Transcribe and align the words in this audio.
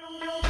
Thank 0.00 0.44
you. 0.44 0.49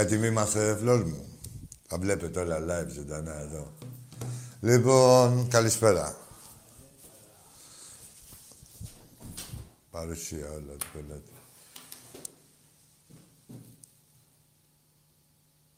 Έτοιμοι 0.00 0.26
είμαστε, 0.26 0.76
φλόρ 0.76 1.04
μου. 1.04 1.38
Θα 1.86 1.98
βλέπετε 1.98 2.40
όλα 2.40 2.58
live 2.58 2.88
ζωντανά 2.88 3.34
εδώ. 3.34 3.74
Λοιπόν, 4.60 5.48
καλησπέρα. 5.48 6.16
Παρουσία 9.90 10.50
όλα 10.50 10.76
του 10.78 10.86
πελάτη. 10.92 11.30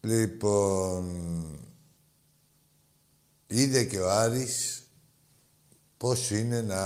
Λοιπόν, 0.00 1.58
είδε 3.46 3.84
και 3.84 4.00
ο 4.00 4.10
Άρης 4.10 4.86
πώς 5.96 6.30
είναι 6.30 6.62
να 6.62 6.82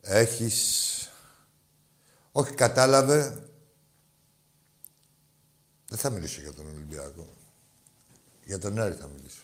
έχεις... 0.00 0.88
Όχι, 2.32 2.54
κατάλαβε 2.54 3.46
δεν 5.92 6.00
θα 6.00 6.10
μιλήσω 6.10 6.40
για 6.40 6.52
τον 6.52 6.66
Ολυμπιακό. 6.74 7.26
Για 8.44 8.58
τον 8.58 8.80
Άρη 8.80 8.94
θα 8.94 9.08
μιλήσω. 9.16 9.42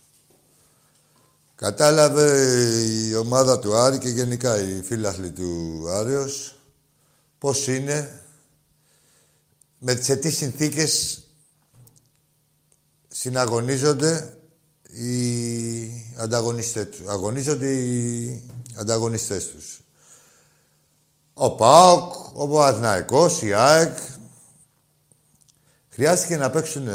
Κατάλαβε 1.55 2.47
η 2.85 3.15
ομάδα 3.15 3.59
του 3.59 3.75
Άρη 3.75 3.99
και 3.99 4.09
γενικά 4.09 4.61
οι 4.61 4.83
φίλαθλοι 4.83 5.31
του 5.31 5.85
Άρεος 5.89 6.59
πώς 7.39 7.67
είναι, 7.67 8.23
με 9.79 9.97
σε 9.97 10.17
τι 10.17 10.31
συνθήκες 10.31 11.23
συναγωνίζονται 13.09 14.39
οι 14.83 16.15
ανταγωνιστές 16.17 16.89
τους. 16.89 17.07
Αγωνίζονται 17.07 17.73
οι 17.73 18.43
ανταγωνιστές 18.75 19.49
τους. 19.49 19.81
Ο 21.35 21.55
ΠΑΟΚ, 21.55 22.13
ο 22.33 22.49
Παναθηναϊκός, 22.49 23.43
η 23.43 23.53
ΑΕΚ, 23.53 23.99
Χρειάστηκε 25.99 26.37
να 26.37 26.51
παίξουν 26.51 26.89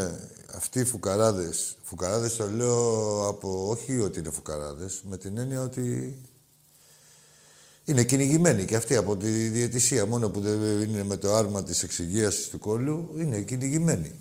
αυτοί 0.55 0.79
οι 0.79 0.83
φουκαράδες. 0.83 1.77
Φουκαράδες 1.83 2.35
το 2.35 2.49
λέω 2.49 3.27
από... 3.27 3.69
Όχι 3.69 3.99
ότι 3.99 4.19
είναι 4.19 4.29
φουκαράδες, 4.29 5.01
με 5.09 5.17
την 5.17 5.37
έννοια 5.37 5.61
ότι 5.61 6.15
είναι 7.85 8.03
κυνηγημένοι 8.03 8.65
και 8.65 8.75
αυτοί 8.75 8.95
από 8.95 9.17
τη 9.17 9.47
διαιτησία. 9.47 10.05
Μόνο 10.05 10.29
που 10.29 10.39
δεν 10.41 10.81
είναι 10.81 11.03
με 11.03 11.17
το 11.17 11.35
άρμα 11.35 11.63
της 11.63 11.83
εξυγίασης 11.83 12.49
του 12.49 12.59
κόλλου, 12.59 13.15
είναι 13.17 13.41
κυνηγημένοι. 13.41 14.15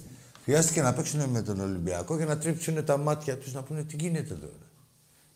Χρειάστηκε 0.45 0.83
να 0.83 0.93
παίξουν 0.93 1.21
με 1.21 1.43
τον 1.43 1.61
Ολυμπιακό 1.61 2.17
για 2.17 2.27
να 2.27 2.39
τρίψουν 2.39 2.85
τα 2.85 2.97
μάτια 2.97 3.39
τους 3.39 3.53
να 3.53 3.63
πούνε 3.63 3.85
τι 3.85 3.97
γίνεται 3.97 4.35
τώρα. 4.35 4.69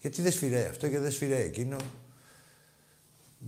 Γιατί 0.01 0.23
δεν 0.23 0.33
σφυράει 0.33 0.65
αυτό 0.65 0.89
και 0.89 0.99
δεν 0.99 1.13
σφυράει 1.13 1.43
εκείνο; 1.43 1.77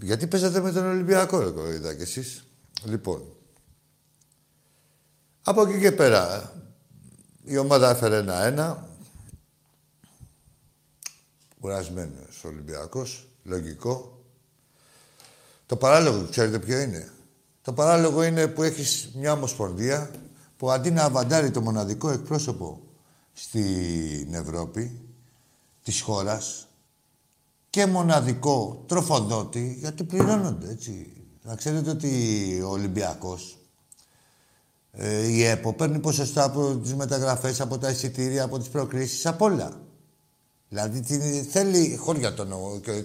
Γιατί 0.00 0.26
παίζατε 0.26 0.60
με 0.60 0.72
τον 0.72 0.86
Ολυμπιακό, 0.86 1.38
ρε 1.38 1.74
είδα 1.74 1.94
κι 1.94 2.02
εσείς; 2.02 2.44
Λοιπόν, 2.84 3.22
από 5.42 5.62
εκεί 5.62 5.80
και 5.80 5.92
πέρα, 5.92 6.52
η 7.44 7.56
ομάδα 7.56 7.90
έφερε 7.90 8.16
ένα-ένα. 8.16 8.88
Κουρασμένος 11.60 12.44
Ολυμπιακός, 12.44 13.28
λογικό. 13.44 14.22
Το 15.66 15.76
παράλογο, 15.76 16.26
ξέρετε 16.30 16.58
ποιο 16.58 16.78
είναι; 16.78 17.12
Το 17.62 17.72
παράλογο 17.72 18.22
είναι 18.22 18.46
που 18.46 18.62
έχεις 18.62 19.10
μια 19.14 19.32
ομοσπονδία 19.32 20.10
που 20.56 20.70
αντί 20.70 20.90
να 20.90 21.02
αβαντάρει 21.02 21.50
το 21.50 21.60
μοναδικό 21.60 22.10
εκπρόσωπο 22.10 22.80
στην 23.32 24.34
Ευρώπη 24.34 25.00
της 25.82 26.00
χώρας 26.00 26.68
και 27.70 27.86
μοναδικό 27.86 28.84
τροφοδότη, 28.86 29.76
γιατί 29.80 30.04
πληρώνονται, 30.04 30.70
έτσι. 30.70 31.12
Να 31.42 31.54
ξέρετε 31.54 31.90
ότι 31.90 32.62
ο 32.64 32.68
Ολυμπιακός 32.68 33.57
ε, 35.00 35.26
η 35.26 35.44
ΕΠΟ 35.44 35.72
παίρνει 35.72 35.98
ποσοστά 35.98 36.44
από 36.44 36.76
τις 36.76 36.94
μεταγραφές, 36.94 37.60
από 37.60 37.78
τα 37.78 37.90
εισιτήρια, 37.90 38.44
από 38.44 38.58
τις 38.58 38.68
προκρίσεις, 38.68 39.26
από 39.26 39.44
όλα. 39.44 39.80
Δηλαδή 40.68 41.00
την, 41.00 41.44
θέλει, 41.44 41.96
χώρια 41.96 42.34
το, 42.34 42.46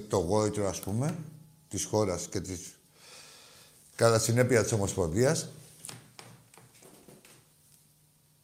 το 0.08 0.18
γόητρο 0.18 0.68
ας 0.68 0.80
πούμε, 0.80 1.16
της 1.68 1.86
χώρας 1.86 2.28
και 2.32 2.40
της 2.40 2.60
κατά 3.96 4.20
συνέπεια 4.20 4.64
της 4.64 4.72
Ομοσπονδίας, 4.72 5.50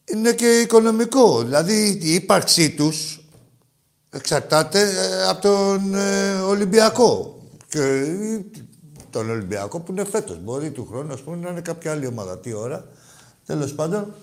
είναι 0.06 0.34
και 0.34 0.60
οικονομικό. 0.60 1.44
Δηλαδή 1.44 2.00
η 2.02 2.14
ύπαρξή 2.14 2.70
τους 2.72 3.28
εξαρτάται 4.10 4.82
ε, 4.82 5.28
από 5.28 5.42
τον 5.42 5.96
ε, 5.96 6.40
Ολυμπιακό. 6.42 7.42
Και 7.68 8.16
τον 9.10 9.30
Ολυμπιακό 9.30 9.80
που 9.80 9.92
είναι 9.92 10.06
φέτος. 10.06 10.40
Μπορεί 10.44 10.72
του 10.72 10.86
χρόνου, 10.86 11.14
ας 11.14 11.22
πούμε, 11.22 11.38
να 11.38 11.50
είναι 11.50 11.62
κάποια 11.62 11.92
άλλη 11.92 12.08
ομάδα. 12.08 12.40
Τι 12.40 12.54
ώρα 12.54 12.98
τέλος 13.50 13.74
πάντων, 13.74 14.14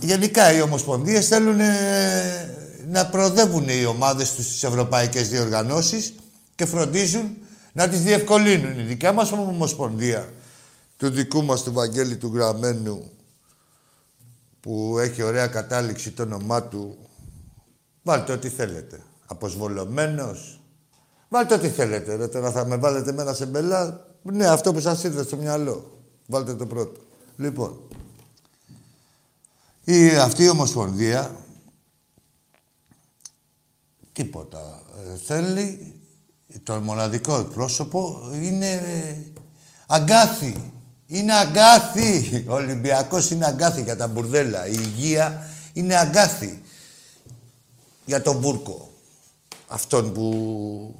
γενικά 0.00 0.52
οι 0.52 0.60
ομοσπονδίες 0.60 1.28
θέλουν 1.28 1.60
ε, 1.60 1.74
να 2.88 3.06
προοδεύουν 3.06 3.68
οι 3.68 3.84
ομάδες 3.84 4.34
τους 4.34 4.44
στις 4.44 4.62
ευρωπαϊκές 4.62 5.28
διοργανώσεις 5.28 6.14
και 6.54 6.66
φροντίζουν 6.66 7.36
να 7.72 7.88
τις 7.88 8.02
διευκολύνουν. 8.02 8.78
Η 8.78 8.82
δικιά 8.82 9.12
μας 9.12 9.32
ομοσπονδία 9.32 10.32
του 10.96 11.10
δικού 11.10 11.44
μας 11.44 11.62
του 11.62 11.72
Βαγγέλη 11.72 12.16
του 12.16 12.30
Γραμμένου 12.34 13.10
που 14.60 14.98
έχει 14.98 15.22
ωραία 15.22 15.46
κατάληξη 15.46 16.10
το 16.10 16.22
όνομά 16.22 16.62
του 16.62 16.98
βάλτε 18.02 18.32
ό,τι 18.32 18.48
θέλετε. 18.48 19.00
Αποσβολωμένος. 19.26 20.60
Βάλτε 21.28 21.54
ό,τι 21.54 21.68
θέλετε. 21.68 22.14
Ρε, 22.14 22.28
τώρα 22.28 22.50
θα 22.50 22.66
με 22.66 22.76
βάλετε 22.76 23.12
μένα 23.12 23.32
σε 23.32 23.46
μπελά. 23.46 24.06
Ναι, 24.22 24.46
αυτό 24.46 24.72
που 24.72 24.80
σας 24.80 25.04
ήρθε 25.04 25.22
στο 25.22 25.36
μυαλό. 25.36 25.90
Βάλτε 26.26 26.54
το 26.54 26.66
πρώτο. 26.66 27.10
Λοιπόν, 27.42 27.80
η, 29.84 30.08
αυτή 30.08 30.42
η 30.42 30.48
Ομοσπονδία 30.48 31.36
τίποτα. 34.12 34.82
Ε, 35.06 35.16
θέλει 35.16 35.94
το 36.62 36.80
μοναδικό 36.80 37.44
πρόσωπο 37.44 38.30
είναι 38.32 38.82
αγκάθι. 39.86 40.72
Είναι 41.06 41.34
αγκάθι. 41.34 42.44
Ο 42.48 42.54
Ολυμπιακός 42.54 43.30
είναι 43.30 43.46
αγκάθι 43.46 43.82
για 43.82 43.96
τα 43.96 44.06
μπουρδέλα. 44.06 44.66
Η 44.66 44.76
υγεία 44.78 45.48
είναι 45.72 45.96
αγκάθι 45.96 46.62
για 48.04 48.22
τον 48.22 48.38
Μπούρκο. 48.38 48.92
Αυτόν 49.66 50.12
που 50.12 50.94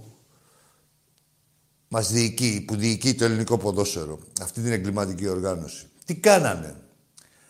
μας 1.88 2.10
διοικεί, 2.10 2.64
που 2.66 2.76
διοικεί 2.76 3.14
το 3.14 3.24
ελληνικό 3.24 3.58
ποδόσφαιρο. 3.58 4.18
Αυτή 4.40 4.62
την 4.62 4.72
εγκληματική 4.72 5.28
οργάνωση. 5.28 5.86
Τι 6.12 6.18
κάνανε; 6.18 6.74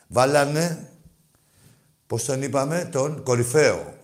Βάλανε, 0.08 0.88
πώς 2.06 2.24
τον 2.24 2.42
είπαμε, 2.42 2.88
τον 2.92 3.22
κορυφαίο. 3.22 3.94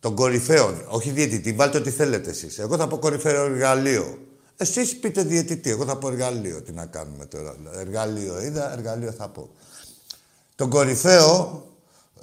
Τον 0.00 0.14
κορυφαίο, 0.14 0.84
όχι 0.88 1.10
διαιτητή. 1.10 1.52
Βάλτε 1.52 1.78
ό,τι 1.78 1.90
θέλετε 1.90 2.30
εσείς. 2.30 2.58
Εγώ 2.58 2.76
θα 2.76 2.86
πω 2.86 2.98
κορυφαίο 2.98 3.44
εργαλείο. 3.44 4.18
Εσείς 4.56 4.96
πείτε 4.96 5.22
διαιτητή, 5.22 5.70
εγώ 5.70 5.84
θα 5.84 5.96
πω 5.96 6.08
εργαλείο. 6.08 6.62
Τι 6.62 6.72
να 6.72 6.86
κάνουμε 6.86 7.26
τώρα; 7.26 7.56
Εργαλείο 7.78 8.42
είδα, 8.42 8.72
εργαλείο 8.72 9.12
θα 9.12 9.28
πω. 9.28 9.50
Τον 10.54 10.70
κορυφαίο, 10.70 11.64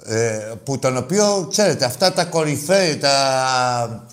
ε, 0.04 0.52
που 0.64 0.78
τον 0.78 0.96
οποίο, 0.96 1.46
ξέρετε, 1.50 1.84
αυτά 1.84 2.12
τα 2.12 2.24
κορυφαία, 2.24 2.98
τα... 2.98 4.06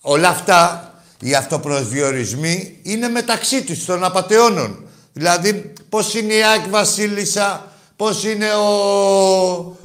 όλα 0.00 0.28
αυτά, 0.28 0.92
οι 1.20 1.34
αυτοπροσδιορισμοί, 1.34 2.78
είναι 2.82 3.08
μεταξύ 3.08 3.64
τους, 3.64 3.84
των 3.84 4.04
απαταιώνων. 4.04 4.83
Δηλαδή, 5.16 5.72
πώς 5.88 6.14
είναι 6.14 6.32
η 6.34 6.44
Άκη 6.44 6.68
Βασίλισσα, 6.68 7.72
πώς 7.96 8.24
είναι 8.24 8.54
ο... 8.54 9.76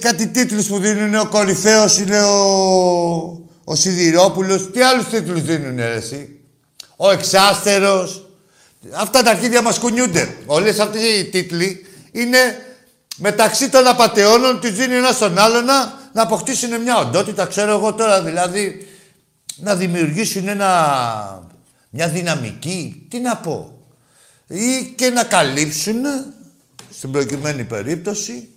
Κάτι 0.00 0.26
τίτλους 0.28 0.66
που 0.66 0.78
δίνουν, 0.78 1.14
ο 1.14 1.28
κορυφαίος 1.28 1.98
είναι 1.98 2.22
ο, 2.22 2.36
ο 3.64 3.74
Σιδηρόπουλος. 3.74 4.70
Τι 4.70 4.82
άλλους 4.82 5.08
τίτλους 5.08 5.42
δίνουν, 5.42 5.78
εσύ; 5.78 6.40
Ο 6.96 7.10
Εξάστερος. 7.10 8.26
Αυτά 8.92 9.22
τα 9.22 9.30
αρχίδια 9.30 9.62
μας 9.62 9.78
κουνιούνται. 9.78 10.36
Όλες 10.46 10.78
αυτές 10.78 11.02
οι 11.02 11.24
τίτλοι 11.24 11.86
είναι 12.12 12.38
μεταξύ 13.16 13.68
των 13.68 13.86
απαταιώνων, 13.86 14.60
τους 14.60 14.72
δίνει 14.72 14.94
ένα 14.94 15.12
στον 15.12 15.38
άλλο 15.38 15.60
να, 15.60 15.74
να 16.12 16.22
αποκτήσουν 16.22 16.80
μια 16.82 16.96
οντότητα, 16.96 17.46
ξέρω 17.46 17.72
εγώ 17.72 17.94
τώρα, 17.94 18.22
δηλαδή 18.22 18.86
να 19.56 19.74
δημιουργήσουν 19.74 20.48
ένα, 20.48 20.70
μια 21.94 22.08
δυναμική, 22.08 23.06
τι 23.08 23.18
να 23.18 23.36
πω, 23.36 23.78
ή 24.46 24.94
και 24.96 25.10
να 25.10 25.24
καλύψουν, 25.24 26.04
στην 26.90 27.10
προκειμένη 27.10 27.64
περίπτωση, 27.64 28.48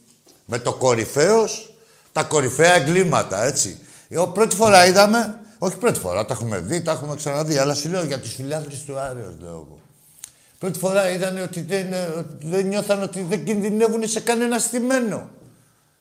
με 0.46 0.60
το 0.60 0.74
κορυφαίος, 0.74 1.74
τα 2.12 2.24
κορυφαία 2.24 2.74
εγκλήματα, 2.74 3.44
έτσι. 3.44 3.80
Εγώ 4.10 4.28
πρώτη 4.28 4.56
φορά 4.56 4.86
είδαμε, 4.86 5.40
όχι 5.58 5.78
πρώτη 5.78 6.00
φορά, 6.00 6.26
τα 6.26 6.34
έχουμε 6.34 6.60
δει, 6.60 6.82
τα 6.82 6.92
έχουμε 6.92 7.16
ξαναδεί, 7.16 7.58
αλλά 7.58 7.74
σου 7.74 7.90
λέω 7.90 8.04
για 8.04 8.20
τους 8.20 8.34
φιλάθλους 8.34 8.80
του 8.80 8.98
Άρεος, 8.98 9.34
λέω 9.42 9.50
εγώ. 9.50 9.80
Πρώτη 10.60 10.80
φορά 10.80 11.10
είδανε 11.10 11.42
ότι 11.42 11.62
δεν, 11.62 11.88
ότι 12.18 12.48
δεν 12.48 12.66
νιώθαν 12.68 13.04
ότι 13.04 13.22
δεν 13.30 13.44
κινδυνεύουν 13.44 14.08
σε 14.08 14.20
κανένα 14.20 14.60
στημένο. 14.60 15.30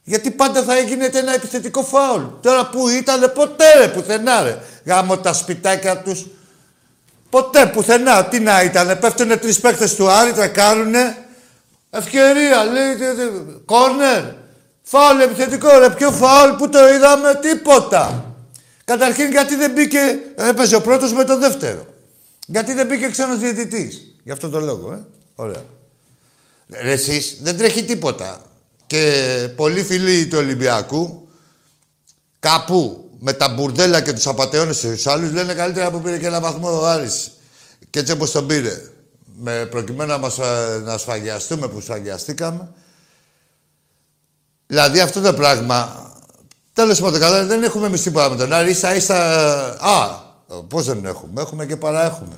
Γιατί 0.04 0.30
πάντα 0.30 0.62
θα 0.62 0.76
έγινε 0.76 1.10
ένα 1.12 1.34
επιθετικό 1.34 1.82
φάουλ. 1.82 2.22
Τώρα 2.42 2.68
που 2.68 2.88
ήταν, 2.88 3.32
ποτέ 3.34 3.78
ρε, 3.78 3.88
πουθενά 3.88 4.42
ρε. 4.42 4.58
Γάμω 4.84 5.18
τα 5.18 5.32
σπιτάκια 5.32 5.98
τους. 5.98 6.26
Ποτέ, 7.34 7.66
πουθενά. 7.66 8.24
Τι 8.24 8.40
να 8.40 8.62
ήταν, 8.62 8.98
πέφτουνε 8.98 9.36
τρεις 9.36 9.60
παίκτες 9.60 9.94
του 9.94 10.10
Άρη, 10.10 10.48
κάνουνε. 10.48 11.16
Ευκαιρία, 11.90 12.64
λέει, 12.64 12.96
κόρνερ. 13.64 14.22
Φάουλ 14.82 15.20
επιθετικό, 15.20 15.78
ρε. 15.78 15.90
Ποιο 15.90 16.10
φάουλ 16.10 16.50
που 16.50 16.68
το 16.68 16.88
είδαμε, 16.88 17.34
τίποτα. 17.34 18.34
Καταρχήν, 18.84 19.30
γιατί 19.30 19.56
δεν 19.56 19.70
μπήκε, 19.70 20.18
έπαιζε 20.34 20.76
ο 20.76 20.80
πρώτος 20.80 21.12
με 21.12 21.24
το 21.24 21.38
δεύτερο. 21.38 21.86
Γιατί 22.46 22.72
δεν 22.72 22.86
μπήκε 22.86 23.08
ξένος 23.08 23.38
διαιτητής. 23.38 24.16
Γι' 24.22 24.32
αυτό 24.32 24.48
το 24.48 24.60
λόγο, 24.60 24.92
ε. 24.92 24.98
Ωραία. 25.34 25.62
Ρε, 26.82 26.92
εσείς 26.92 27.38
δεν 27.42 27.56
τρέχει 27.56 27.84
τίποτα. 27.84 28.42
Και 28.86 29.12
πολλοί 29.56 29.82
φίλοι 29.84 30.26
του 30.26 30.38
Ολυμπιακού, 30.38 31.28
κάπου 32.38 33.03
με 33.26 33.32
τα 33.32 33.48
μπουρδέλα 33.48 34.00
και 34.00 34.12
τους 34.12 34.26
απαταιώνες 34.26 34.76
στους 34.76 35.06
άλλους, 35.06 35.32
λένε 35.32 35.54
καλύτερα 35.54 35.90
που 35.90 36.00
πήρε 36.00 36.18
και 36.18 36.26
ένα 36.26 36.40
βαθμό 36.40 36.80
ο 36.80 36.86
Άρης. 36.86 37.30
Και 37.90 37.98
έτσι 37.98 38.12
όπως 38.12 38.30
τον 38.30 38.46
πήρε. 38.46 38.82
Με 39.36 39.66
προκειμένου 39.66 40.10
να, 40.10 40.18
μας, 40.18 40.38
ε, 40.38 40.80
να 40.84 40.98
σφαγιαστούμε 40.98 41.68
που 41.68 41.80
σφαγιαστήκαμε. 41.80 42.68
Δηλαδή 44.66 45.00
αυτό 45.00 45.20
το 45.20 45.32
πράγμα, 45.34 46.10
τέλος 46.72 47.00
πάντων 47.00 47.20
καλά, 47.20 47.44
δεν 47.44 47.62
έχουμε 47.62 47.86
εμείς 47.86 48.02
τίποτα 48.02 48.30
με 48.30 48.36
τον 48.36 48.52
Άρη. 48.52 48.70
Ίσα 48.70 48.94
ίσα, 48.94 49.16
α, 49.80 50.20
πώς 50.68 50.84
δεν 50.84 51.04
έχουμε, 51.04 51.40
έχουμε 51.40 51.66
και 51.66 51.76
παραέχουμε. 51.76 52.34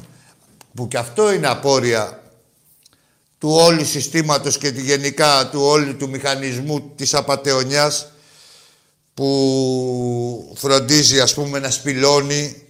Που 0.75 0.88
και 0.88 0.99
αυτό 0.99 1.33
είναι 1.33 1.47
απόρρια 1.47 2.23
του 3.38 3.50
όλου 3.50 3.85
συστήματος 3.85 4.59
και 4.59 4.69
γενικά 4.69 5.49
του 5.52 5.61
όλου 5.62 5.97
του 5.97 6.09
μηχανισμού 6.09 6.93
της 6.97 7.14
απατεωνιάς 7.14 8.11
που 9.16 10.54
φροντίζει 10.56 11.20
ας 11.20 11.35
πούμε 11.35 11.58
να 11.58 11.70
σπηλώνει, 11.70 12.62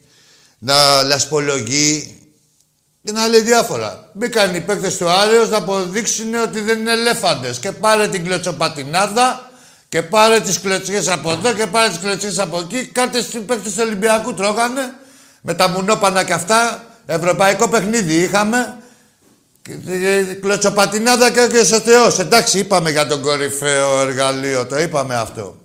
να 0.59 1.03
λασπολογεί 1.03 2.19
και 3.03 3.13
να 3.13 3.27
λέει 3.29 3.41
διάφορα. 3.41 4.11
Μπήκαν 4.13 4.55
οι 4.55 4.61
παίκτες 4.61 4.97
του 4.97 5.09
Άρεος 5.09 5.49
να 5.49 5.57
αποδείξουν 5.57 6.35
ότι 6.35 6.61
δεν 6.61 6.79
είναι 6.79 6.93
ελέφαντες 6.93 7.59
και 7.59 7.73
πάρε 7.73 8.09
την 8.09 8.25
κλωτσοπατινάδα 8.25 9.51
και 9.89 10.03
πάρε 10.03 10.41
τις 10.41 10.61
κλωτσιές 10.61 11.09
από 11.09 11.31
εδώ 11.31 11.53
και 11.53 11.67
πάρε 11.67 11.89
τις 11.89 11.99
κλωτσιές 11.99 12.39
από 12.39 12.59
εκεί. 12.59 12.87
Κάτι 12.87 13.23
στους 13.23 13.43
παίκτες 13.47 13.73
του 13.73 13.83
Ολυμπιακού 13.87 14.35
τρώγανε 14.35 14.95
με 15.41 15.55
τα 15.55 15.69
μουνόπανα 15.69 16.25
και 16.25 16.33
αυτά. 16.33 16.85
Ευρωπαϊκό 17.07 17.69
παιχνίδι 17.69 18.15
είχαμε 18.15 18.77
Κλωτσοπατινάδα 20.41 21.31
και 21.31 21.41
ο 21.75 21.81
Θεός. 21.81 22.19
Εντάξει, 22.19 22.59
είπαμε 22.59 22.91
για 22.91 23.07
τον 23.07 23.21
κορυφαίο 23.21 24.01
εργαλείο, 24.01 24.67
το 24.67 24.79
είπαμε 24.79 25.15
αυτό. 25.15 25.57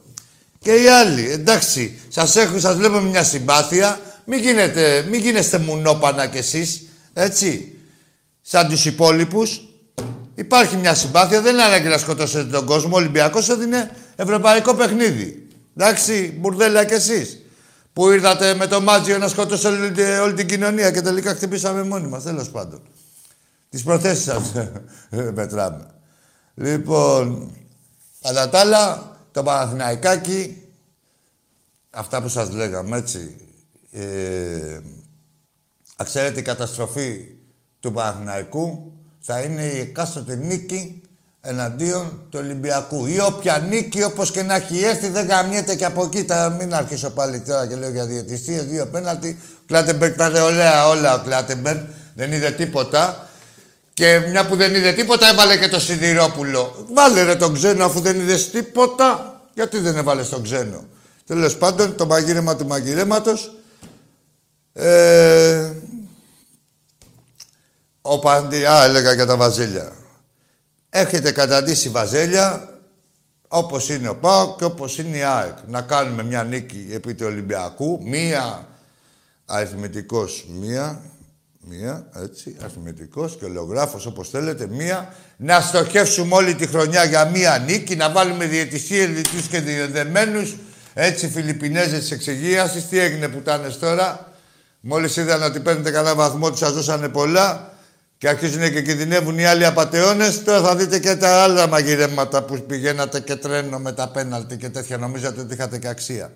Και 0.63 0.73
οι 0.81 0.87
άλλοι, 0.87 1.31
εντάξει, 1.31 1.99
σας 2.07 2.35
έχω, 2.35 2.59
σας 2.59 2.75
βλέπω 2.75 2.99
μια 2.99 3.23
συμπάθεια. 3.23 3.99
Μην, 4.25 4.39
γίνετε, 4.39 5.05
μην 5.09 5.21
γίνεστε 5.21 5.57
μουνόπανα 5.57 6.27
κι 6.27 6.37
εσείς, 6.37 6.81
έτσι. 7.13 7.77
Σαν 8.41 8.69
τους 8.69 8.85
υπόλοιπους. 8.85 9.61
Υπάρχει 10.35 10.75
μια 10.75 10.93
συμπάθεια, 10.93 11.41
δεν 11.41 11.53
είναι 11.53 11.63
ανάγκη 11.63 11.87
να 11.87 11.97
σκοτώσετε 11.97 12.43
τον 12.43 12.65
κόσμο. 12.65 12.89
Ο 12.93 12.97
Ολυμπιακός 12.97 13.49
έδινε 13.49 13.91
ευρωπαϊκό 14.15 14.73
παιχνίδι. 14.73 15.47
Εντάξει, 15.77 16.37
μπουρδέλα 16.39 16.85
κι 16.85 16.93
εσείς. 16.93 17.45
Που 17.93 18.09
ήρθατε 18.09 18.53
με 18.53 18.67
το 18.67 18.81
Μάτζιο 18.81 19.17
να 19.17 19.27
σκοτώσετε 19.27 19.67
όλη, 19.67 20.19
όλη 20.19 20.33
την 20.33 20.47
κοινωνία 20.47 20.91
και 20.91 21.01
τελικά 21.01 21.35
χτυπήσαμε 21.35 21.83
μόνοι 21.83 22.07
μας, 22.07 22.23
τέλος 22.23 22.49
πάντων. 22.49 22.81
Τις 23.69 23.83
προθέσεις 23.83 24.23
σας 24.23 24.51
μετράμε. 25.35 25.87
Λοιπόν, 26.53 27.55
κατά 28.21 28.49
τα 28.49 28.59
άλλα, 28.59 29.10
το 29.31 29.43
Παναθηναϊκάκι, 29.43 30.63
αυτά 31.89 32.21
που 32.21 32.27
σας 32.27 32.49
λέγαμε, 32.49 32.97
έτσι, 32.97 33.35
ε, 33.91 34.79
ξέρετε, 36.03 36.39
η 36.39 36.43
καταστροφή 36.43 37.35
του 37.79 37.91
Παναθηναϊκού 37.91 38.91
θα 39.19 39.39
είναι 39.39 39.63
η 39.63 39.79
εκάστοτε 39.79 40.35
νίκη 40.35 41.01
εναντίον 41.41 42.21
του 42.29 42.39
Ολυμπιακού. 42.41 43.05
Ή 43.05 43.19
όποια 43.19 43.57
νίκη, 43.57 44.03
όπως 44.03 44.31
και 44.31 44.41
να 44.41 44.55
έχει 44.55 44.83
έρθει, 44.83 45.09
δεν 45.09 45.27
γαμιέται 45.27 45.75
και 45.75 45.85
από 45.85 46.03
εκεί. 46.03 46.23
Θα 46.23 46.49
μην 46.49 46.73
αρχίσω 46.73 47.09
πάλι 47.09 47.39
τώρα 47.39 47.67
και 47.67 47.75
λέω 47.75 47.89
για 47.89 48.05
διαιτησίες, 48.05 48.65
δύο 48.65 48.85
πέναλτι. 48.85 49.39
Κλάτεμπεργκ 49.65 50.15
τα 50.15 50.43
όλα, 50.43 50.87
όλα 50.87 51.15
ο 51.15 51.23
Κλάτεμπεργκ. 51.23 51.79
Δεν 52.15 52.31
είδε 52.31 52.51
τίποτα. 52.51 53.29
Και 53.93 54.19
μια 54.29 54.47
που 54.47 54.55
δεν 54.55 54.75
είδε 54.75 54.91
τίποτα, 54.91 55.29
έβαλε 55.29 55.57
και 55.57 55.67
το 55.67 55.79
Σιδηρόπουλο. 55.79 56.85
Βάλε 56.93 57.23
ρε 57.23 57.35
τον 57.35 57.53
ξένο, 57.53 57.85
αφού 57.85 57.99
δεν 57.99 58.19
είδες 58.19 58.49
τίποτα. 58.49 59.41
Γιατί 59.53 59.79
δεν 59.79 59.97
έβαλες 59.97 60.29
τον 60.29 60.43
ξένο. 60.43 60.85
Τέλος 61.25 61.57
πάντων, 61.57 61.95
το 61.95 62.05
μαγείρεμα 62.05 62.55
του 62.55 62.67
μαγειρέματος. 62.67 63.55
Ε, 64.73 65.71
ο 68.01 68.19
Παντή, 68.19 68.65
α, 68.65 68.83
έλεγα 68.83 69.13
για 69.13 69.25
τα 69.25 69.35
βαζίλια. 69.35 69.91
έχετε 70.89 71.31
καταντήσει 71.31 71.89
βαζέλια 71.89 72.69
όπως 73.47 73.89
είναι 73.89 74.09
ο 74.09 74.15
ΠΑΟΚ 74.15 74.57
και 74.57 74.63
όπως 74.63 74.97
είναι 74.97 75.17
η 75.17 75.23
ΑΕΚ. 75.23 75.57
Να 75.67 75.81
κάνουμε 75.81 76.23
μια 76.23 76.43
νίκη 76.43 76.87
επί 76.91 77.13
του 77.13 77.25
Ολυμπιακού, 77.25 77.99
μία 78.03 78.67
αριθμητικός, 79.45 80.45
μία, 80.49 81.01
μία, 81.67 82.05
έτσι, 82.23 82.55
αριθμητικός 82.61 83.37
και 83.39 83.45
ολογράφος 83.45 84.05
όπως 84.05 84.29
θέλετε, 84.29 84.67
μία, 84.67 85.13
να 85.37 85.61
στοχεύσουμε 85.61 86.35
όλη 86.35 86.55
τη 86.55 86.67
χρονιά 86.67 87.03
για 87.03 87.25
μία 87.25 87.63
νίκη, 87.67 87.95
να 87.95 88.09
βάλουμε 88.09 88.45
διαιτησίες, 88.45 89.07
διτούς 89.07 89.47
και 89.47 89.59
διεδεμένους, 89.59 90.55
έτσι 90.93 91.27
Φιλιππινέζες 91.29 92.11
εξηγίασης, 92.11 92.87
τι 92.87 92.99
έγινε 92.99 93.27
που 93.27 93.37
ήταν 93.37 93.75
τώρα. 93.79 94.33
Μόλις 94.79 95.15
είδαν 95.15 95.43
ότι 95.43 95.59
παίρνετε 95.59 95.91
κανένα 95.91 96.15
βαθμό, 96.15 96.49
τους 96.49 96.59
σας 96.59 96.73
δώσανε 96.73 97.09
πολλά 97.09 97.73
και 98.17 98.29
αρχίζουν 98.29 98.71
και 98.71 98.81
κινδυνεύουν 98.81 99.37
οι 99.37 99.45
άλλοι 99.45 99.65
απαταιώνες. 99.65 100.43
Τώρα 100.43 100.61
θα 100.61 100.75
δείτε 100.75 100.99
και 100.99 101.15
τα 101.15 101.43
άλλα 101.43 101.67
μαγειρέματα 101.67 102.43
που 102.43 102.65
πηγαίνατε 102.67 103.19
και 103.19 103.35
τρένο 103.35 103.79
με 103.79 103.91
τα 103.91 104.07
πέναλτι 104.07 104.57
και 104.57 104.69
τέτοια. 104.69 104.97
Νομίζατε 104.97 105.41
ότι 105.41 105.53
είχατε 105.53 105.77
και 105.77 105.87
αξία. 105.87 106.31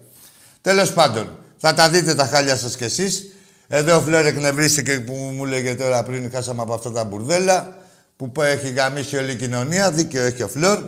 Τέλος 0.62 0.94
πάντων, 0.94 1.38
θα 1.58 1.74
τα 1.74 1.90
δείτε 1.90 2.16
τα 2.16 2.26
χάλια 2.26 2.56
σας 2.56 2.76
κι 2.76 2.84
εσείς. 2.84 3.35
Εδώ 3.68 3.98
ο 3.98 4.02
Φλόρ 4.02 4.26
εκνευρίστηκε 4.26 5.00
που 5.00 5.14
μου 5.14 5.46
λέγε 5.46 5.76
τώρα 5.76 6.04
πριν, 6.04 6.32
χάσαμε 6.32 6.62
από 6.62 6.74
αυτά 6.74 6.92
τα 6.92 7.04
μπουρδέλα 7.04 7.78
που 8.18 8.32
έχει 8.42 8.70
γαμίσει 8.70 9.18
όλη 9.18 9.32
η 9.32 9.36
κοινωνία. 9.36 9.92
Δίκαιο 9.92 10.24
έχει 10.24 10.44
ο 10.44 10.48
Φλόρ. 10.48 10.80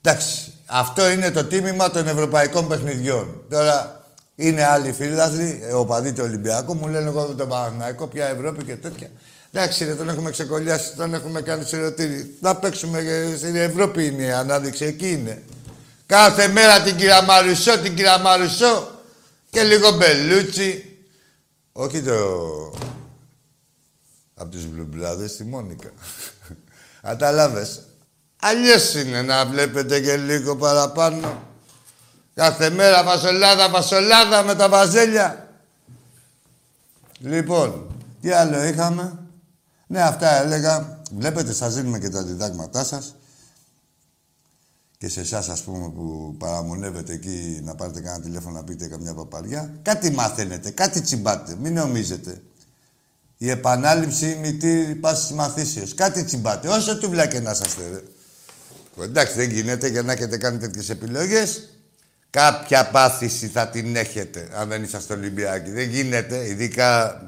Εντάξει, 0.00 0.52
αυτό 0.66 1.10
είναι 1.10 1.30
το 1.30 1.44
τίμημα 1.44 1.90
των 1.90 2.08
ευρωπαϊκών 2.08 2.68
παιχνιδιών. 2.68 3.42
Τώρα 3.50 4.04
είναι 4.34 4.64
άλλοι 4.64 4.92
φίλαθλοι, 4.92 5.60
ο 5.74 5.84
παδί 5.84 6.12
του 6.12 6.22
Ολυμπιακού, 6.24 6.74
μου 6.74 6.88
λένε 6.88 7.08
εγώ 7.08 7.34
το 7.36 7.46
Παναγναϊκό, 7.46 8.06
πια 8.06 8.26
Ευρώπη 8.26 8.64
και 8.64 8.76
τέτοια. 8.76 9.08
Εντάξει, 9.52 9.84
ρε, 9.84 9.94
τον 9.94 10.08
έχουμε 10.08 10.30
ξεκολλιάσει, 10.30 10.96
τον 10.96 11.14
έχουμε 11.14 11.40
κάνει 11.40 11.64
σιρωτήρι. 11.64 12.36
Να 12.40 12.56
παίξουμε 12.56 13.02
στην 13.36 13.56
Ευρώπη 13.56 14.06
είναι 14.06 14.22
η 14.22 14.30
ανάδειξη, 14.30 14.84
εκεί 14.84 15.10
είναι. 15.10 15.42
Κάθε 16.06 16.48
μέρα 16.48 16.80
την 16.80 16.96
κυρία 16.96 17.22
Μαρουσό, 17.22 17.78
την 17.78 17.94
κυρία 17.94 18.18
Μαρουσό 18.18 18.90
και 19.50 19.62
λίγο 19.62 19.90
μπελούτσι. 19.90 20.91
Όχι 21.72 22.02
το... 22.02 22.14
Από 24.34 24.50
τους 24.50 24.66
Μπλουμπλάδες, 24.66 25.36
τη 25.36 25.44
Μόνικα. 25.44 25.90
Καταλάβες. 27.02 27.82
Αλλιώς 28.40 28.94
είναι 28.94 29.22
να 29.22 29.46
βλέπετε 29.46 30.00
και 30.00 30.16
λίγο 30.16 30.56
παραπάνω. 30.56 31.42
Κάθε 32.34 32.70
μέρα 32.70 33.02
φασολάδα, 33.02 33.68
φασολάδα 33.68 34.42
με 34.42 34.54
τα 34.54 34.68
βαζέλια. 34.68 35.48
Λοιπόν, 37.18 37.86
τι 38.20 38.30
άλλο 38.30 38.62
είχαμε; 38.62 39.18
Ναι, 39.86 40.02
αυτά 40.02 40.42
έλεγα. 40.42 41.00
Βλέπετε, 41.16 41.52
σας 41.52 41.74
δίνουμε 41.74 41.98
και 41.98 42.08
τα 42.08 42.22
διδάγματά 42.22 42.84
σας. 42.84 43.14
Και 45.02 45.08
σε 45.08 45.20
εσάς, 45.20 45.48
ας 45.48 45.62
πούμε, 45.62 45.88
που 45.88 46.34
παραμονεύετε 46.38 47.12
εκεί 47.12 47.60
να 47.64 47.74
πάρετε 47.74 48.00
κανένα 48.00 48.22
τηλέφωνο 48.22 48.56
να 48.56 48.64
πείτε 48.64 48.86
καμιά 48.86 49.14
παπαριά. 49.14 49.74
Κάτι 49.82 50.10
μαθαίνετε, 50.10 50.70
κάτι 50.70 51.00
τσιμπάτε. 51.00 51.56
Μην 51.60 51.74
νομίζετε. 51.74 52.42
Η 53.36 53.50
επανάληψη 53.50 54.38
μητήρη 54.40 54.94
πάση 54.94 55.34
μαθήσεως. 55.34 55.94
Κάτι 55.94 56.24
τσιμπάτε. 56.24 56.68
Όσο 56.68 56.98
του 56.98 57.10
και 57.10 57.40
να 57.40 57.50
είσαστε. 57.50 58.02
Εντάξει, 59.00 59.34
δεν 59.34 59.50
γίνεται 59.50 59.88
για 59.88 60.02
να 60.02 60.12
έχετε 60.12 60.36
κάνει 60.36 60.58
τέτοιες 60.58 60.90
επιλογές. 60.90 61.68
Κάποια 62.30 62.90
πάθηση 62.90 63.46
θα 63.46 63.68
την 63.68 63.96
έχετε, 63.96 64.48
αν 64.54 64.68
δεν 64.68 64.82
είσαστε 64.82 65.14
Ολυμπιακοί. 65.14 65.70
Δεν 65.70 65.88
γίνεται, 65.88 66.48
ειδικά 66.48 67.22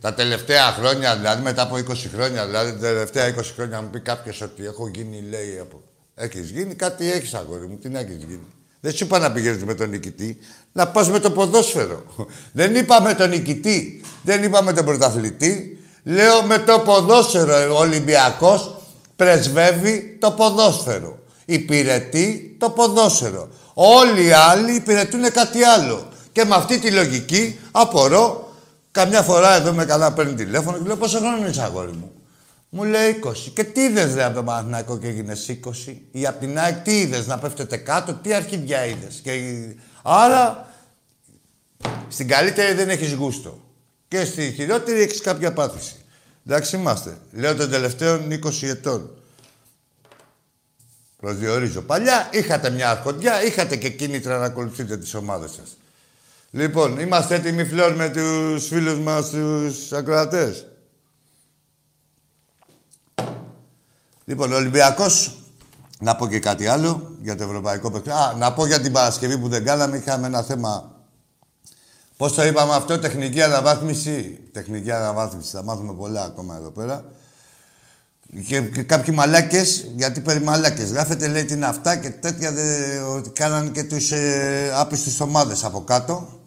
τα 0.00 0.14
τελευταία 0.14 0.72
χρόνια, 0.72 1.16
δηλαδή 1.16 1.42
μετά 1.42 1.62
από 1.62 1.76
20 1.76 1.82
χρόνια, 2.14 2.46
δηλαδή 2.46 2.72
τα 2.72 2.78
τελευταία 2.78 3.34
20 3.34 3.42
χρόνια, 3.54 3.76
να 3.76 3.82
μου 3.82 3.90
πει 3.90 4.00
κάποιος 4.00 4.40
ότι 4.40 4.64
έχω 4.64 4.88
γίνει, 4.88 5.20
λέει, 5.20 5.58
από... 5.58 5.82
Έχεις 6.14 6.50
γίνει, 6.50 6.74
κάτι 6.74 7.12
έχεις 7.12 7.34
αγόρι 7.34 7.66
μου, 7.66 7.76
τι 7.76 7.88
να 7.88 7.98
έχεις 7.98 8.16
γίνει. 8.16 8.46
Δεν 8.80 8.92
σου 8.92 9.04
είπα 9.04 9.18
να 9.18 9.32
πηγαίνεις 9.32 9.64
με 9.64 9.74
τον 9.74 9.88
νικητή, 9.88 10.38
να 10.72 10.88
πας 10.88 11.08
με 11.08 11.18
το 11.18 11.30
ποδόσφαιρο. 11.30 12.02
δεν 12.52 12.74
είπα 12.74 13.02
με 13.02 13.14
τον 13.14 13.28
νικητή, 13.28 14.00
δεν 14.22 14.42
είπα 14.42 14.62
με 14.62 14.72
τον 14.72 14.84
πρωταθλητή. 14.84 15.76
Λέω 16.04 16.42
με 16.42 16.58
το 16.58 16.78
ποδόσφαιρο. 16.78 17.74
Ο 17.74 17.78
Ολυμπιακός 17.78 18.76
πρεσβεύει 19.16 20.16
το 20.20 20.30
ποδόσφαιρο. 20.30 21.18
Υπηρετεί 21.44 22.56
το 22.58 22.70
ποδόσφαιρο. 22.70 23.48
Όλοι 23.74 24.24
οι 24.24 24.32
άλλοι 24.32 24.72
υπηρετούν 24.74 25.32
κάτι 25.32 25.62
άλλο. 25.62 26.08
Και 26.32 26.44
με 26.44 26.54
αυτή 26.54 26.78
τη 26.78 26.90
λογική 26.90 27.58
απορώ 27.70 28.52
Καμιά 28.92 29.22
φορά 29.22 29.54
εδώ 29.54 29.72
με 29.72 29.84
καλά 29.84 30.12
παίρνει 30.12 30.34
τηλέφωνο 30.34 30.78
και 30.78 30.86
λέω 30.86 30.96
πόσο 30.96 31.18
χρόνο 31.18 31.36
είναι 31.36 31.62
αγόρι 31.62 31.92
μου; 31.92 32.12
Μου 32.74 32.84
λέει 32.84 33.20
20. 33.24 33.32
Και 33.54 33.64
τι 33.64 33.80
είδες 33.80 34.14
ρε 34.14 34.24
από 34.24 34.34
το 34.34 34.42
Παναθηναϊκό 34.42 34.98
και 34.98 35.06
έγινες 35.06 35.58
20. 35.86 35.96
Ή 36.10 36.26
από 36.26 36.40
την 36.40 36.58
ΑΕΚ 36.58 36.82
τι 36.82 37.00
είδες 37.00 37.26
να 37.26 37.38
πέφτετε 37.38 37.76
κάτω, 37.76 38.14
τι 38.14 38.34
αρχίδια 38.34 38.86
είδες; 38.86 39.20
Και... 39.22 39.64
Άρα 40.02 40.66
στην 42.08 42.28
καλύτερη 42.28 42.74
δεν 42.74 42.88
έχεις 42.88 43.12
γούστο. 43.12 43.60
Και 44.08 44.24
στη 44.24 44.52
χειρότερη 44.52 45.00
έχεις 45.00 45.20
κάποια 45.20 45.52
πάθηση. 45.52 45.94
Εντάξει 46.46 46.76
είμαστε. 46.76 47.18
Λέω 47.32 47.56
των 47.56 47.70
τελευταίων 47.70 48.40
20 48.44 48.62
ετών. 48.62 49.10
Προσδιορίζω. 51.20 51.80
Παλιά 51.82 52.28
είχατε 52.32 52.70
μια 52.70 52.90
αρχοντιά, 52.90 53.44
είχατε 53.44 53.76
και 53.76 53.88
κίνητρα 53.90 54.38
να 54.38 54.44
ακολουθείτε 54.44 54.96
τις 54.96 55.14
ομάδες 55.14 55.50
σας. 55.50 55.76
Λοιπόν, 56.50 57.00
είμαστε 57.00 57.34
έτοιμοι 57.34 57.64
φλόρ 57.64 57.94
με 57.94 58.08
τους 58.10 58.66
φίλους 58.66 58.98
μας, 58.98 59.30
τους 59.30 59.92
ακροατές. 59.92 60.66
Λοιπόν, 64.24 64.52
ο 64.52 64.56
Ολυμπιακός, 64.56 65.36
να 65.98 66.16
πω 66.16 66.26
και 66.26 66.38
κάτι 66.38 66.66
άλλο 66.66 67.16
για 67.20 67.36
το 67.36 67.42
ευρωπαϊκό 67.42 67.90
παιχνίδι. 67.90 68.18
Α, 68.18 68.34
να 68.38 68.52
πω 68.52 68.66
για 68.66 68.80
την 68.80 68.92
Παρασκευή 68.92 69.38
που 69.38 69.48
δεν 69.48 69.64
κάναμε, 69.64 69.96
είχαμε 69.96 70.26
ένα 70.26 70.42
θέμα. 70.42 70.90
Πώς 72.16 72.34
το 72.34 72.44
είπαμε 72.44 72.74
αυτό, 72.74 72.98
τεχνική 72.98 73.42
αναβάθμιση. 73.42 74.40
Τεχνική 74.52 74.90
αναβάθμιση, 74.90 75.50
θα 75.50 75.62
μάθουμε 75.62 75.94
πολλά 75.94 76.22
ακόμα 76.24 76.56
εδώ 76.56 76.70
πέρα. 76.70 77.04
Και, 78.46 78.60
και 78.60 78.82
κάποιοι 78.82 79.14
μαλάκες, 79.16 79.86
γιατί 79.96 80.20
περί 80.20 80.40
μαλάκες. 80.40 80.90
Γράφετε 80.90 81.28
λέει 81.28 81.44
τι 81.44 81.54
είναι 81.54 81.66
αυτά 81.66 81.96
και 81.96 82.10
τέτοια 82.10 82.52
ότι 83.06 83.30
κάνανε 83.30 83.70
και 83.70 83.84
τους 83.84 84.12
ε, 84.12 84.72
άπιστου 84.74 85.12
ομάδες 85.18 85.64
από 85.64 85.84
κάτω. 85.84 86.40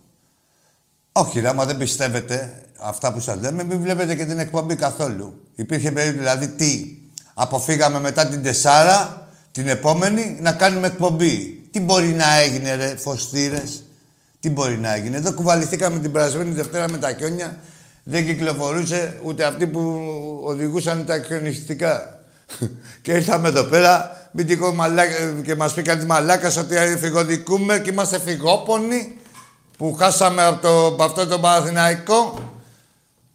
Όχι, 1.12 1.40
ρε, 1.40 1.48
άμα 1.48 1.66
δεν 1.66 1.78
πιστεύετε 1.78 2.66
αυτά 2.80 3.14
που 3.14 3.20
σας 3.20 3.40
λέμε, 3.40 3.64
μην 3.64 3.82
βλέπετε 3.82 4.16
και 4.16 4.26
την 4.26 4.40
εκπομπή 4.40 4.76
καθόλου. 4.76 5.42
Υπήρχε 5.56 5.92
περίπτωση, 5.92 6.18
δηλαδή 6.18 6.48
τι, 6.48 6.98
αποφύγαμε 7.38 8.00
μετά 8.00 8.28
την 8.28 8.44
Τεσάρα, 8.44 9.28
την 9.52 9.68
επόμενη, 9.68 10.38
να 10.42 10.52
κάνουμε 10.52 10.88
εκπομπή. 10.88 11.68
Τι 11.72 11.80
μπορεί 11.80 12.08
να 12.08 12.40
έγινε, 12.40 12.76
ρε, 12.76 12.96
φωστήρες; 12.98 13.84
Τι 14.40 14.50
μπορεί 14.50 14.78
να 14.78 14.94
έγινε; 14.94 15.18
Εδώ 15.18 15.34
κουβαληθήκαμε 15.34 16.00
την 16.00 16.12
περασμένη 16.12 16.52
Δευτέρα 16.52 16.90
με 16.90 16.98
τα 16.98 17.12
κιόνια. 17.12 17.58
Δεν 18.04 18.26
κυκλοφορούσε 18.26 19.20
ούτε 19.24 19.44
αυτοί 19.44 19.68
που 19.68 20.02
οδηγούσαν 20.44 21.06
τα 21.06 21.20
κιονιστικά. 21.20 22.20
και 23.02 23.12
ήρθαμε 23.12 23.48
εδώ 23.48 23.64
πέρα, 23.64 24.26
και 25.44 25.56
μας 25.56 25.74
πει 25.74 25.82
κάτι 25.82 26.06
μαλάκα 26.06 26.52
ότι 26.60 26.76
φυγοδικούμε 27.00 27.80
και 27.80 27.90
είμαστε 27.90 28.20
φυγόπονοι 28.20 29.18
που 29.78 29.94
χάσαμε 29.94 30.44
από, 30.44 30.62
το, 30.62 30.86
από 30.86 31.04
αυτό 31.04 31.28
το 31.28 31.40
Παναθηναϊκό 31.40 32.52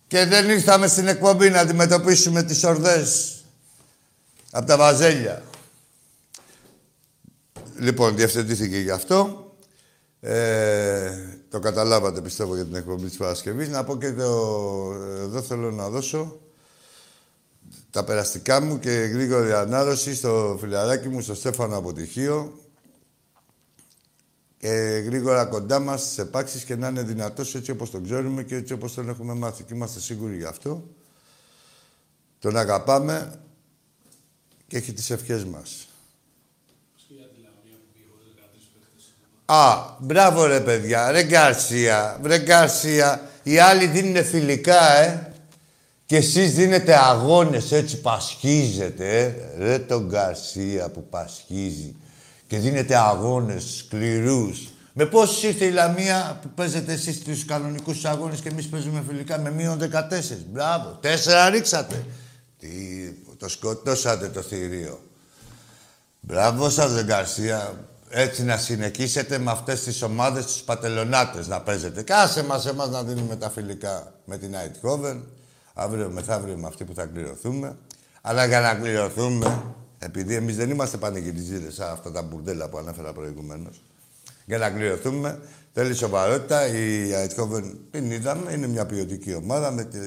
και 0.07 0.25
δεν 0.25 0.49
ήρθαμε 0.49 0.87
στην 0.87 1.09
εκπομπή 1.09 1.51
να 1.51 1.61
αντιμετωπίσουμε 1.61 2.43
τις 2.43 2.65
ορδές 2.65 3.40
από 4.51 4.67
τα 4.67 4.77
βαζέλια. 4.77 5.43
Λοιπόν, 7.79 8.17
διευθετήθηκε 8.17 8.79
γι' 8.79 8.91
αυτό. 8.91 9.45
Ε, 10.21 11.11
το 11.49 11.59
καταλάβατε, 11.59 12.21
πιστεύω, 12.21 12.55
για 12.55 12.65
την 12.65 12.75
εκπομπή 12.75 13.07
της 13.09 13.17
Παρασκευής. 13.17 13.69
Να 13.69 13.85
πω 13.85 13.97
και 13.97 14.13
το... 14.13 14.25
Εδώ 15.21 15.43
θέλω 15.43 15.71
να 15.71 15.89
δώσω 15.89 16.41
τα 17.91 18.05
περαστικά 18.05 18.61
μου 18.61 18.79
και 18.79 18.91
γρήγορη 18.91 19.53
ανάρρωση 19.53 20.15
στο 20.15 20.57
φιλαράκι 20.61 21.09
μου, 21.09 21.21
στο 21.21 21.35
Στέφανο 21.35 21.77
Αποτυχίο, 21.77 22.59
και 24.59 24.69
γρήγορα 25.05 25.45
κοντά 25.45 25.79
μας 25.79 26.01
στις 26.01 26.19
επάξεις 26.19 26.65
και 26.65 26.77
να 26.77 26.89
είναι 26.89 27.03
δυνατός 27.03 27.55
έτσι 27.55 27.71
όπως 27.71 27.91
τον 27.91 28.05
ξέρουμε 28.05 28.43
και 28.43 28.55
έτσι 28.55 28.73
όπως 28.73 28.95
τον 28.95 29.09
έχουμε 29.09 29.35
μάθει. 29.35 29.63
Και 29.63 29.75
είμαστε 29.75 30.01
σίγουροι 30.01 30.37
γι' 30.37 30.45
αυτό. 30.45 30.85
Τον 32.39 32.57
αγαπάμε 32.57 33.41
και 34.71 34.77
έχει 34.77 34.93
τις 34.93 35.11
ευχές 35.11 35.45
μας. 35.45 35.89
Α, 39.45 39.97
μπράβο 39.99 40.45
ρε 40.45 40.61
παιδιά, 40.61 41.11
ρε 41.11 41.23
Γκαρσία, 41.25 42.21
ρε 42.23 42.39
Γκαρσία. 42.39 43.31
Οι 43.43 43.59
άλλοι 43.59 43.87
δίνουν 43.87 44.25
φιλικά, 44.25 44.97
ε. 44.97 45.33
Και 46.07 46.17
εσείς 46.17 46.55
δίνετε 46.55 46.99
αγώνες 46.99 47.73
έτσι, 47.73 48.01
πασχίζετε, 48.01 49.21
ε. 49.21 49.35
Ρε 49.59 49.79
τον 49.79 50.07
Γκαρσία 50.07 50.91
που 50.91 51.07
πασχίζει 51.09 51.97
και 52.47 52.59
δίνετε 52.59 52.97
αγώνες 52.97 53.77
σκληρούς. 53.77 54.69
Με 54.93 55.07
πόσους 55.07 55.43
ήρθε 55.43 55.65
η 55.65 55.71
Λαμία 55.71 56.39
που 56.43 56.49
παίζετε 56.55 56.93
εσείς 56.93 57.17
στους 57.17 57.45
κανονικούς 57.45 58.05
αγώνες 58.05 58.41
και 58.41 58.49
εμείς 58.49 58.69
παίζουμε 58.69 59.05
φιλικά 59.09 59.39
με 59.39 59.51
μείον 59.51 59.79
14. 59.79 60.47
Μπράβο. 60.53 60.99
Τέσσερα 61.01 61.51
ρίξατε. 61.51 62.05
Τι, 62.59 62.69
το 63.41 63.49
σκοτώσατε 63.49 64.29
το 64.29 64.43
θηρίο. 64.43 65.01
Μπράβο 66.21 66.71
σας, 66.71 66.93
Δε 66.93 67.03
Γκαρσία. 67.03 67.89
Έτσι 68.09 68.45
να 68.45 68.57
συνεχίσετε 68.57 69.39
με 69.39 69.51
αυτές 69.51 69.83
τις 69.83 70.03
ομάδες, 70.03 70.47
τους 70.47 70.61
πατελονάτες 70.61 71.47
να 71.47 71.61
παίζετε. 71.61 72.03
Κάσε 72.03 72.45
μας 72.45 72.67
εμάς 72.67 72.89
να 72.89 73.03
δίνουμε 73.03 73.37
τα 73.37 73.51
φιλικά 73.51 74.15
με 74.25 74.39
την 74.39 74.55
Αιτχόβεν. 74.55 75.25
Αύριο 75.75 76.11
μεθαύριο 76.11 76.57
με 76.57 76.67
αυτή 76.67 76.85
που 76.85 76.95
θα 76.95 77.07
κληρωθούμε. 77.07 77.77
Αλλά 78.21 78.47
για 78.47 78.61
να 78.61 78.75
κληρωθούμε, 78.75 79.63
επειδή 79.99 80.35
εμείς 80.35 80.57
δεν 80.57 80.71
είμαστε 80.71 80.97
πανηγυριζίδες 80.97 81.75
σαν 81.75 81.91
αυτά 81.91 82.13
τα 82.13 82.23
μπουρδέλα 82.23 82.69
που 82.69 82.79
ανέφερα 82.79 83.13
προηγουμένως, 83.13 83.83
για 84.45 84.59
να 84.59 84.71
κληρωθούμε, 84.71 85.39
θέλει 85.73 85.95
σοβαρότητα. 85.95 86.67
Η 86.67 87.13
Αιτχόβεν 87.13 87.79
την 87.91 88.11
είδαμε, 88.11 88.53
είναι 88.53 88.67
μια 88.67 88.87
ποιοτική 88.87 89.35
ομάδα. 89.35 89.71
Με 89.71 89.85
τη... 89.85 89.99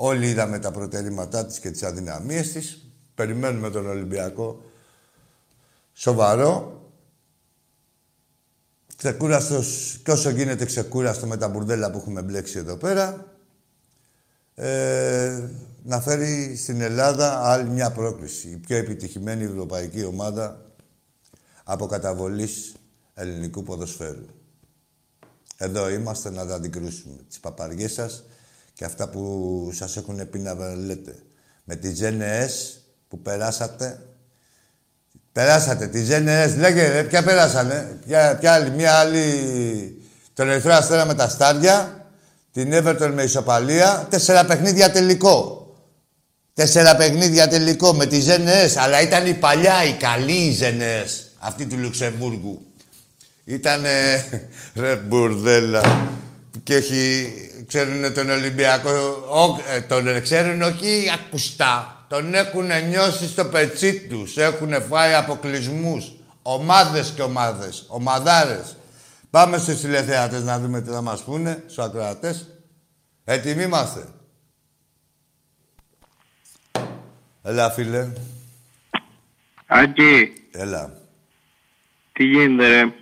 Όλοι 0.00 0.28
είδαμε 0.28 0.58
τα 0.58 0.70
προτερήματά 0.70 1.46
της 1.46 1.58
και 1.58 1.70
τις 1.70 1.82
αδυναμίες 1.82 2.52
της. 2.52 2.86
Περιμένουμε 3.14 3.70
τον 3.70 3.86
Ολυμπιακό 3.86 4.62
σοβαρό, 5.92 6.82
ξεκούραστος 8.96 10.00
και 10.04 10.10
όσο 10.10 10.30
γίνεται 10.30 10.64
ξεκούραστο 10.64 11.26
με 11.26 11.36
τα 11.36 11.48
μπουρδέλα 11.48 11.90
που 11.90 11.98
έχουμε 11.98 12.22
μπλέξει 12.22 12.58
εδώ 12.58 12.76
πέρα, 12.76 13.36
ε, 14.54 15.48
να 15.82 16.00
φέρει 16.00 16.56
στην 16.56 16.80
Ελλάδα 16.80 17.40
άλλη 17.42 17.70
μια 17.70 17.92
πρόκληση. 17.92 18.48
Η 18.48 18.56
πιο 18.56 18.76
επιτυχημένη 18.76 19.44
ευρωπαϊκή 19.44 20.04
ομάδα 20.04 20.72
από 21.64 21.86
καταβολής 21.86 22.74
ελληνικού 23.14 23.62
ποδοσφαίρου. 23.62 24.26
Εδώ 25.56 25.88
είμαστε 25.88 26.30
να 26.30 26.46
τα 26.46 26.54
αντικρούσουμε. 26.54 27.16
Τις 27.28 27.40
παπαριές 27.40 27.92
σας 27.92 28.24
και 28.78 28.84
αυτά 28.84 29.08
που 29.08 29.70
σας 29.74 29.96
έχουν 29.96 30.30
πει 30.30 30.38
να 30.38 30.54
λέτε. 30.74 31.14
Με 31.64 31.76
τις 31.76 32.00
GNS 32.02 32.80
που 33.08 33.22
περάσατε 33.22 34.00
Περάσατε 35.32 35.86
τι 35.86 36.02
ΖΕΝΕΣ, 36.02 36.56
λέγε, 36.56 37.02
ποια 37.02 37.22
περάσανε. 37.22 37.98
Ποια, 38.06 38.36
ποια 38.40 38.52
άλλη, 38.52 38.70
μια 38.70 38.92
άλλη. 38.92 39.22
Τον 40.34 40.50
Ερυθρό 40.50 40.72
Αστέρα 40.72 41.04
με 41.04 41.14
τα 41.14 41.28
στάρια. 41.28 42.06
Την 42.52 42.70
Everton 42.72 43.10
με 43.14 43.22
ισοπαλία. 43.22 44.06
Τέσσερα 44.10 44.44
παιχνίδια 44.44 44.90
τελικό. 44.90 45.66
Τέσσερα 46.54 46.96
παιχνίδια 46.96 47.48
τελικό 47.48 47.92
με 47.92 48.06
τη 48.06 48.20
ΖΕΝΕΣ. 48.20 48.76
Αλλά 48.76 49.02
ήταν 49.02 49.26
η 49.26 49.34
παλιά, 49.34 49.84
η 49.84 49.92
καλή 49.92 50.46
η 50.46 50.52
ΖΕΝΕΣ. 50.52 51.32
Αυτή 51.38 51.66
του 51.66 51.76
Λουξεμβούργου. 51.78 52.66
Ήτανε 53.44 54.24
ρε 54.80 54.96
μπουρδέλα. 54.96 56.08
Και 56.62 56.74
έχει, 56.74 57.32
ξέρουν 57.66 58.14
τον 58.14 58.30
Ολυμπιακό, 58.30 58.90
ο, 59.30 59.60
τον 59.88 60.22
ξέρουν 60.22 60.62
όχι 60.62 61.10
ακουστά. 61.14 62.04
Τον 62.08 62.34
έχουν 62.34 62.66
νιώσει 62.88 63.28
στο 63.28 63.44
πετσί 63.44 64.00
τους. 64.00 64.36
Έχουν 64.36 64.82
φάει 64.82 65.14
αποκλεισμούς. 65.14 66.12
Ομάδες 66.42 67.12
και 67.16 67.22
ομάδες. 67.22 67.84
Ομαδάρες. 67.88 68.76
Πάμε 69.30 69.58
στους 69.58 69.80
τηλεθεατές 69.80 70.42
να 70.42 70.58
δούμε 70.58 70.80
τι 70.80 70.90
θα 70.90 71.00
μας 71.00 71.22
πούνε, 71.22 71.62
στους 71.66 71.84
ακροατές. 71.84 72.48
Έτοιμοι 73.24 73.62
είμαστε; 73.62 74.04
Έλα, 77.42 77.70
φίλε. 77.70 78.12
Άκη. 79.66 80.32
Έλα. 80.50 80.92
Τι 82.12 82.24
γίνεται, 82.24 82.68
ρε; 82.68 82.94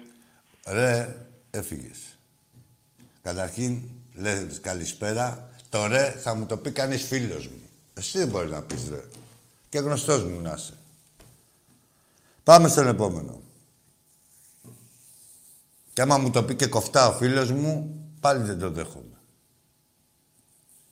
Ρε, 0.67 1.17
έφυγες. 1.51 2.06
Καταρχήν, 3.27 3.83
λες 4.15 4.61
καλησπέρα. 4.61 5.51
Το 5.69 5.87
ρε 5.87 6.11
θα 6.11 6.35
μου 6.35 6.47
το 6.47 6.57
πει 6.57 6.71
κανείς 6.71 7.03
φίλος 7.03 7.47
μου. 7.47 7.69
Εσύ 7.95 8.19
δεν 8.19 8.29
μπορείς 8.29 8.51
να 8.51 8.63
πεις, 8.63 8.89
ρε. 8.89 9.05
Και 9.69 9.79
γνωστός 9.79 10.25
μου 10.25 10.41
να 10.41 10.55
είσαι. 10.57 10.75
Πάμε 12.43 12.69
στον 12.69 12.87
επόμενο. 12.87 13.41
Και 15.93 16.03
άμα 16.03 16.19
μου 16.19 16.31
το 16.31 16.45
πει 16.45 16.55
και 16.55 16.67
κοφτά 16.67 17.09
ο 17.09 17.13
φίλος 17.13 17.51
μου, 17.51 18.01
πάλι 18.21 18.43
δεν 18.43 18.59
το 18.59 18.71
δέχομαι. 18.71 19.19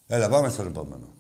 Έλα, 0.06 0.28
πάμε 0.28 0.48
στον 0.48 0.66
επόμενο. 0.66 1.14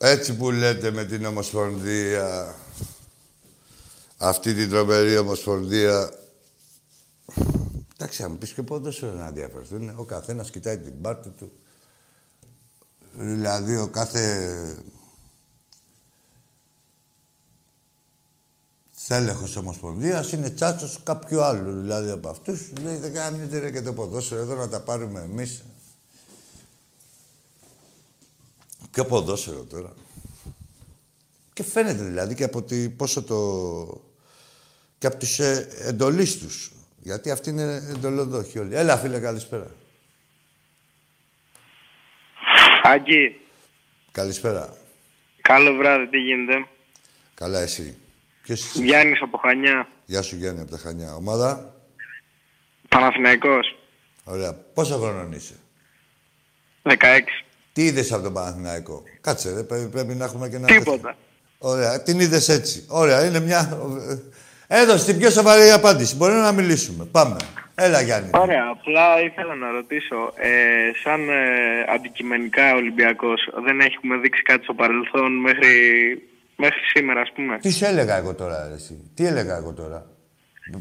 Έτσι 0.00 0.36
που 0.36 0.50
λέτε 0.50 0.90
με 0.90 1.04
την 1.04 1.24
Ομοσπονδία, 1.24 2.54
αυτή 4.18 4.54
την 4.54 4.68
τρομερή 4.68 5.18
Ομοσπονδία, 5.18 6.10
Εντάξει, 8.00 8.22
αν 8.22 8.30
μου 8.30 8.38
πεις 8.38 8.52
και 8.52 8.62
ποδόσφαιρο 8.62 9.12
να 9.12 9.30
διαφερθούν. 9.30 9.92
Ο 9.96 10.04
καθένας 10.04 10.50
κοιτάει 10.50 10.78
την 10.78 11.00
πάρτη 11.00 11.28
του. 11.28 11.52
Δηλαδή, 13.12 13.76
ο 13.76 13.88
κάθε 13.88 14.84
τέλεχο 19.06 19.46
ομοσπονδίας 19.58 20.32
είναι 20.32 20.50
τσάτσος 20.50 21.00
κάποιου 21.02 21.42
άλλου. 21.42 21.80
Δηλαδή 21.80 22.10
από 22.10 22.28
αυτούς 22.28 22.72
λέει 22.82 22.96
δεν 22.96 23.12
κάνετε 23.12 23.70
και 23.70 23.82
το 23.82 23.92
ποδόσφαιρο 23.92 24.40
εδώ 24.40 24.54
να 24.54 24.68
τα 24.68 24.80
πάρουμε 24.80 25.20
εμείς. 25.20 25.62
Ποιο 28.90 29.04
ποδόσφαιρο 29.04 29.64
τώρα. 29.64 29.92
Και 31.52 31.62
φαίνεται 31.62 32.02
δηλαδή 32.02 32.34
και 32.34 32.44
από 32.44 32.62
τη, 32.62 32.88
πόσο 32.88 33.22
το... 33.22 34.07
και 34.98 35.06
από 35.06 35.16
τους 35.16 35.38
ε, 35.38 35.68
εντολείς 35.80 36.38
τους. 36.38 36.70
Γιατί 37.02 37.30
αυτή 37.30 37.50
είναι 37.50 37.82
εντολοδόχοι 37.90 38.58
όλοι. 38.58 38.76
Έλα, 38.76 38.96
φίλε, 38.96 39.18
καλησπέρα. 39.18 39.66
Άγγι. 42.82 43.40
Καλησπέρα. 44.12 44.76
Καλό 45.40 45.74
βράδυ, 45.74 46.08
τι 46.08 46.18
γίνεται; 46.18 46.66
Καλά, 47.34 47.60
εσύ. 47.60 47.96
Ποιος 48.42 48.60
είσαι; 48.60 48.82
Γιάννης 48.82 49.22
από 49.22 49.38
Χανιά. 49.38 49.88
Γεια 50.04 50.22
σου, 50.22 50.36
Γιάννη, 50.36 50.60
από 50.60 50.70
τα 50.70 50.78
Χανιά. 50.78 51.14
Ομάδα; 51.14 51.74
Παναθηναϊκός. 52.88 53.78
Ωραία. 54.24 54.52
Πόσο 54.52 54.98
χρόνο 54.98 55.28
είσαι; 55.36 55.54
16. 56.82 56.94
Τι 57.72 57.84
είδες 57.84 58.12
από 58.12 58.22
τον 58.22 58.32
Παναθηναϊκό; 58.32 59.02
Κάτσε, 59.20 59.54
ρε, 59.54 59.62
πρέπει, 59.62 59.88
πρέπει 59.88 60.14
να 60.14 60.24
έχουμε 60.24 60.48
και 60.48 60.56
ένα... 60.56 60.66
Τίποτα. 60.66 61.16
Ωραία, 61.58 62.02
την 62.02 62.20
είδες 62.20 62.48
έτσι. 62.48 62.84
Ωραία, 62.88 63.24
είναι 63.24 63.40
μια... 63.40 63.78
Έδωσε 64.70 65.04
την 65.04 65.18
πιο 65.18 65.30
σοβαρή 65.30 65.70
απάντηση. 65.70 66.16
Μπορεί 66.16 66.32
να 66.32 66.52
μιλήσουμε. 66.52 67.04
Πάμε. 67.04 67.36
Έλα, 67.74 68.00
Γιάννη. 68.00 68.30
Ωραία, 68.34 68.64
απλά 68.70 69.22
ήθελα 69.22 69.54
να 69.54 69.70
ρωτήσω, 69.70 70.16
ε, 70.36 70.50
σαν 71.02 71.28
ε, 71.28 71.92
αντικειμενικά 71.94 72.74
Ολυμπιακός, 72.74 73.40
δεν 73.64 73.80
έχουμε 73.80 74.16
δείξει 74.16 74.42
κάτι 74.42 74.62
στο 74.62 74.74
παρελθόν 74.74 75.40
μέχρι, 75.40 75.70
μέχρι 76.56 76.80
σήμερα, 76.94 77.20
ας 77.20 77.32
πούμε; 77.34 77.58
Τι 77.58 77.72
σου 77.72 77.84
έλεγα 77.84 78.16
εγώ 78.16 78.34
τώρα, 78.34 78.66
ρε, 78.68 78.74
εσύ; 78.74 79.10
Τι 79.14 79.26
έλεγα 79.26 79.56
εγώ 79.56 79.72
τώρα; 79.72 80.06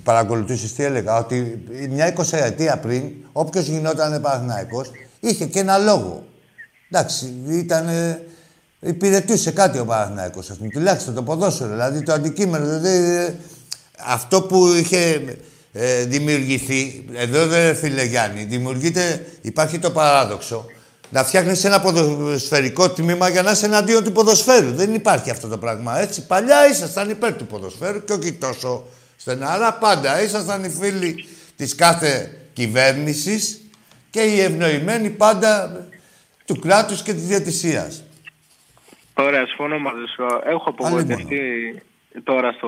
Παρακολουθήσεις 0.03 0.75
τι 0.75 0.83
έλεγα; 0.83 1.17
Ότι 1.17 1.63
μια 1.89 2.13
20 2.17 2.21
ετία 2.31 2.77
πριν, 2.77 3.11
όποιος 3.31 3.67
γινόταν 3.67 4.21
Παναθηναϊκός, 4.21 4.91
είχε 5.19 5.45
και 5.45 5.59
ένα 5.59 5.77
λόγο. 5.77 6.25
Εντάξει, 6.91 7.43
ήταν... 7.49 7.87
Υπηρετούσε 8.79 9.51
κάτι 9.51 9.79
ο 9.79 9.85
Παναθηναϊκός, 9.85 10.49
ας 10.49 10.57
πούμε. 10.57 10.69
Τουλάχιστον 10.69 11.13
το 11.13 11.23
ποδόσφαιρο, 11.23 11.69
δηλαδή 11.69 12.03
το 12.03 12.13
αντικείμενο. 12.13 12.65
Δηλαδή, 12.65 13.35
αυτό 14.05 14.41
που 14.41 14.67
είχε 14.67 15.23
ε, 15.73 16.05
δημιουργηθεί, 16.05 17.05
εδώ 17.13 17.47
δεν 17.47 17.75
φίλε 17.75 18.03
Γιάννη, 18.03 18.43
δημιουργείται, 18.43 19.27
υπάρχει 19.41 19.79
το 19.79 19.91
παράδοξο, 19.91 20.65
να 21.09 21.23
φτιάχνεις 21.23 21.63
ένα 21.63 21.81
ποδοσφαιρικό 21.81 22.89
τμήμα 22.89 23.29
για 23.29 23.41
να 23.41 23.51
είσαι 23.51 23.65
εναντίον 23.65 24.03
του 24.03 24.11
ποδοσφαίρου. 24.11 24.71
Δεν 24.71 24.93
υπάρχει 24.93 25.29
αυτό 25.29 25.47
το 25.47 25.57
πράγμα 25.57 25.99
έτσι. 25.99 26.25
Παλιά 26.25 26.69
ήσασταν 26.69 27.09
υπέρ 27.09 27.33
του 27.33 27.45
ποδοσφαίρου 27.45 28.03
και 28.03 28.13
όχι 28.13 28.33
τόσο 28.33 28.85
στενάρα. 29.17 29.73
Πάντα 29.73 30.21
ήσασταν 30.21 30.63
οι 30.63 30.69
φίλοι 30.69 31.25
της 31.55 31.75
κάθε 31.75 32.31
κυβέρνησης 32.53 33.61
και 34.09 34.21
οι 34.21 34.39
ευνοημένοι 34.39 35.09
πάντα 35.09 35.85
του 36.45 36.59
κράτους 36.59 37.01
και 37.01 37.13
της 37.13 37.27
διατησίας. 37.27 38.03
Ωραία, 39.13 39.45
συμφωνώ 39.47 39.79
μαζί 39.79 40.05
σου. 40.15 40.23
Έχω 40.45 40.69
απογοητευτεί 40.69 41.37
τώρα 42.23 42.51
στο, 42.51 42.67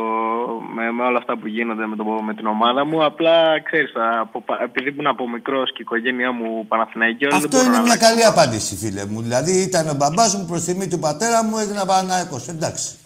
με, 0.76 0.92
με 0.92 1.04
όλα 1.04 1.18
αυτά 1.18 1.38
που 1.38 1.48
γίνονται 1.48 1.86
με, 1.86 1.96
το, 1.96 2.04
με 2.04 2.34
την 2.34 2.46
ομάδα 2.46 2.86
μου. 2.86 3.04
Απλά 3.06 3.62
ξέρεις, 3.62 3.92
από, 4.22 4.44
επειδή 4.64 4.90
ήμουν 4.90 5.08
από 5.08 5.30
μικρός 5.30 5.70
και 5.70 5.78
η 5.78 5.82
οικογένειά 5.88 6.32
μου 6.32 6.68
Παναθηναϊκή. 6.68 7.26
Αυτό 7.26 7.64
είναι 7.64 7.82
μια 7.82 7.96
καλή 7.96 8.26
απάντηση, 8.26 8.76
φίλε 8.76 9.06
μου. 9.06 9.22
Δηλαδή 9.22 9.52
ήταν 9.52 9.90
ο 9.90 9.94
μπαμπάς 9.94 10.36
μου 10.36 10.46
προς 10.46 10.64
τιμή 10.64 10.88
του 10.88 11.00
πατέρα 11.00 11.44
μου, 11.44 11.58
έγινα 11.58 11.86
Παναθηναϊκός. 11.86 12.48
Εντάξει. 12.48 12.98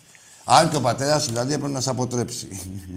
Αν 0.46 0.70
και 0.70 0.76
ο 0.76 0.82
πατέρας 0.82 1.24
σου 1.24 1.30
δηλαδή 1.30 1.54
έπρεπε 1.54 1.74
να 1.74 1.82
σε 1.82 1.90
αποτρέψει. 1.90 2.48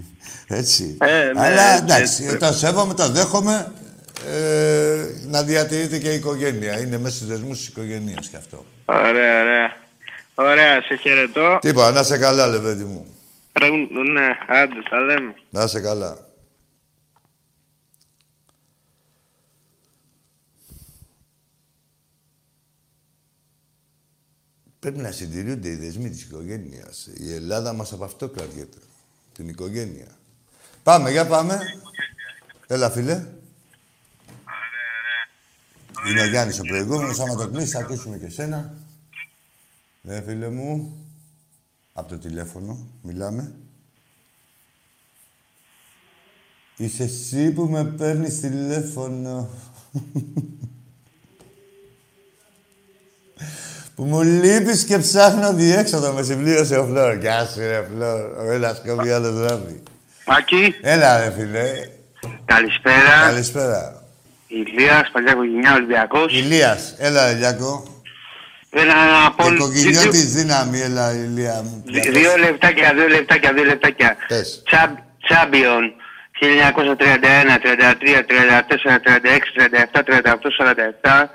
έτσι. 0.59 0.97
Ε, 1.01 1.31
ναι, 1.33 1.45
Αλλά 1.45 1.75
εντάξει, 1.77 2.23
έτσι. 2.23 2.37
το 2.37 2.53
σέβομαι, 2.53 2.93
το 2.93 3.09
δέχομαι. 3.09 3.71
Ε, 4.27 5.05
να 5.27 5.43
διατηρείται 5.43 5.97
και 5.97 6.09
η 6.09 6.15
οικογένεια. 6.15 6.79
Είναι 6.79 6.97
μέσα 6.97 7.15
στους 7.15 7.27
δεσμούς 7.27 7.57
της 7.57 7.67
οικογένειας 7.67 8.27
και 8.27 8.37
αυτό. 8.37 8.65
Ωραία, 8.85 9.41
ωραία. 9.41 9.71
Ωραία, 10.35 10.81
σε 10.81 10.95
χαιρετώ. 10.95 11.57
Τίποτα, 11.61 11.91
να 11.91 12.03
σε 12.03 12.17
καλά, 12.17 12.47
λεβέντι 12.47 12.83
μου. 12.83 13.16
Ναι, 14.13 14.27
άντε, 14.47 14.81
τα 14.89 14.99
λέμε. 14.99 15.35
Να 15.49 15.63
είσαι 15.63 15.81
καλά. 15.81 16.25
Πρέπει 24.79 24.97
να 24.97 25.11
συντηρούνται 25.11 25.69
οι 25.69 25.75
δεσμοί 25.75 26.09
της 26.09 26.23
οικογένειας. 26.23 27.09
Η 27.17 27.33
Ελλάδα 27.33 27.73
μας 27.73 27.93
από 27.93 28.03
αυτό 28.03 28.29
κρατιέται. 28.29 28.77
Την 29.33 29.49
οικογένεια. 29.49 30.07
Πάμε, 30.83 31.11
για 31.11 31.25
πάμε. 31.25 31.59
Έλα, 32.67 32.89
φίλε. 32.89 33.25
Είναι 36.07 36.21
ο 36.21 36.25
Γιάννης 36.25 36.59
ο 36.59 36.63
προηγούμενος. 36.63 37.19
Άμα 37.19 37.35
το 37.35 37.49
κλείσεις, 37.49 37.71
θα 37.71 37.79
ακούσουμε 37.79 38.17
και 38.17 38.29
σένα. 38.29 38.73
Ναι, 40.01 40.21
φίλε 40.21 40.49
μου. 40.49 41.06
Από 41.99 42.09
το 42.09 42.17
τηλέφωνο 42.17 42.77
μιλάμε. 43.01 43.51
Είσαι 46.77 47.03
εσύ 47.03 47.51
που 47.51 47.63
με 47.63 47.83
παίρνεις 47.83 48.39
τηλέφωνο. 48.39 49.49
που 53.95 54.03
μου 54.03 54.21
λείπεις 54.21 54.83
και 54.83 54.97
ψάχνω 54.97 55.53
διέξοδο. 55.53 56.13
Με 56.13 56.23
συμπλήρωσε 56.23 56.77
ο 56.77 56.85
Φλόρ. 56.85 57.17
Γεια 57.17 57.45
σου, 57.45 57.59
ρε 57.59 57.87
Φλόρ. 57.93 58.37
Ο 58.37 58.51
ένας 58.51 58.81
κόβει, 58.85 59.11
άλλο 59.11 59.31
δράμει. 59.31 59.83
Μάκη. 60.27 60.75
Έλα, 60.81 61.19
ρε 61.19 61.31
φίλε. 61.31 61.89
Καλησπέρα. 62.45 63.21
Καλησπέρα. 63.25 64.03
Ηλίας, 64.47 65.09
παλιά 65.11 65.31
οικογένεια, 65.31 65.73
Ολυμπιακός. 65.73 66.33
Ηλίας. 66.33 66.95
Έλα, 66.97 67.31
Ηλιακό. 67.31 67.83
Ένα 68.69 69.25
από 69.25 69.53
Οικογενειώτης 69.53 70.33
δύναμη, 70.33 70.79
έλα, 70.81 71.13
Ηλία 71.13 71.61
μου. 71.63 71.83
Δύο 71.85 72.37
λεπτάκια, 72.37 72.93
δύο 72.93 73.07
λεπτάκια, 73.07 73.53
δύο 73.53 73.63
λεπτάκια. 73.63 74.15
Πες. 74.27 74.63
Τσάμπιον. 75.23 75.93
1931, 76.39 77.57
33, 77.59 78.23
34, 78.23 78.99
36, 78.99 79.53
37, 79.55 80.03
38, 80.03 80.51
47, 80.51 81.29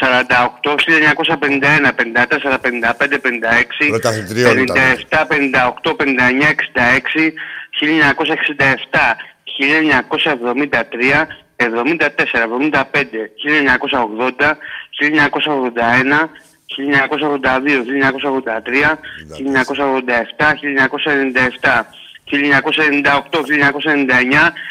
48, 0.00 0.76
1951, 0.76 1.92
54, 1.94 2.58
55, 2.58 3.18
56, 3.18 3.88
Πρωταθλητριών 3.88 4.58
ήταν. 4.58 4.76
57, 4.76 5.26
58, 5.26 5.94
59, 5.96 6.48
66, 6.48 7.32
1967, 7.80 9.16
1973, 9.44 11.26
74, 11.56 12.42
75, 12.42 13.30
1980, 13.44 14.58
1981, 14.98 16.30
1982, 16.76 17.84
1983, 17.84 18.98
1987, 19.36 20.54
1997, 21.70 21.84
1998-1999 22.32 22.34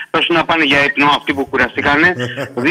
πέσουν 0.09 0.35
να 0.35 0.45
πάνε 0.45 0.63
για 0.63 0.83
ύπνο 0.83 1.05
αυτοί 1.05 1.33
που 1.33 1.45
κουραστήκανε 1.49 2.13
2000, 2.15 2.61
2001, 2.61 2.63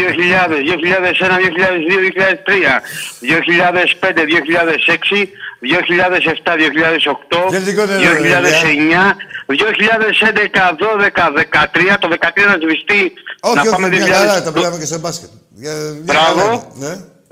2002, 1.47 2.01
2003 2.11 2.81
2005, 3.21 4.25
2006 4.25 5.29
2007, 5.61 6.57
2008 7.37 7.51
Δεν 7.51 7.64
σηκώνε, 7.64 7.97
ρε, 7.97 8.03
2009 9.07 9.16
2011, 9.47 9.55
12, 10.79 11.33
13 11.93 11.97
το 12.01 12.09
13 12.09 12.47
να 12.47 12.57
σβηστεί 12.62 13.12
Όχι, 13.40 13.55
να 13.55 13.61
όχι, 13.61 13.71
πάμε 13.71 13.88
μια 13.88 14.07
2000 14.07 14.11
χαρά, 14.11 14.43
τα 14.43 14.53
πήγαμε 14.53 14.79
και 14.79 14.85
σε 14.85 14.99
μπάσκετ. 14.99 15.29
Για- 15.55 15.75
μια 15.75 16.01
Μπράβο. 16.03 16.73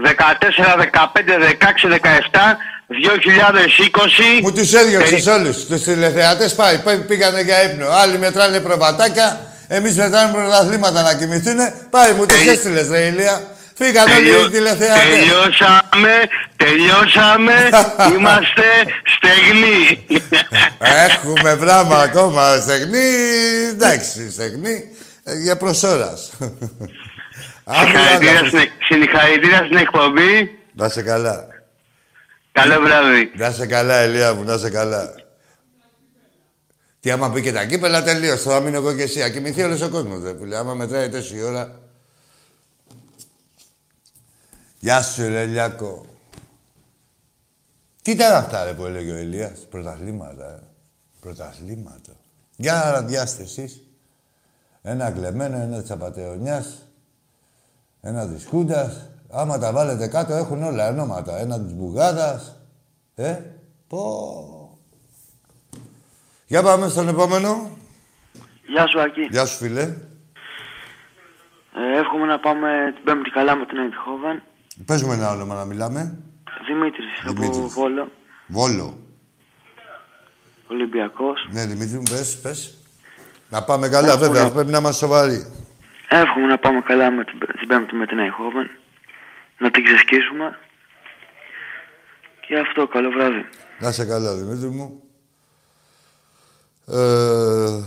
Χαρά 0.03 0.39
είναι, 0.47 0.77
Ναι. 0.77 0.77
14, 0.77 0.77
15, 0.77 1.39
16, 1.39 1.89
17 1.89 2.59
2020 2.89 4.41
Μου 4.43 4.53
τους 4.53 4.73
έδιωξες 4.75 5.23
Περί- 5.25 5.41
όλους. 5.41 5.65
Τους 5.67 5.83
τηλεθεατές 5.83 6.55
πάει, 6.55 6.79
πάει, 6.79 6.97
πήγανε 6.99 7.41
για 7.41 7.63
ύπνο. 7.63 7.89
Άλλοι 7.91 8.19
μετράνε 8.19 8.61
προβατάκια, 8.61 9.41
εμείς 9.69 9.95
μετράμε 9.97 10.33
πρωταθλήματα 10.33 11.03
να 11.03 11.15
κοιμηθούνε. 11.15 11.75
Πάει, 11.91 12.13
μου 12.13 12.27
τους 12.27 12.37
Τελει- 12.37 12.49
έστειλες, 12.49 12.89
ρε 12.89 12.99
Ηλία. 13.07 13.43
Φύγανε 13.75 14.15
όλοι 14.15 14.25
Τελειώ- 14.25 14.47
οι 14.47 14.51
τηλεθεατές. 14.51 15.03
Τελειώσαμε, 15.05 16.15
τελειώσαμε, 16.57 17.69
είμαστε 18.17 18.65
στεγνοί. 19.17 20.07
Έχουμε 20.79 21.57
πράγμα 21.57 21.97
ακόμα. 21.99 22.57
Στεγνή, 22.61 23.07
εντάξει, 23.71 24.31
στεγνή. 24.33 24.85
ε, 25.25 25.35
Για 25.35 25.57
προσώρας. 25.57 26.31
Συγχαρητήρια 27.71 28.39
Άκου, 28.39 28.47
στην- 28.47 28.71
Συγχαρητήρια 28.89 29.57
στην 29.65 29.77
εκπομπή. 29.77 30.59
Να 30.73 30.87
είσαι 30.87 31.03
καλά. 31.03 31.47
Καλό 32.53 32.81
βράδυ. 32.81 33.33
Να 33.37 33.47
είσαι 33.47 33.67
καλά, 33.67 33.95
Ελία 33.95 34.35
μου, 34.35 34.43
να 34.45 34.55
είσαι 34.55 34.71
καλά. 34.71 35.15
Τι 37.01 37.11
άμα 37.11 37.31
πει 37.33 37.43
και 37.43 37.53
τα 37.53 37.65
κύπελα, 37.67 38.03
τελείωσε. 38.03 38.49
Θα 38.51 38.61
μείνω 38.61 38.77
εγώ 38.77 38.95
και 38.95 39.03
εσύ. 39.03 39.23
Ακοιμηθεί 39.23 39.63
όλος 39.63 39.81
ο 39.83 39.89
κόσμος, 39.89 40.21
δε 40.21 40.37
φίλε. 40.37 40.57
Άμα 40.57 40.75
μετράει 40.75 41.09
τόση 41.09 41.43
ώρα. 41.43 41.81
Γεια 44.79 45.03
σου, 45.03 45.29
ρε 45.29 45.45
Λιάκο. 45.45 46.07
Τι 48.03 48.11
ήταν 48.11 48.35
αυτά, 48.35 48.65
ρε, 48.65 48.73
που 48.73 48.85
έλεγε 48.85 49.13
ο 49.13 49.17
Ελίας; 49.17 49.59
Πρωταθλήματα, 49.71 50.45
ε. 50.51 50.63
Πρωταθλήματα. 51.21 52.13
Για 52.57 52.73
να 52.75 52.91
ραδιάστε 52.91 53.43
εσείς. 53.43 53.83
Ένα 54.83 55.11
κλεμμένο, 55.11 55.57
ένα 55.57 55.81
της 55.81 55.91
απατεωνιάς, 55.91 56.88
ένα 58.09 58.29
της 58.29 58.47
Χούντας. 58.47 59.11
Άμα 59.31 59.59
τα 59.59 59.73
βάλετε 59.73 60.07
κάτω 60.07 60.35
έχουν 60.35 60.63
όλα 60.63 60.89
ονόματα. 60.89 61.39
Ένα 61.39 61.61
της 61.61 61.73
Μπουγάδας. 61.73 62.61
Ε, 63.15 63.37
πω. 63.89 64.01
Για 66.47 66.63
πάμε 66.63 66.89
στον 66.89 67.09
επόμενο. 67.09 67.71
Γεια 68.67 68.87
σου, 68.87 69.01
Ακή. 69.01 69.23
Γεια 69.31 69.47
σου, 69.47 69.57
φίλε. 69.57 69.83
Ε, 71.75 71.99
εύχομαι 71.99 72.27
να 72.27 72.39
πάμε 72.41 72.93
την 72.95 73.05
Πέμπτη 73.05 73.31
καλά 73.31 73.57
με 73.57 73.67
την 73.67 73.77
Eindhoven. 73.79 74.43
Πες 74.85 75.03
μου 75.03 75.13
ένα 75.13 75.31
όνομα 75.31 75.55
να 75.55 75.65
μιλάμε. 75.65 76.19
Δημήτρης, 76.67 77.21
από 77.25 77.33
Δημήτρης. 77.33 77.73
Βόλο, 77.73 78.11
Βόλο. 78.47 78.99
Ολυμπιακός. 80.71 81.49
Ναι, 81.51 81.67
Δημήτρη 81.67 81.97
μου, 81.97 82.03
πες, 82.11 82.39
πες. 82.39 82.75
Να 83.49 83.63
πάμε 83.63 83.89
καλά, 83.89 84.17
βέβαια. 84.17 84.51
Πρέπει 84.51 84.71
να 84.71 84.79
είμαστε 84.79 85.07
σοβαροί. 85.07 85.53
Εύχομαι 86.09 86.47
να 86.47 86.59
πάμε 86.59 86.81
καλά 86.81 87.11
με 87.11 87.25
την, 87.25 87.39
την 87.39 87.69
Πέμπτη 87.69 87.95
με 87.95 88.07
την 88.07 88.19
Eindhoven. 88.19 88.69
Να 89.59 89.71
την 89.71 89.85
ξεσκίσουμε. 89.85 90.59
Και 92.41 92.59
αυτό, 92.59 92.87
καλό 92.87 93.11
βράδυ. 93.11 93.47
Να 93.81 93.89
είσαι 93.89 94.05
καλά, 94.05 94.35
Δημήτρη 94.37 94.69
μου. 94.69 95.03
Ε... 96.87 97.83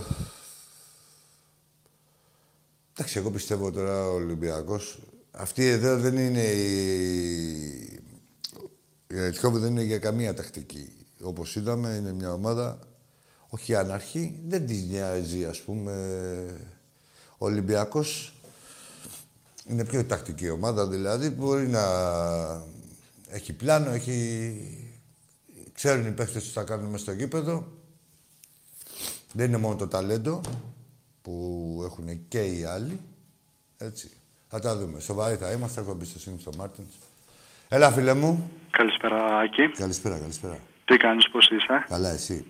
Εντάξει, 2.93 3.17
εγώ 3.19 3.31
πιστεύω 3.31 3.71
τώρα 3.71 4.07
ο 4.07 4.13
Ολυμπιακός. 4.13 4.99
Αυτή 5.31 5.65
εδώ 5.65 5.97
δεν 5.97 6.17
είναι 6.17 6.43
η... 6.43 6.71
Η 9.07 9.19
Αιτχόβη 9.19 9.59
δεν 9.59 9.71
είναι 9.71 9.83
για 9.83 9.99
καμία 9.99 10.33
τακτική. 10.33 11.05
Όπως 11.21 11.55
είδαμε, 11.55 11.89
είναι 11.89 12.13
μια 12.13 12.33
ομάδα 12.33 12.79
όχι 13.49 13.75
αναρχή, 13.75 14.39
δεν 14.47 14.65
της 14.65 14.83
νοιάζει, 14.83 15.45
ας 15.45 15.61
πούμε. 15.61 15.93
Ο 17.41 17.45
Ολυμπιακός 17.45 18.33
είναι 19.67 19.85
πιο 19.85 20.05
τακτική 20.05 20.49
ομάδα, 20.49 20.87
δηλαδή 20.87 21.29
μπορεί 21.29 21.67
να 21.67 21.81
έχει 23.29 23.53
πλάνο, 23.53 23.89
έχει... 23.89 24.93
Ξέρουν 25.73 26.05
οι 26.07 26.11
παίχτες 26.11 26.43
τι 26.43 26.49
θα 26.49 26.63
κάνουν 26.63 26.85
μέσα 26.89 27.03
στο 27.03 27.11
γήπεδο. 27.11 27.67
Δεν 29.33 29.47
είναι 29.47 29.57
μόνο 29.57 29.75
το 29.75 29.87
ταλέντο 29.87 30.41
που 31.21 31.81
έχουν 31.85 32.27
και 32.27 32.41
οι 32.45 32.63
άλλοι. 32.63 32.99
Έτσι. 33.77 34.11
Θα 34.47 34.59
τα 34.59 34.77
δούμε. 34.77 34.99
Σοβαροί 34.99 35.35
θα 35.35 35.51
είμαστε. 35.51 35.81
Έχω 35.81 35.91
εμπιστοσύνη 35.91 36.39
στο 36.39 36.51
Μάρτινς. 36.57 36.93
Έλα, 37.67 37.91
φίλε 37.91 38.13
μου. 38.13 38.51
Καλησπέρα, 38.71 39.37
Άκη. 39.37 39.67
Καλησπέρα, 39.67 40.17
καλησπέρα. 40.17 40.59
Τι 40.85 40.97
κάνεις, 40.97 41.29
πώς 41.29 41.49
είσαι; 41.49 41.85
Καλά, 41.87 42.09
εσύ. 42.09 42.45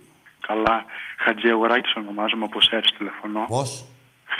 Καλά. 0.46 0.84
Χατζη 1.18 1.48
Αγοράκης 1.48 1.94
ονομάζομαι 1.96 2.44
από 2.44 2.60
Σέρς 2.60 2.92
τηλεφωνώ. 2.98 3.44
Πώς; 3.48 3.84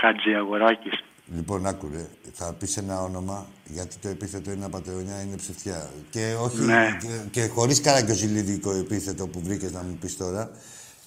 Χατζη 0.01 0.35
Αγοράκης. 0.35 1.05
Λοιπόν, 1.35 1.67
άκουρε. 1.67 2.07
Θα 2.33 2.53
πεις 2.53 2.77
ένα 2.77 3.03
όνομα, 3.03 3.47
γιατί 3.65 3.97
το 3.97 4.09
επίθετο 4.09 4.51
είναι 4.51 4.65
απατεωνιά, 4.65 5.21
είναι 5.23 5.37
ψευτιά. 5.37 5.91
Και 6.11 6.35
όχι... 6.43 6.61
Ναι. 6.61 6.97
Και, 7.01 7.41
και 7.41 7.47
χωρίς 7.49 7.81
καραγκιοζηλίδικο 7.81 8.73
επίθετο 8.73 9.27
που 9.27 9.41
βρήκες 9.45 9.73
να 9.73 9.83
μου 9.83 9.97
πεις 10.01 10.17
τώρα. 10.17 10.51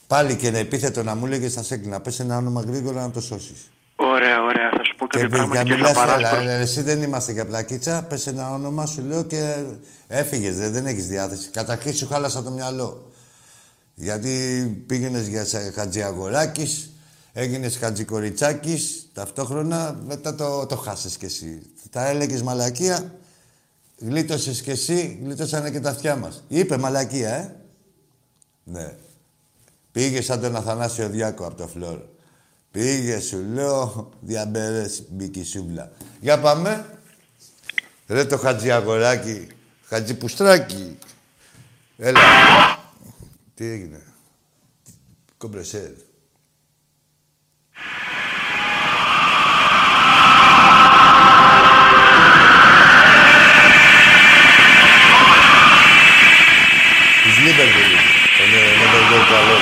Πάλι 0.07 0.35
και 0.35 0.47
ένα 0.47 0.57
επίθετο 0.57 1.03
να 1.03 1.15
μου 1.15 1.25
έλεγες 1.25 1.53
θα 1.53 1.63
σε 1.63 1.73
έκλεινα. 1.73 1.99
Πες 2.01 2.19
ένα 2.19 2.37
όνομα 2.37 2.61
γρήγορα 2.61 3.01
να 3.01 3.11
το 3.11 3.21
σώσεις. 3.21 3.69
Ωραία, 3.95 4.41
ωραία. 4.43 4.69
Θα 4.77 4.83
σου 4.83 4.95
πω 4.97 5.07
Και 5.07 5.19
κάποια 5.19 5.29
πράγματα 5.29 5.61
για 5.63 5.75
και 5.75 5.81
θα 5.83 5.89
μιλάς, 5.89 5.97
αλλά 5.97 6.29
παράσπω. 6.29 6.49
ε, 6.49 6.59
εσύ 6.59 6.81
δεν 6.81 7.01
είμαστε 7.01 7.31
για 7.31 7.45
πλακίτσα. 7.45 8.03
Πες 8.03 8.27
ένα 8.27 8.53
όνομα, 8.53 8.85
σου 8.85 9.01
λέω 9.01 9.23
και 9.23 9.55
έφυγες, 10.07 10.57
δεν, 10.57 10.71
δεν 10.71 10.85
έχεις 10.85 11.07
διάθεση. 11.07 11.49
Καταρχήν 11.49 11.93
σου 11.93 12.07
χάλασα 12.07 12.43
το 12.43 12.51
μυαλό. 12.51 13.11
Γιατί 13.93 14.65
πήγαινες 14.87 15.27
για 15.27 15.45
σε- 15.45 15.71
Χατζιαγοράκης, 15.75 16.89
έγινε 17.37 17.69
Χατζικοριτσάκης, 17.69 19.07
ταυτόχρονα 19.13 19.99
μετά 20.05 20.35
το, 20.35 20.65
το 20.65 20.75
χάσες 20.75 21.17
κι 21.17 21.25
εσύ. 21.25 21.61
Τα 21.89 22.07
έλεγες 22.07 22.41
μαλακία, 22.41 23.15
γλίτωσες 23.99 24.61
κι 24.61 24.69
εσύ, 24.69 25.19
γλίτωσανε 25.23 25.71
και 25.71 25.79
τα 25.79 25.89
αυτιά 25.89 26.15
μας. 26.15 26.43
Είπε 26.47 26.77
μαλακία, 26.77 27.29
ε; 27.35 27.55
Ναι. 28.63 28.95
Πήγε 29.91 30.21
σαν 30.21 30.41
τον 30.41 30.55
Αθανάσιο 30.55 31.09
Διάκο 31.09 31.45
από 31.45 31.55
το 31.55 31.67
φλόρ. 31.67 31.99
Πήγε, 32.71 33.19
σου 33.19 33.45
λέω, 33.53 34.09
διαμπέρες 34.19 35.03
μπήκε 35.09 35.39
η 35.39 35.43
σούβλα. 35.43 35.91
Για 36.19 36.39
πάμε. 36.39 36.99
Ρε 38.07 38.25
το 38.25 38.37
Χατζιαγοράκι, 38.37 39.47
Χατζιπουστράκι. 39.85 40.97
Έλα. 41.97 42.19
Τι 43.55 43.65
έγινε; 43.65 44.01
Κομπρεσέρ. 45.37 45.91
Της 57.23 57.37
Λίβερπουλ. 57.37 57.91
Είναι 58.41 58.59
ένα 58.59 59.25
καλό. 59.29 59.57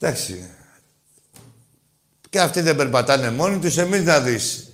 Εντάξει. 0.00 0.50
Και 2.30 2.40
αυτοί 2.40 2.60
δεν 2.60 2.76
περπατάνε 2.76 3.30
μόνοι 3.30 3.58
τους, 3.58 3.76
εμείς 3.76 4.02
να 4.04 4.20
δεις. 4.20 4.70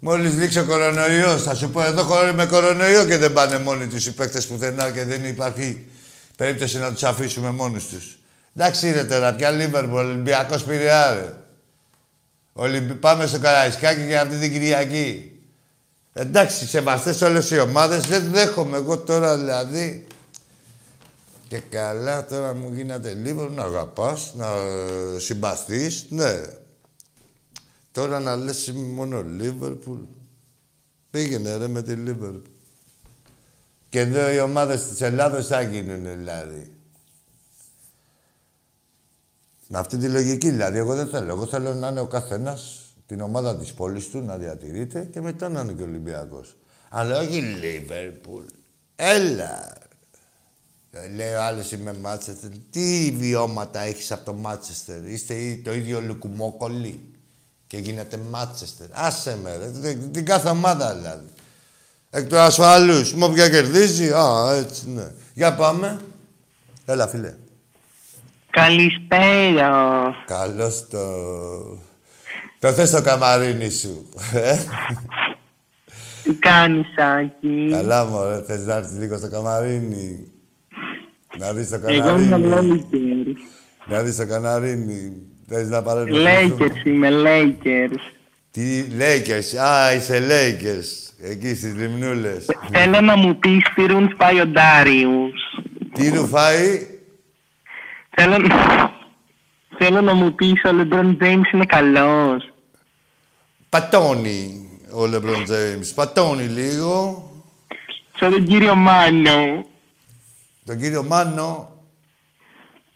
Μόλις 0.00 0.34
λήξει 0.34 0.58
ο 0.58 0.64
κορονοϊός, 0.64 1.42
θα 1.42 1.54
σου 1.54 1.70
πω 1.70 1.82
εδώ 1.82 2.02
χωρί 2.02 2.34
με 2.34 2.46
κορονοϊό 2.46 3.04
και 3.06 3.16
δεν 3.16 3.32
πάνε 3.32 3.58
μόνοι 3.58 3.86
τους 3.86 4.06
οι 4.06 4.12
παίκτες 4.12 4.46
πουθενά 4.46 4.90
και 4.90 5.04
δεν 5.04 5.24
υπάρχει 5.24 5.86
περίπτωση 6.36 6.78
να 6.78 6.92
τους 6.92 7.02
αφήσουμε 7.02 7.50
μόνους 7.50 7.86
τους. 7.86 8.18
Εντάξει 8.56 8.90
ρε 8.90 9.04
τώρα, 9.04 9.34
πια 9.34 9.50
Λίβερπουλ, 9.50 9.98
Ολυμπιακός 9.98 10.62
Πειραιά 10.62 11.36
Ολυμπι... 12.52 12.94
Πάμε 12.94 13.26
στο 13.26 13.38
Καραϊσκάκι 13.38 14.02
για 14.02 14.22
αυτή 14.22 14.36
την 14.36 14.52
Κυριακή. 14.52 15.32
Εντάξει, 16.12 16.66
σεβαστές 16.66 17.22
όλες 17.22 17.50
οι 17.50 17.58
ομάδες, 17.58 18.06
δεν 18.06 18.30
δέχομαι 18.30 18.76
εγώ 18.76 18.98
τώρα 18.98 19.38
δηλαδή. 19.38 20.06
Και 21.48 21.58
καλά 21.58 22.26
τώρα 22.26 22.54
μου 22.54 22.72
γίνατε 22.74 23.14
λίγο 23.14 23.48
να 23.48 23.62
αγαπάς, 23.62 24.34
να 24.34 24.46
συμπαθείς, 25.18 26.06
ναι. 26.08 26.42
Τώρα 27.92 28.20
να 28.20 28.36
λες 28.36 28.72
μόνο 28.72 29.22
Λίβερπουλ. 29.22 30.00
Πήγαινε 31.10 31.56
ρε 31.56 31.68
με 31.68 31.82
τη 31.82 31.92
Λίβερπουλ. 31.92 32.50
Και 33.88 34.00
εδώ 34.00 34.32
οι 34.32 34.38
ομάδες 34.38 34.88
της 34.88 35.00
Ελλάδος 35.00 35.46
θα 35.46 35.62
γίνουν 35.62 36.18
δηλαδή. 36.18 36.72
Με 39.68 39.78
αυτή 39.78 39.96
τη 39.96 40.08
λογική 40.08 40.50
δηλαδή, 40.50 40.78
εγώ 40.78 40.94
δεν 40.94 41.08
θέλω. 41.08 41.28
Εγώ 41.28 41.46
θέλω 41.46 41.74
να 41.74 41.88
είναι 41.88 42.00
ο 42.00 42.06
καθένας 42.06 42.82
την 43.06 43.20
ομάδα 43.20 43.56
της 43.56 43.72
πόλης 43.72 44.08
του 44.08 44.20
να 44.20 44.36
διατηρείται 44.36 45.04
και 45.12 45.20
μετά 45.20 45.48
να 45.48 45.60
είναι 45.60 45.72
και 45.72 45.82
ο 45.82 45.84
Ολυμπιακός. 45.84 46.56
Αλλά 46.88 47.18
όχι 47.18 47.40
Λίβερπουλ. 47.40 48.44
Έλα. 48.96 49.87
Λέει 51.16 51.32
ο 51.32 51.42
άλλος 51.42 51.72
είμαι 51.72 51.94
Μάτσεστερ. 52.00 52.50
Τι 52.70 53.14
βιώματα 53.18 53.80
έχεις 53.80 54.12
από 54.12 54.24
το 54.24 54.32
Μάτσεστερ. 54.34 55.04
Είστε 55.06 55.60
το 55.64 55.74
ίδιο 55.74 56.00
λουκουμόκολλη. 56.00 57.00
Και 57.66 57.76
γίνεται 57.76 58.16
Μάτσεστερ. 58.30 58.86
Άσε 58.92 59.38
με, 59.42 59.56
ρε. 59.56 59.94
Την 59.94 60.24
κάθε 60.24 60.48
ομάδα 60.48 60.94
δηλαδή. 60.94 61.26
Εκ 62.10 62.28
του 62.28 62.38
ασφαλούς. 62.38 63.12
Μου 63.12 63.26
όποια 63.26 63.48
κερδίζει. 63.48 64.12
Α, 64.12 64.54
έτσι 64.54 64.90
ναι. 64.90 65.10
Για 65.34 65.54
πάμε. 65.54 66.00
Έλα, 66.84 67.08
φίλε. 67.08 67.34
Καλησπέρα. 68.50 70.14
Καλώς 70.26 70.88
το... 70.88 70.98
Το 72.58 72.72
θες 72.72 72.90
το 72.90 73.02
καμαρίνι 73.02 73.70
σου, 73.70 74.08
ε; 74.32 74.58
Τι 76.22 76.32
κάνεις, 76.34 76.86
Άκη; 76.96 77.68
Καλά, 77.70 78.04
μωρέ. 78.04 78.42
Θες 78.42 78.64
να 78.64 78.74
έρθεις 78.74 78.98
λίγο 78.98 79.18
στο 79.18 79.28
καμαρίνι. 79.30 80.32
Να 81.38 81.52
δεις 81.52 81.68
το 81.68 81.80
Εγώ 81.86 82.18
είμαι 82.18 82.28
καναρίνι. 82.28 82.84
Lakers. 82.90 83.36
Να 83.84 84.02
δεις 84.02 84.16
το 84.16 84.26
καναρίνι. 84.26 85.12
Θες 85.48 85.68
να 85.68 85.82
πάρεις... 85.82 86.16
Lakers 86.16 86.86
είμαι, 86.86 87.08
Lakers. 87.10 87.98
Τι, 88.50 88.84
Lakers. 88.98 89.56
Α, 89.58 89.94
είσαι 89.94 90.26
Lakers. 90.28 91.12
Εκεί 91.30 91.54
στις 91.54 91.74
λιμνούλες. 91.74 92.46
Θέλω 92.72 93.00
να 93.00 93.16
μου 93.16 93.38
πεις 93.38 93.62
τι 93.74 93.86
ρουν 93.86 94.10
σπάει 94.12 94.40
ο 94.40 94.46
Ντάριους. 94.46 95.60
Τι 95.92 96.08
ρουφάει. 96.08 96.86
Θέλω, 98.10 98.36
θέλω 99.78 100.00
να 100.00 100.14
μου 100.14 100.34
πεις 100.34 100.64
ο 100.64 100.68
LeBron 100.68 101.16
James 101.22 101.52
είναι 101.52 101.64
καλός. 101.66 102.52
Πατώνει 103.68 104.68
ο 104.90 105.02
LeBron 105.02 105.42
James. 105.50 105.92
Πατώνει 105.94 106.44
λίγο. 106.44 107.22
Σαν 108.18 108.30
τον 108.30 108.44
κύριο 108.44 108.74
Μάνο. 108.74 109.66
Τον 110.68 110.78
κύριο 110.78 111.02
Μάνο. 111.02 111.82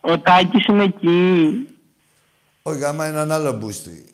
Ο 0.00 0.20
Τάκης 0.20 0.66
είναι 0.66 0.84
εκεί. 0.84 1.50
Όχι, 2.62 2.84
άμα 2.84 3.08
είναι 3.08 3.20
ένα 3.20 3.34
άλλο 3.34 3.52
μπούστι. 3.52 4.04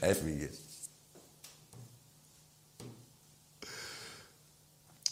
Έφυγε. 0.00 0.50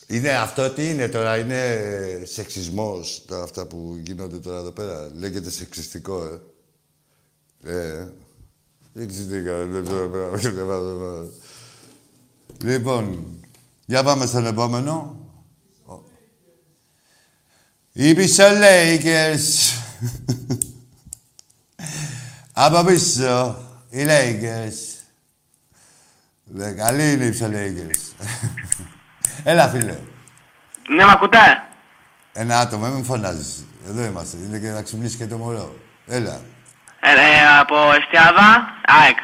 Είναι 0.07 0.31
αυτό 0.31 0.71
τι 0.71 0.89
είναι 0.89 1.09
τώρα, 1.09 1.39
είναι 1.39 2.23
σεξισμός 2.25 3.25
τα 3.27 3.43
αυτά 3.43 3.67
που 3.67 4.01
γίνονται 4.03 4.39
τώρα 4.39 4.59
εδώ 4.59 4.71
πέρα. 4.71 5.11
Λέγεται 5.15 5.51
σεξιστικό, 5.51 6.25
ε. 6.25 6.41
Ε, 7.73 8.09
δεν 8.93 9.09
ξέρεις 9.09 9.29
τι 9.29 9.43
κάνω. 9.43 11.31
Λοιπόν, 12.63 13.27
για 13.87 14.03
πάμε 14.03 14.27
στον 14.27 14.47
επόμενο. 14.47 15.15
Οι 17.93 18.15
Lakers. 18.63 19.75
Από 22.53 22.85
πίσω, 22.85 23.59
οι 23.91 24.05
Lakers. 24.09 24.99
Δε, 26.45 26.71
καλή 26.73 27.13
είναι 27.13 27.25
οι 27.25 27.39
Lakers. 27.41 28.25
Έλα, 29.45 29.69
φίλε. 29.69 29.97
Ναι, 30.97 31.05
μ' 31.05 31.09
ακούτε; 31.09 31.39
Ένα 32.33 32.59
άτομο, 32.61 32.87
μην 32.87 33.05
φωνάζεις. 33.05 33.65
Εδώ 33.89 34.05
είμαστε. 34.05 34.37
Είναι 34.37 34.59
και 34.59 34.69
να 34.69 34.83
ξυπνήσει 34.83 35.17
και 35.17 35.27
το 35.27 35.37
μωρό. 35.37 35.77
Έλα. 36.07 36.41
Ε, 37.01 37.11
ε, 37.11 37.59
από 37.61 37.77
Εστιάδα, 37.93 38.67
ΑΕΚ. 38.87 39.17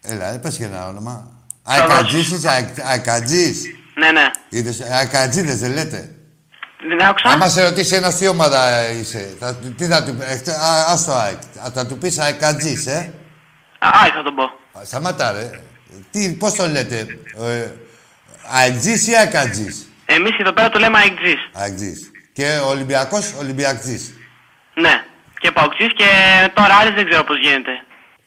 Έλα, 0.00 0.32
ε, 0.32 0.38
πες 0.38 0.56
και 0.56 0.64
ένα 0.64 0.88
όνομα. 0.88 1.32
Αεκατζής 1.62 2.30
είσαι, 2.30 2.48
αεκ- 2.48 2.80
αεκατζής. 2.84 3.62
Ναι, 3.94 4.10
ναι. 4.10 4.30
Είδες, 4.48 4.80
αεκατζίδες 4.80 5.58
δεν 5.58 5.72
λέτε. 5.72 6.14
Δεν 6.88 7.02
άκουσα. 7.02 7.28
Άμα 7.28 7.48
σε 7.48 7.62
ρωτήσει 7.62 7.94
ένας 7.94 8.16
τι 8.16 8.26
ομάδα 8.28 8.90
είσαι, 8.90 9.34
θα, 9.40 9.54
του- 9.54 9.74
τι 9.74 9.86
θα 9.86 10.02
του 10.04 10.14
πει, 10.16 10.24
ε, 10.24 10.50
α, 10.52 10.84
ας 10.92 11.04
το 11.04 11.12
ΑΕΚ. 11.12 11.38
Α, 11.66 11.70
Θα 11.74 11.86
του 11.86 11.98
πεις 11.98 12.18
αεκατζής, 12.18 12.86
ε. 12.86 13.12
Α, 13.78 13.88
ΑΕΚ 14.02 14.12
θα 14.16 14.22
τον 14.22 14.34
πω. 14.34 14.42
Α, 14.78 14.84
Σταμάτα, 14.84 15.32
ρε. 15.32 15.50
Τι, 16.10 16.28
πώς 16.32 16.52
το 16.54 16.66
λέτε, 16.68 17.06
ε, 17.46 17.66
αεκτζής 18.52 19.06
ή 19.08 19.14
αεκατζής. 19.16 19.88
Εμείς 20.06 20.38
εδώ 20.38 20.52
πέρα 20.52 20.68
το 20.68 20.78
λέμε 20.78 20.98
AEKGs. 21.04 21.60
Αεκτζής. 21.62 22.10
Και 22.32 22.58
ο 22.64 22.68
Ολυμπιακός, 22.68 23.32
Ολυμπιακτής. 23.38 24.14
Ναι. 24.74 25.02
Και 25.38 25.50
Παοξής 25.50 25.88
και 25.96 26.04
τώρα 26.54 26.74
άλλες 26.80 26.94
δεν 26.94 27.08
ξέρω 27.08 27.24
πώς 27.24 27.38
γίνεται. 27.38 27.70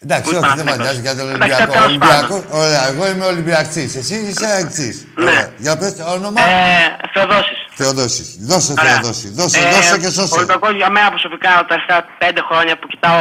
Εντάξει, 0.03 0.23
Πού 0.31 0.37
όχι, 0.37 0.45
είσαι 0.45 0.55
δεν 0.55 0.65
Παναθηναϊκός. 0.65 0.85
φαντάζει 0.85 1.01
για 1.01 1.15
τον 1.15 1.29
Εντάξει, 1.35 1.53
Ολυμπιακό. 1.53 1.71
τέλος 1.71 1.87
Ολυμπιακό, 1.87 2.39
πάντων. 2.41 2.59
ωραία, 2.61 2.87
εγώ 2.87 3.07
είμαι 3.07 3.25
Ολυμπιακτής. 3.25 3.95
Εσύ 3.95 4.15
είσαι 4.15 4.45
αεκτζής. 4.45 5.07
Ναι. 5.15 5.23
Ωραία. 5.23 5.51
Για 5.57 5.77
πες 5.77 5.95
το 5.95 6.03
όνομα. 6.11 6.41
Ε, 6.41 6.95
Θεοδόσης. 7.13 7.59
Θεοδόση. 7.79 8.23
Δώσε 8.49 8.73
Ωραία. 8.79 8.91
Θεοδόση. 8.93 9.27
Δώσε, 9.39 9.59
Ε, 9.59 9.71
δώσε 9.75 9.97
και 9.99 10.07
Ο 10.07 10.11
σώσε. 10.11 10.33
Ολυμπιακός 10.35 10.71
για 10.81 10.89
μένα 10.89 11.09
προσωπικά 11.09 11.49
τα 11.59 11.65
τελευταία 11.65 11.99
πέντε 12.17 12.41
χρόνια 12.49 12.77
που 12.79 12.87
κοιτάω 12.87 13.19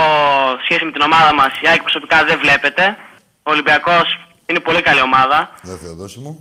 σχέση 0.64 0.84
με 0.84 0.92
την 0.92 1.02
ομάδα 1.08 1.34
μας, 1.34 1.50
η 1.62 1.68
ΑΕΚ 1.68 1.82
προσωπικά 1.82 2.24
δεν 2.24 2.38
βλέπετε. 2.42 2.96
Ο 3.42 3.50
Ολυμπιακός 3.54 4.06
είναι 4.46 4.60
πολύ 4.60 4.82
καλή 4.82 5.00
ομάδα. 5.10 5.38
Δε 5.62 5.76
Θεοδόση 5.82 6.18
μου. 6.18 6.38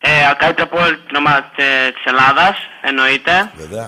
Ε, 0.00 0.10
καλύτερα 0.38 0.68
από 0.70 0.76
όλη 0.84 0.96
την 1.06 1.16
ομάδα 1.16 1.40
τε- 1.56 1.92
της 1.94 2.04
Ελλάδας, 2.04 2.56
εννοείται. 2.88 3.50
Βέβαια. 3.56 3.86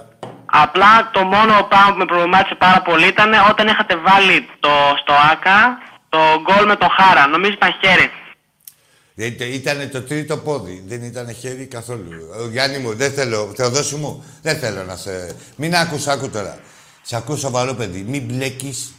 Απλά 0.53 1.11
το 1.13 1.21
μόνο 1.25 1.53
πράγμα 1.73 1.91
που 1.93 1.99
με 1.99 2.05
προβλημάτισε 2.05 2.55
πάρα 2.55 2.81
πολύ 2.83 3.07
ήταν 3.07 3.31
όταν 3.51 3.67
είχατε 3.69 3.97
βάλει 3.97 4.49
το, 4.61 4.71
στο 5.03 5.13
ΆΚΑ 5.33 5.79
το 6.09 6.19
γκολ 6.45 6.65
με 6.67 6.77
τον 6.77 6.89
Χάρα. 6.97 7.27
Νομίζω 7.27 7.53
ήταν 7.53 7.75
χέρι. 7.83 8.11
Ήταν 9.53 9.91
το 9.91 10.03
τρίτο 10.03 10.37
πόδι. 10.37 10.85
Δεν 10.87 11.03
ήταν 11.03 11.35
χέρι 11.35 11.67
καθόλου. 11.67 12.11
Ο 12.41 12.49
Γιάννη 12.49 12.79
μου, 12.79 12.95
δεν 12.95 13.13
θέλω. 13.13 13.53
Θεοδόση 13.57 13.95
μου, 13.95 14.25
δεν 14.43 14.59
θέλω 14.59 14.85
να 14.85 14.97
σε. 14.97 15.35
Μην 15.57 15.75
άκου, 15.75 15.97
άκου 16.07 16.29
τώρα. 16.29 16.59
Σε 17.03 17.17
ακού 17.17 17.37
σοβαρό 17.37 17.75
παιδί. 17.75 18.05
Μην 18.09 18.23
μπλέκεις. 18.23 18.93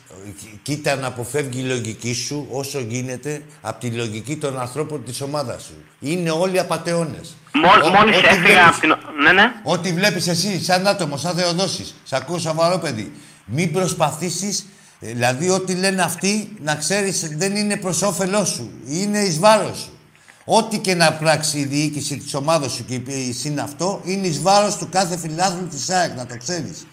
Κοίτα 0.64 0.96
να 0.96 1.08
αποφεύγει 1.08 1.60
η 1.60 1.64
λογική 1.64 2.14
σου 2.14 2.48
όσο 2.52 2.80
γίνεται 2.80 3.42
από 3.62 3.80
τη 3.80 3.88
λογική 3.88 4.38
των 4.38 4.60
ανθρώπων 4.60 5.04
της 5.04 5.22
ομάδας 5.22 5.64
σου. 5.64 5.74
Είναι 6.00 6.32
όλοι 6.32 6.60
απαταιώνες. 6.60 7.36
Μόλ, 7.54 7.92
μόλις 7.92 8.18
έφυγα 8.22 8.68
από 8.68 8.80
την... 8.80 8.96
Ναι, 9.24 9.32
ναι. 9.32 9.52
Ό,τι 9.64 9.94
βλέπεις 9.94 10.28
εσύ, 10.28 10.64
σαν 10.64 10.88
άτομο, 10.88 11.18
σαν 11.18 11.36
Θεοδόσης, 11.36 11.96
σε 12.04 12.16
ακούω 12.16 12.40
σοβαρό 12.40 12.78
παιδί, 12.78 13.12
μην 13.46 13.72
προσπαθήσεις, 13.72 14.66
ε, 15.00 15.08
δηλαδή 15.08 15.50
ό,τι 15.50 15.76
λένε 15.76 16.02
αυτοί, 16.02 16.56
να 16.62 16.76
ξέρεις 16.76 17.28
δεν 17.38 17.56
είναι 17.56 17.78
προς 17.78 18.02
όφελός 18.02 18.50
σου, 18.50 18.72
είναι 18.88 19.20
εις 19.20 19.40
βάρος 19.40 19.78
σου. 19.78 19.92
Ό,τι 20.46 20.78
και 20.78 20.96
να 20.96 21.14
πράξει 21.14 21.60
η 21.60 21.66
διοίκηση 21.66 22.18
της 22.18 22.34
ομάδας 22.34 22.72
σου 22.72 22.86
και 22.86 22.94
η 22.94 23.00
ποιήση 23.00 23.48
είναι 23.48 23.62
αυτό, 23.62 24.02
είναι 24.04 24.28
εις 24.28 24.42
βάρος 24.42 24.76
του 24.76 24.90
κάθε 24.90 25.18
φιλάθλου 25.18 25.68
της 25.68 25.90
ΑΕΚ, 25.90 26.16
να 26.16 26.26
το 26.26 26.38
ξέρεις. 26.38 26.86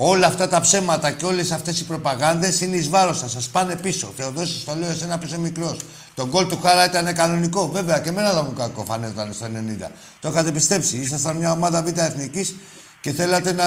Όλα 0.00 0.26
αυτά 0.26 0.48
τα 0.48 0.60
ψέματα 0.60 1.10
και 1.10 1.24
όλες 1.24 1.50
αυτές 1.50 1.80
οι 1.80 1.84
προπαγάνδες 1.84 2.60
είναι 2.60 2.76
εις 2.76 2.88
βάρος 2.88 3.18
σας. 3.18 3.30
Σας 3.30 3.48
πάνε 3.48 3.76
πίσω. 3.76 4.12
Θεοδόσης, 4.16 4.64
το 4.64 4.74
λέω 4.74 4.90
εσένα 4.90 5.18
που 5.18 5.26
είσαι 5.26 5.38
μικρός. 5.38 5.76
Το 6.14 6.26
γκολ 6.26 6.46
του 6.46 6.58
Χάρα 6.62 6.84
ήταν 6.84 7.14
κανονικό. 7.14 7.68
Βέβαια 7.68 7.98
και 7.98 8.08
εμένα 8.08 8.32
δεν 8.32 8.44
μου 8.48 8.52
κακό 8.52 8.84
φανέταν 8.84 9.32
στο 9.32 9.46
90. 9.46 9.90
Το 10.20 10.28
είχατε 10.28 10.52
πιστέψει. 10.52 10.96
Ήσασταν 10.96 11.36
μια 11.36 11.52
ομάδα 11.52 11.82
β' 11.82 11.98
εθνικής 11.98 12.54
και 13.00 13.12
θέλατε 13.12 13.52
να 13.52 13.64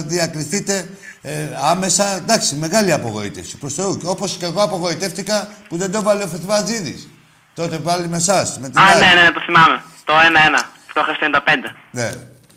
διακριθείτε 0.00 0.88
ε, 1.22 1.48
άμεσα. 1.62 2.16
Εντάξει, 2.16 2.54
μεγάλη 2.54 2.92
απογοήτευση 2.92 3.56
προς 3.56 3.74
Θεού. 3.74 4.00
Όπως 4.04 4.36
και 4.36 4.44
εγώ 4.44 4.62
απογοητεύτηκα 4.62 5.48
που 5.68 5.76
δεν 5.76 5.90
το 5.90 5.98
έβαλε 5.98 6.22
ο 6.22 6.26
Φετβατζίδης. 6.26 7.08
Τότε 7.60 7.78
πάλι 7.78 8.08
με 8.08 8.16
εσάς. 8.16 8.48
Α, 8.50 8.58
ναι, 8.60 9.22
ναι, 9.22 9.30
το 9.34 9.40
θυμάμαι. 9.46 9.82
Το 10.04 10.12
1-1. 10.12 10.64
Το 10.94 11.00
είχα 11.00 11.42
95. 11.68 11.76
Ναι. 11.90 12.10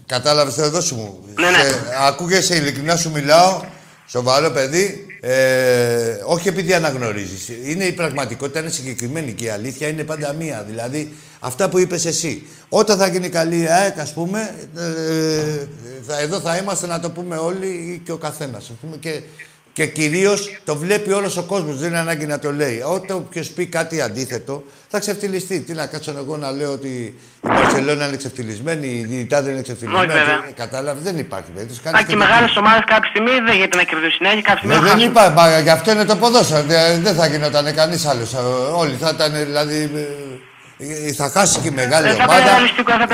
Κατάλαβες 0.06 0.54
το 0.54 0.62
εδώ 0.62 0.82
σου 0.82 0.96
μου. 0.96 1.26
Ναι, 1.36 1.50
ναι. 1.50 1.58
Σε, 1.58 1.82
ακούγεσαι, 2.08 2.56
ειλικρινά 2.56 2.96
σου 2.96 3.12
μιλάω. 3.12 3.62
Σοβαρό 4.08 4.52
παιδί. 4.52 5.06
Ε, 5.22 6.18
όχι 6.26 6.48
επειδή 6.48 6.74
αναγνωρίζεις. 6.74 7.50
Είναι 7.64 7.84
η 7.84 7.92
πραγματικότητα, 7.92 8.60
είναι 8.60 8.70
συγκεκριμένη 8.70 9.34
και 9.34 9.46
η 9.46 9.50
αλήθεια 9.50 9.88
είναι 9.88 10.04
πάντα 10.04 10.34
μία. 10.34 10.64
Δηλαδή, 10.68 11.18
αυτά 11.40 11.70
που 11.70 11.80
είπες 11.80 12.06
εσύ. 12.06 12.48
Όταν 12.70 12.98
θα 12.98 13.08
γίνει 13.08 13.30
καλή 13.30 13.60
η 13.60 13.68
ΑΕΚ, 13.68 14.00
ας 14.00 14.14
πούμε, 14.14 14.56
ε, 14.78 15.68
θα, 16.08 16.20
εδώ 16.20 16.40
θα 16.40 16.58
είμαστε 16.58 16.88
να 16.88 17.00
το 17.00 17.10
πούμε 17.10 17.36
όλοι 17.36 18.02
και 18.06 18.12
ο 18.12 18.18
καθένας. 18.18 18.72
Και 19.00 19.22
και 19.74 19.86
κυρίως 19.86 20.60
το 20.66 20.76
βλέπει 20.76 21.12
όλος 21.12 21.38
ο 21.38 21.44
κόσμος. 21.44 21.78
Δεν 21.78 21.90
είναι 21.90 22.00
ανάγκη 22.00 22.26
να 22.26 22.40
το 22.40 22.52
λέει. 22.52 22.84
Όταν 22.86 23.18
όποιος 23.18 23.50
πει 23.50 23.66
κάτι 23.66 24.02
αντίθετο, 24.02 24.64
θα 24.88 25.00
ξεφτυλιστεί. 25.00 25.60
Τι 25.60 25.74
να 25.74 25.86
κάτσω 25.86 26.14
εγώ 26.18 26.38
να 26.38 26.52
λέω 26.52 26.72
ότι 26.72 26.88
η 26.88 27.48
Μπαρσελόνα 27.48 28.08
είναι 28.08 28.18
ξεφτυλισμένη, 28.18 28.88
η 28.88 29.28
δεν 29.30 29.52
είναι 29.52 29.62
ξεφτυλισμένη. 29.62 30.14
Κατάλαβες, 30.56 31.04
δεν 31.04 31.18
υπάρχει 31.18 31.50
περίπτωση. 31.56 31.82
Α, 31.88 32.04
και 32.08 32.16
μεγάλες 32.16 32.56
ομάδες 32.58 32.84
κάποια 32.86 33.10
στιγμή 33.10 33.32
δεν 33.46 33.56
γίνεται 33.56 33.78
να 33.78 33.84
κερδίσουν 33.84 34.12
συνέχεια, 34.12 34.42
κάποια 34.42 34.58
στιγμή. 34.58 34.76
Ναι, 34.76 34.96
δεν 34.96 35.00
υπάρχει. 35.00 35.62
Γι' 35.62 35.70
αυτό 35.70 35.92
είναι 35.92 36.06
το 36.06 36.16
ποδόσφαιρο. 36.16 36.64
Δεν 37.02 37.16
θα 37.16 37.28
γινόταν 37.28 37.74
κανείς 37.74 38.06
άλλος. 38.06 38.34
Όλοι 38.76 38.96
θα 39.00 39.12
ήταν 39.14 39.32
δηλαδή. 39.46 39.92
Ε, 40.78 41.14
θα 41.14 41.30
χάσει 41.30 41.60
και 41.60 41.68
η 41.68 41.72
μεγάλη 41.72 42.08
δεν 42.08 42.22
ομάδα. 42.22 42.44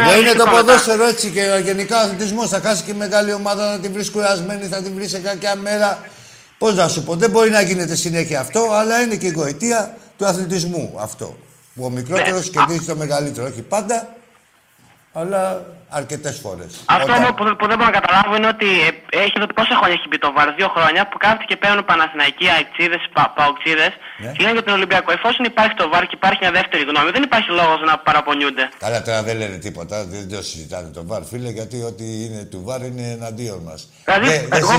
Δεν 0.09 0.21
είναι 0.21 0.33
το 0.33 0.45
ποδόσφαιρο 0.45 1.05
έτσι 1.05 1.29
και 1.29 1.41
γενικά 1.63 1.97
ο 1.97 1.99
αθλητισμός. 1.99 2.49
Θα 2.49 2.59
χάσει 2.59 2.83
και 2.83 2.91
η 2.91 2.93
μεγάλη 2.93 3.33
ομάδα, 3.33 3.71
να 3.71 3.79
την 3.79 3.91
βρεις 3.93 4.09
κουρασμένη, 4.09 4.65
θα 4.65 4.81
την 4.81 4.91
βρεις 4.95 5.09
σε 5.09 5.19
κάποια 5.19 5.55
μέρα. 5.55 5.99
Πώς 6.59 6.75
να 6.75 6.87
σου 6.87 7.03
πω, 7.03 7.15
δεν 7.15 7.29
μπορεί 7.29 7.49
να 7.49 7.61
γίνεται 7.61 7.95
συνέχεια 7.95 8.39
αυτό, 8.39 8.67
αλλά 8.71 9.01
είναι 9.01 9.15
και 9.15 9.27
η 9.27 9.31
γοητεία 9.31 9.97
του 10.17 10.25
αθλητισμού 10.25 10.93
αυτό. 10.97 11.37
Που 11.75 11.83
ο 11.83 11.89
μικρότερος 11.89 12.45
ναι. 12.45 12.51
κερδίζει 12.51 12.85
το 12.85 12.95
μεγαλύτερο. 12.95 13.47
Όχι 13.47 13.61
πάντα, 13.61 14.15
αλλά 15.19 15.41
αρκετές 15.99 16.35
φορές. 16.43 16.71
Αυτό 16.97 17.11
Όταν... 17.13 17.35
που, 17.37 17.43
που, 17.59 17.65
δεν 17.69 17.75
μπορώ 17.77 17.89
να 17.91 17.97
καταλάβω 17.99 18.31
είναι 18.37 18.49
ότι 18.55 18.69
ε, 18.87 18.91
έχει 19.23 19.35
δει 19.39 19.53
πόσα 19.59 19.75
χρόνια 19.79 19.95
έχει 19.99 20.07
μπει 20.09 20.17
το 20.25 20.31
βαρ, 20.35 20.47
δύο 20.59 20.69
χρόνια 20.75 21.01
που 21.09 21.17
κάθεται 21.23 21.45
και 21.49 21.57
παίρνουν 21.61 21.85
Παναθηναϊκοί, 21.91 22.45
Αεξίδε, 22.55 22.97
πα, 23.15 23.23
Παοξίδες 23.37 23.93
ναι. 24.23 24.31
και 24.35 24.41
λένε 24.43 24.55
για 24.57 24.65
τον 24.67 24.73
Ολυμπιακό. 24.79 25.09
Εφόσον 25.17 25.43
υπάρχει 25.53 25.75
το 25.81 25.85
βαρ 25.91 26.03
και 26.09 26.15
υπάρχει 26.21 26.39
μια 26.43 26.53
δεύτερη 26.59 26.83
γνώμη, 26.89 27.09
δεν 27.15 27.23
υπάρχει 27.29 27.49
λόγος 27.59 27.79
να 27.89 27.93
παραπονιούνται. 28.07 28.63
Καλά, 28.85 28.99
τώρα 29.07 29.19
δεν 29.27 29.35
λένε 29.41 29.57
τίποτα, 29.65 29.95
δεν 30.13 30.23
το 30.33 30.39
συζητάνε 30.49 30.89
το 30.97 31.01
βαρ, 31.09 31.21
φίλε, 31.31 31.49
γιατί 31.59 31.77
ό,τι 31.89 32.05
είναι 32.23 32.41
του 32.51 32.59
βαρ 32.67 32.81
είναι 32.89 33.05
εναντίον 33.17 33.59
μας. 33.67 33.79
Δηλαδή, 34.05 34.27
δεν, 34.27 34.59
εγώ 34.61 34.73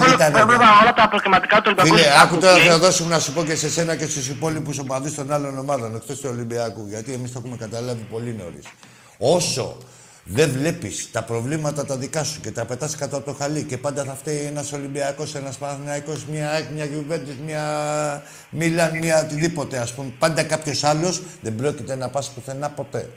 βλέπω 0.50 0.66
όλα 0.82 0.92
τα 1.00 1.04
προκριματικά 1.12 1.56
του 1.62 1.68
Ολυμπιακού. 1.70 1.94
Φίλε, 1.96 2.08
άκου 2.22 2.36
τώρα 2.44 2.56
θα 2.70 2.78
δώσουμε 2.84 3.10
να 3.14 3.20
σου 3.24 3.30
πω 3.34 3.40
και 3.48 3.56
σε 3.62 3.68
σένα 3.76 3.92
και 4.00 4.06
στους 4.12 4.26
υπόλοιπους 4.34 4.76
οπαδούς 4.84 5.14
των 5.18 5.26
άλλων 5.36 5.54
ομάδων 5.64 5.88
εκτός 5.98 6.16
του 6.20 6.28
Ολυμπιακού, 6.34 6.82
γιατί 6.88 7.12
εμείς 7.12 7.32
το 7.32 7.38
έχουμε 7.42 7.56
καταλάβει 7.64 8.04
πολύ 8.14 8.32
νωρίς. 8.40 8.66
Όσο 9.18 9.76
δεν 10.24 10.50
βλέπεις 10.50 11.08
τα 11.12 11.22
προβλήματα 11.22 11.86
τα 11.86 11.96
δικά 11.96 12.24
σου 12.24 12.40
και 12.40 12.50
τα 12.50 12.64
πετάς 12.64 12.96
κάτω 12.96 13.16
από 13.16 13.26
το 13.26 13.32
χαλί 13.32 13.62
και 13.62 13.78
πάντα 13.78 14.04
θα 14.04 14.14
φταίει 14.14 14.44
ένας 14.46 14.72
Ολυμπιακός, 14.72 15.34
ένας 15.34 15.56
Παναθυναϊκό, 15.56 16.12
μια 16.30 16.68
μια 16.74 16.84
Γιουβέντη, 16.84 17.38
μια 17.44 17.62
Μίλαν, 18.50 18.98
μια 18.98 19.22
οτιδήποτε 19.24 19.78
ας 19.78 19.92
πούμε. 19.92 20.12
Πάντα 20.18 20.42
κάποιος 20.42 20.84
άλλος 20.84 21.22
δεν 21.40 21.54
πρόκειται 21.54 21.94
να 21.94 22.08
πας 22.08 22.30
πουθενά 22.30 22.70
ποτέ. 22.70 23.08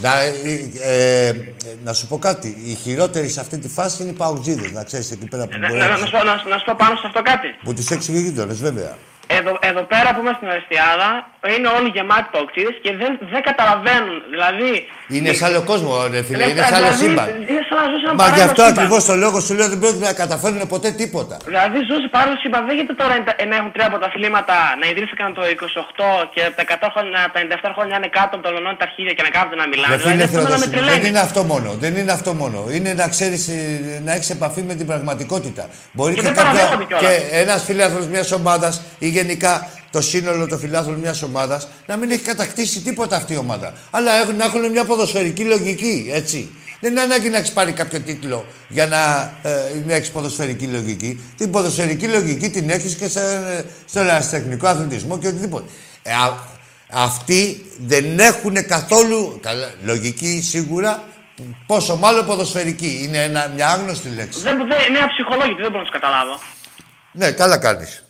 Να, 0.00 0.20
ε, 0.20 0.32
ε, 0.82 1.34
να 1.84 1.92
σου 1.92 2.06
πω 2.06 2.18
κάτι. 2.18 2.56
Οι 2.64 2.74
χειρότεροι 2.74 3.28
σε 3.28 3.40
αυτή 3.40 3.58
τη 3.58 3.68
φάση 3.68 4.02
είναι 4.02 4.10
οι 4.10 4.14
παουτζίδες. 4.14 4.70
Να 4.70 4.84
ξέρεις 4.84 5.10
εκεί 5.10 5.26
πέρα 5.28 5.46
που 5.46 5.56
μπορείς 5.58 5.82
να, 5.82 5.88
να, 5.88 6.24
να, 6.24 6.48
να, 6.48 6.58
σου 6.58 6.64
πω 6.64 6.74
πάνω 6.78 6.96
σε 6.96 7.06
αυτό 7.06 7.22
κάτι. 7.22 7.48
Που 7.64 7.74
του 7.74 7.84
έξι 7.90 8.12
γείτονε, 8.12 8.52
βέβαια. 8.52 8.96
Εδώ, 9.38 9.52
εδώ 9.70 9.82
πέρα 9.92 10.08
που 10.14 10.20
είμαστε 10.22 10.40
στην 10.42 10.50
Αριστιάδα 10.54 11.08
είναι 11.54 11.68
όλοι 11.76 11.88
γεμάτοι 11.96 12.28
παοξίδες 12.34 12.76
και 12.84 12.90
δεν, 13.00 13.10
δεν 13.32 13.42
καταλαβαίνουν. 13.50 14.16
Δηλαδή. 14.34 14.70
Είναι 15.16 15.32
σε 15.38 15.44
άλλο 15.48 15.60
κόσμο, 15.70 15.90
ρε 16.14 16.22
φίλε. 16.26 16.44
Είναι 16.50 16.62
σε 16.70 16.74
άλλο 16.78 16.90
δηλαδή, 16.92 17.04
σύμπαν. 17.04 17.28
Μα 18.20 18.26
γι' 18.38 18.46
αυτό 18.48 18.62
ακριβώς 18.72 19.02
το 19.10 19.14
λόγο 19.24 19.36
σου 19.46 19.54
λέω 19.58 19.68
δεν 19.72 19.78
πρέπει 19.82 20.02
να 20.08 20.12
καταφέρουν 20.22 20.60
ποτέ 20.74 20.90
τίποτα. 21.00 21.36
Δηλαδή 21.50 21.78
ζω 21.88 21.96
σε 22.04 22.08
παράλληλο 22.14 22.38
σύμπαν. 22.42 22.60
Δεν 22.66 22.74
γίνεται 22.76 22.96
τώρα 23.02 23.14
να 23.50 23.56
έχουν 23.60 23.70
τρία 23.74 23.86
από 23.90 23.98
τα 24.02 24.06
αθλήματα 24.10 24.56
να 24.80 24.86
ιδρύθηκαν 24.92 25.28
το 25.38 25.42
28 25.42 26.26
και 26.34 26.42
τα 26.56 26.62
100 26.86 26.88
χρόνια, 26.94 27.20
τα 27.34 27.38
97 27.70 27.76
χρόνια 27.76 27.94
είναι 28.00 28.10
κάτω 28.18 28.32
από 28.36 28.42
το 28.46 28.50
λονό 28.56 28.70
τα 28.80 28.84
αρχίδια 28.88 29.12
και 29.16 29.24
να 29.26 29.30
κάθονται 29.36 29.58
να 29.62 29.66
μιλάνε. 29.72 29.96
Δηλαδή, 29.96 30.92
δεν 30.92 31.02
είναι 31.08 31.22
αυτό 31.28 31.42
μόνο. 31.52 31.68
Δεν 31.84 31.92
είναι 32.00 32.12
αυτό 32.18 32.30
μόνο. 32.42 32.58
Είναι 32.76 32.90
να 33.00 33.06
ξέρεις 33.14 33.42
ε, 33.48 33.56
να 34.06 34.12
έχεις 34.16 34.30
επαφή 34.36 34.62
με 34.70 34.74
την 34.78 34.86
πραγματικότητα. 34.90 35.64
Μπορεί 35.96 36.14
και, 36.14 36.20
και 37.02 37.12
ένας 37.42 37.60
φίλο 37.66 37.84
μιας 38.10 38.32
ομάδας 38.32 38.74
γενικά 39.20 39.68
το 39.90 40.00
σύνολο 40.00 40.46
των 40.46 40.58
φιλάθλων 40.58 40.98
μιας 40.98 41.22
ομάδας 41.22 41.68
να 41.86 41.96
μην 41.96 42.10
έχει 42.10 42.22
κατακτήσει 42.22 42.80
τίποτα 42.80 43.16
αυτή 43.16 43.32
η 43.32 43.36
ομάδα. 43.36 43.72
Αλλά 43.90 44.12
έχουν, 44.12 44.36
να 44.36 44.44
έχουν 44.44 44.70
μια 44.70 44.84
ποδοσφαιρική 44.84 45.44
λογική, 45.44 46.10
έτσι. 46.12 46.50
Δεν 46.80 46.90
είναι 46.90 47.00
ανάγκη 47.00 47.28
να 47.28 47.36
έχεις 47.36 47.52
πάρει 47.52 47.72
κάποιο 47.72 48.00
τίτλο 48.00 48.46
για 48.68 48.86
να, 48.86 49.32
ε, 49.88 49.94
έχεις 49.94 50.10
ποδοσφαιρική 50.10 50.66
λογική. 50.66 51.20
Την 51.36 51.50
ποδοσφαιρική 51.50 52.06
λογική 52.06 52.50
την 52.50 52.70
έχεις 52.70 52.94
και 52.94 53.08
σε, 53.08 53.20
στον 53.84 54.02
ερασιτεχνικό 54.02 54.66
αθλητισμό 54.66 55.18
και 55.18 55.26
οτιδήποτε. 55.26 55.70
Ε, 56.02 56.12
αυτοί 56.90 57.66
δεν 57.78 58.18
έχουν 58.18 58.66
καθόλου 58.66 59.38
καλά, 59.42 59.70
λογική 59.84 60.42
σίγουρα, 60.42 61.02
πόσο 61.66 61.96
μάλλον 61.96 62.26
ποδοσφαιρική. 62.26 63.00
Είναι 63.04 63.22
ένα, 63.22 63.52
μια 63.54 63.68
άγνωστη 63.68 64.08
λέξη. 64.08 64.40
Δεν, 64.40 64.56
δεν, 64.56 64.78
είναι 64.88 64.98
αψυχολόγητη, 64.98 65.62
δεν 65.62 65.70
μπορώ 65.70 65.82
να 65.84 65.90
τους 65.90 66.00
καταλάβω. 66.00 66.40
Ναι, 67.12 67.30
καλά 67.30 67.58
κάνεις. 67.58 68.04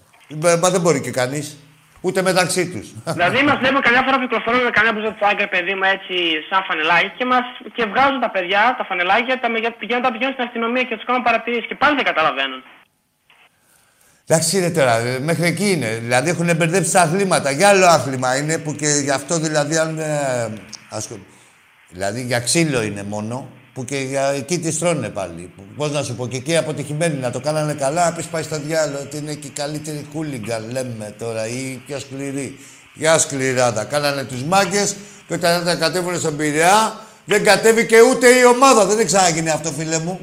Μα 0.62 0.70
δεν 0.70 0.80
μπορεί 0.80 1.00
και 1.00 1.10
κανείς. 1.10 1.56
Ούτε 2.00 2.22
μεταξύ 2.22 2.62
τους. 2.72 2.86
Δηλαδή, 3.16 3.42
μας 3.48 3.58
βλέπουμε 3.58 3.80
καμιά 3.88 4.02
φορά 4.06 4.16
που 4.16 4.26
κυκλοφορούν 4.26 4.62
με 4.68 4.70
καμιά 4.70 4.92
μπουζα 4.92 5.12
παιδί 5.54 5.74
μου, 5.78 5.86
έτσι, 5.96 6.14
σαν 6.48 6.60
φανελάκι 6.68 7.12
και, 7.18 7.24
μας, 7.24 7.46
και 7.76 7.84
βγάζουν 7.90 8.20
τα 8.20 8.30
παιδιά 8.30 8.74
τα 8.78 8.84
φανελάκια 8.84 9.40
τα, 9.40 9.48
για, 9.90 10.00
τα 10.00 10.10
πηγαίνουν 10.12 10.34
στην 10.36 10.44
αστυνομία 10.48 10.82
και 10.82 10.94
τους 10.96 11.06
κάνουν 11.08 11.22
παρατηρήσεις 11.22 11.66
και 11.66 11.74
πάλι 11.74 11.94
δεν 11.98 12.04
καταλαβαίνουν. 12.04 12.60
Εντάξει 14.26 14.56
είναι 14.58 14.70
τώρα, 14.70 14.94
μέχρι 15.20 15.46
εκεί 15.46 15.70
είναι. 15.70 15.90
Δηλαδή 16.04 16.30
έχουν 16.30 16.56
μπερδέψει 16.56 16.92
τα 16.92 17.02
αθλήματα. 17.02 17.50
Για 17.50 17.68
άλλο 17.68 17.86
άθλημα 17.86 18.36
είναι 18.36 18.58
που 18.58 18.72
και 18.74 18.88
γι' 19.06 19.10
αυτό 19.10 19.38
δηλαδή 19.38 19.76
αν. 19.76 19.98
Ε, 19.98 20.52
δηλαδή 21.90 22.22
για 22.22 22.40
ξύλο 22.40 22.82
είναι 22.82 23.02
μόνο 23.02 23.48
που 23.80 23.86
και 23.86 23.96
για 23.96 24.26
εκεί 24.26 24.58
τη 24.58 24.78
τρώνε 24.78 25.08
πάλι. 25.08 25.50
Πώς 25.76 25.90
να 25.92 26.02
σου 26.02 26.14
πω, 26.14 26.28
και 26.28 26.36
εκεί 26.36 26.56
αποτυχημένοι 26.56 27.16
να 27.16 27.30
το 27.30 27.40
κάνανε 27.40 27.72
καλά, 27.72 28.12
πεις 28.12 28.24
πάει 28.26 28.42
στο 28.42 28.58
διάλογο 28.58 29.02
ότι 29.02 29.16
είναι 29.16 29.34
και 29.34 29.46
η 29.46 29.50
καλύτερη 29.50 30.06
κούλιγκα, 30.12 30.58
λέμε 30.58 31.14
τώρα, 31.18 31.46
ή 31.46 31.82
πιο 31.86 31.98
σκληρή. 31.98 32.58
Ποια 32.98 33.18
σκληρά 33.18 33.72
τα 33.72 33.84
κάνανε 33.84 34.24
τους 34.24 34.42
μάγκες 34.42 34.96
και 35.26 35.34
όταν 35.34 35.64
τα 35.64 35.74
κατέβουν 35.74 36.18
στον 36.18 36.36
Πειραιά, 36.36 37.00
δεν 37.24 37.44
κατέβηκε 37.44 37.96
ούτε 38.00 38.28
η 38.28 38.44
ομάδα. 38.54 38.84
Δεν 38.86 39.06
ξαναγίνει 39.06 39.50
αυτό, 39.50 39.70
φίλε 39.70 39.98
μου. 39.98 40.20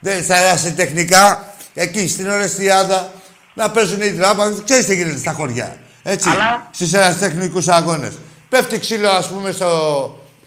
Δεν 0.00 0.22
θα 0.22 0.34
τεχνικά 0.76 1.54
εκεί 1.74 2.08
στην 2.08 2.30
Ορεστιάδα 2.30 3.12
να 3.54 3.70
παίζουν 3.70 4.00
οι 4.00 4.12
τράπα. 4.12 4.54
Ξέρεις 4.64 4.86
τι 4.86 4.94
γίνεται 4.94 5.18
στα 5.18 5.32
χωριά. 5.32 5.76
Έτσι, 6.02 6.28
Αλλά... 6.28 6.68
στου 6.72 7.18
τεχνικούς 7.20 7.68
αγώνες. 7.68 8.12
Πέφτει 8.48 8.78
ξύλο, 8.78 9.08
ας 9.08 9.26
πούμε, 9.26 9.52
στο, 9.52 9.70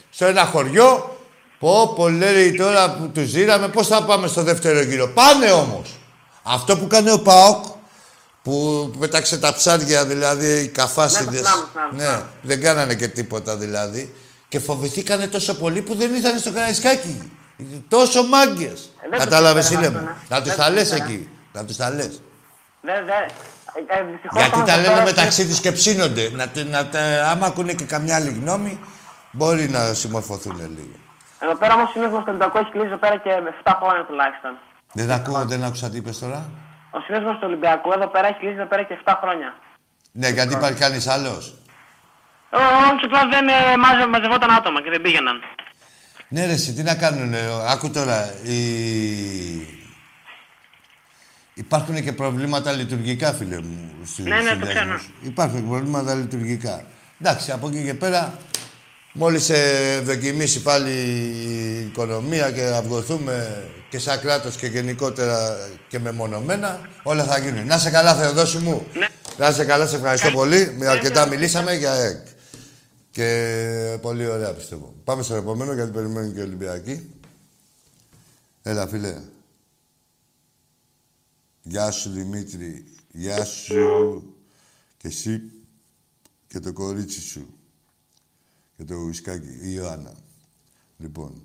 στο 0.09 0.25
ένα 0.25 0.45
χωριό, 0.45 1.18
Πω, 1.59 1.93
πω, 1.95 2.09
λέει 2.09 2.55
τώρα 2.55 2.95
που 2.95 3.09
τους 3.09 3.27
ζήραμε, 3.27 3.67
πώς 3.67 3.87
θα 3.87 4.03
πάμε 4.03 4.27
στο 4.27 4.43
δεύτερο 4.43 4.81
γύρο; 4.81 5.07
Πάνε 5.07 5.51
όμως. 5.51 5.99
Αυτό 6.43 6.77
που 6.77 6.87
κάνει 6.87 7.11
ο 7.11 7.21
ΠΑΟΚ, 7.21 7.65
που 8.43 8.91
πέταξε 8.99 9.39
τα 9.39 9.53
ψάρια, 9.53 10.05
δηλαδή 10.05 10.61
οι 10.61 10.67
καφάσιδες. 10.67 11.41
Ναι, 11.91 12.05
ναι, 12.05 12.21
δεν 12.41 12.61
κάνανε 12.61 12.95
και 12.95 13.07
τίποτα 13.07 13.55
δηλαδή. 13.57 14.13
Και 14.47 14.59
φοβηθήκανε 14.59 15.27
τόσο 15.27 15.53
πολύ 15.53 15.81
που 15.81 15.95
δεν 15.95 16.15
ήρθαν 16.15 16.39
στο 16.39 16.51
Καραϊσκάκι. 16.51 17.31
Τόσο 17.87 18.23
μάγκες. 18.23 18.93
Ε, 19.13 19.17
Κατάλαβες, 19.17 19.67
φίλε 19.67 19.89
μου. 19.89 20.09
Να 20.27 20.41
τους 20.41 20.55
τα 20.55 20.69
λες 20.69 20.91
εκεί. 20.91 21.29
Να 21.53 21.65
τους 21.65 21.75
τα 21.75 21.89
λες. 21.89 22.21
Ναι, 22.81 22.93
ναι. 22.93 23.25
Γιατί 24.33 24.63
τα 24.63 24.77
λένε 24.77 25.03
μεταξύ 25.03 25.47
του 25.47 25.55
και 25.61 25.71
ψήνονται. 25.71 26.29
Να, 26.29 26.51
να, 26.63 26.79
άμα 27.29 27.45
ακούνε 27.45 27.73
και 27.73 27.83
καμιά 27.83 28.15
άλλη 28.15 28.29
γνώμη, 28.29 28.79
μπορεί 29.31 29.69
να 29.69 29.93
συμμορφωθούν 29.93 30.57
λίγο. 30.57 31.08
Εδώ 31.43 31.55
πέρα 31.55 31.73
όμως 31.73 31.89
σύνδεσμο 31.91 32.17
του 32.17 32.25
Ολυμπιακού 32.27 32.57
έχει 32.57 32.71
κλείσει 32.71 32.87
εδώ 32.87 32.97
πέρα 32.97 33.17
και 33.23 33.29
7 33.63 33.73
χρόνια 33.81 34.03
τουλάχιστον. 34.09 34.51
Δεν 34.93 35.11
ακούω, 35.11 35.45
δεν 35.45 35.63
άκουσα 35.63 35.89
τι 35.89 35.97
είπες 35.97 36.19
τώρα. 36.19 36.39
Ο 36.91 36.99
σύνδεσμο 36.99 37.31
του 37.31 37.45
Ολυμπιακού 37.49 37.91
εδώ 37.91 38.07
πέρα 38.07 38.27
έχει 38.27 38.39
κλείσει 38.39 38.55
εδώ 38.55 38.69
πέρα 38.71 38.83
και 38.83 38.97
7 39.05 39.13
χρόνια. 39.21 39.49
Ναι, 40.11 40.29
γιατί 40.29 40.53
υπάρχει 40.53 40.79
κανείς 40.79 41.07
άλλος. 41.07 41.43
Όχι, 42.51 43.05
απλά 43.05 43.21
δεν 43.33 43.47
ε, 43.47 43.77
μαζευόταν 44.07 44.51
άτομα 44.51 44.81
και 44.81 44.89
δεν 44.89 45.01
πήγαιναν. 45.01 45.37
Ναι, 46.27 46.45
ρε, 46.45 46.55
τι 46.55 46.83
να 46.83 46.95
κάνουν. 46.95 47.33
Άκου 47.67 47.91
τώρα. 47.91 48.17
Η... 48.43 48.57
Υπάρχουν 51.53 52.03
και 52.03 52.13
προβλήματα 52.13 52.71
λειτουργικά, 52.71 53.33
φίλε 53.33 53.61
μου. 53.61 54.07
Ναι, 54.17 54.41
ναι, 54.41 54.55
το 54.55 54.65
ξέρω. 54.65 54.99
Υπάρχουν 55.21 55.67
προβλήματα 55.67 56.13
λειτουργικά. 56.13 56.83
Εντάξει, 57.21 57.51
από 57.51 57.67
εκεί 57.67 57.83
και 57.83 57.93
πέρα, 57.93 58.33
μόλις 59.13 59.49
ε, 59.49 60.01
δοκιμήσει 60.03 60.61
πάλι 60.61 60.91
η 60.91 61.79
οικονομία 61.79 62.51
και 62.51 62.63
αυγοθούμε 62.63 63.65
και 63.89 63.99
σαν 63.99 64.19
κράτος 64.19 64.55
και 64.55 64.67
γενικότερα 64.67 65.57
και 65.87 65.99
μεμονωμένα, 65.99 66.89
όλα 67.03 67.23
θα 67.23 67.39
γίνουν. 67.39 67.65
Να 67.65 67.77
σε 67.77 67.89
καλά, 67.89 68.15
Θεοδόση 68.15 68.57
μου. 68.57 68.85
Ναι. 68.93 69.07
Να 69.37 69.51
σε 69.51 69.65
καλά, 69.65 69.87
σε 69.87 69.95
ευχαριστώ 69.95 70.31
πολύ. 70.31 70.75
Με 70.77 70.87
αρκετά 70.87 71.27
μιλήσαμε 71.27 71.75
για 71.75 71.93
ΕΚ. 71.93 72.27
Και 73.11 73.97
πολύ 74.01 74.25
ωραία 74.27 74.53
πιστεύω. 74.53 74.93
Πάμε 75.03 75.23
στο 75.23 75.35
επόμενο 75.35 75.73
γιατί 75.73 75.91
περιμένουν 75.91 76.33
και 76.33 76.39
οι 76.39 76.43
Ολυμπιακοί. 76.43 77.09
Έλα, 78.61 78.87
φίλε. 78.87 79.17
Γεια 81.61 81.91
σου, 81.91 82.09
Δημήτρη. 82.09 82.85
Γεια 83.11 83.45
σου. 83.45 84.23
Και 84.97 85.07
εσύ 85.07 85.41
και 86.47 86.59
το 86.59 86.73
κορίτσι 86.73 87.21
σου. 87.21 87.58
Και 88.79 88.85
το 88.85 88.95
ουισκάκι. 88.95 89.47
Η 89.47 89.71
Ιωάννα. 89.73 90.13
Λοιπόν. 90.97 91.43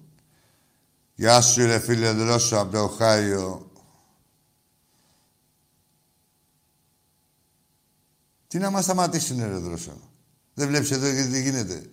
Γεια 1.15 1.41
σου, 1.41 1.67
ρε 1.67 1.79
φίλε 1.79 2.13
Δρόσο, 2.13 2.57
από 2.57 2.73
το 2.73 2.83
Οχάιο. 2.83 3.71
Τι 8.49 8.59
να 8.59 8.71
μας 8.71 8.85
σταματήσει, 8.85 9.35
ρε 9.39 9.47
Δρόσο. 9.47 9.93
Δεν 10.55 10.69
βλέπεις 10.69 10.91
εδώ 10.91 11.09
γιατί 11.09 11.31
τι 11.31 11.43
γίνεται. 11.43 11.91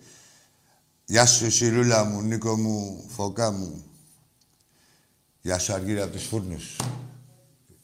Γεια 1.04 1.26
σου, 1.26 1.50
Σιρούλα 1.50 2.04
μου, 2.04 2.22
Νίκο 2.22 2.56
μου, 2.56 3.04
Φωκά 3.08 3.50
μου. 3.50 3.84
Γεια 5.40 5.58
σου, 5.58 5.72
Αργύρι, 5.72 6.00
από 6.00 6.12
τους 6.12 6.26
φούρνους. 6.26 6.76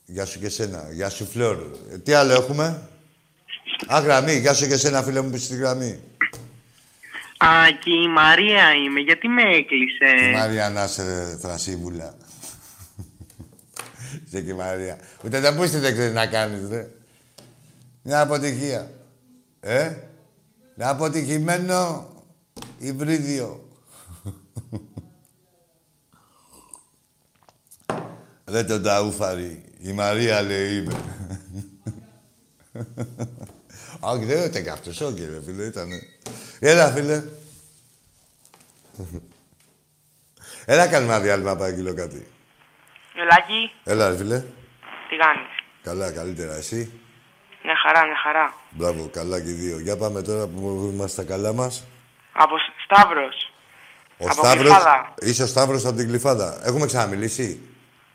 Γεια 0.04 0.24
σου 0.24 0.38
και 0.38 0.48
σένα. 0.48 0.92
Γεια 0.92 1.08
σου, 1.08 1.26
Φλόρ. 1.26 1.76
Ε, 1.90 1.98
τι 1.98 2.12
άλλο 2.12 2.32
έχουμε; 2.32 2.88
Α, 3.86 4.00
γραμμή. 4.00 4.38
Γεια 4.38 4.54
σου 4.54 4.66
και 4.66 4.76
σένα, 4.76 5.02
φίλε 5.02 5.20
μου, 5.20 5.36
στη 5.36 5.56
γραμμή. 5.56 6.07
Α, 7.38 7.70
και 7.84 7.90
η 7.90 8.08
Μαρία 8.08 8.74
είμαι. 8.74 9.00
Γιατί 9.00 9.28
με 9.28 9.42
έκλεισε; 9.42 10.28
Η 10.30 10.32
Μαρία 10.32 10.70
να 10.70 10.84
είσαι 10.84 11.38
θρασίβουλα. 11.40 12.14
Είσαι 14.26 14.40
και 14.42 14.50
η 14.50 14.54
Μαρία. 14.54 14.98
Ούτε 15.24 15.40
τα 15.40 15.54
πούστη 15.54 15.78
δεν 15.78 15.92
ξέρει 15.92 16.12
να 16.12 16.26
κάνεις, 16.26 16.68
ρε. 16.68 16.90
Μια 18.02 18.20
αποτυχία. 18.20 18.90
Ε, 19.60 19.94
ένα 20.76 20.88
αποτυχημένο 20.90 22.08
υβρίδιο. 22.78 23.68
Ρε 28.44 28.64
τον 28.64 28.82
ταούφαρη. 28.82 29.64
Η 29.78 29.92
Μαρία 29.92 30.42
λέει 30.42 30.76
είμαι. 30.76 30.94
Όχι, 34.00 34.24
δεν 34.24 34.44
ήταν 34.44 34.62
και 34.62 34.70
αυτός, 34.70 35.00
όχι 35.00 35.24
ρε 35.24 35.42
φίλε, 35.44 35.64
ήτανε. 35.64 36.02
Έλα, 36.60 36.90
φίλε. 36.90 37.22
Έλα, 40.64 40.86
κάνουμε 40.88 41.12
ένα 41.14 41.22
διάλειμμα, 41.22 41.56
Παγγείλο, 41.56 41.94
κάτι. 41.94 42.26
Ελάκη, 43.14 43.72
Έλα, 43.84 44.08
ρε 44.08 44.16
φίλε. 44.16 44.38
τι 45.08 45.16
κάνεις; 45.16 45.48
Καλά, 45.82 46.12
καλύτερα. 46.12 46.54
Εσύ. 46.54 47.00
Μια 47.64 47.74
χαρά, 47.86 48.04
μια 48.06 48.16
χαρά. 48.22 48.54
Μπράβο, 48.70 49.08
καλά 49.12 49.40
και 49.40 49.48
οι 49.48 49.52
δύο. 49.52 49.78
Για 49.80 49.96
πάμε 49.96 50.22
τώρα 50.22 50.46
που 50.46 50.90
είμαστε 50.92 51.22
στα 51.22 51.32
καλά 51.32 51.52
μας. 51.52 51.84
Από 52.32 52.58
Σ- 52.58 52.72
Σταύρος. 52.84 53.52
Ο 54.18 54.24
Από 54.24 54.32
Σταύρος... 54.32 54.62
Γλυφάδα. 54.62 55.14
Είσαι 55.20 55.42
ο 55.42 55.46
Σταύρος 55.46 55.84
από 55.84 55.96
την 55.96 56.08
Κλειφάδα. 56.08 56.60
Έχουμε 56.64 56.86
ξαναμιλήσει; 56.86 57.60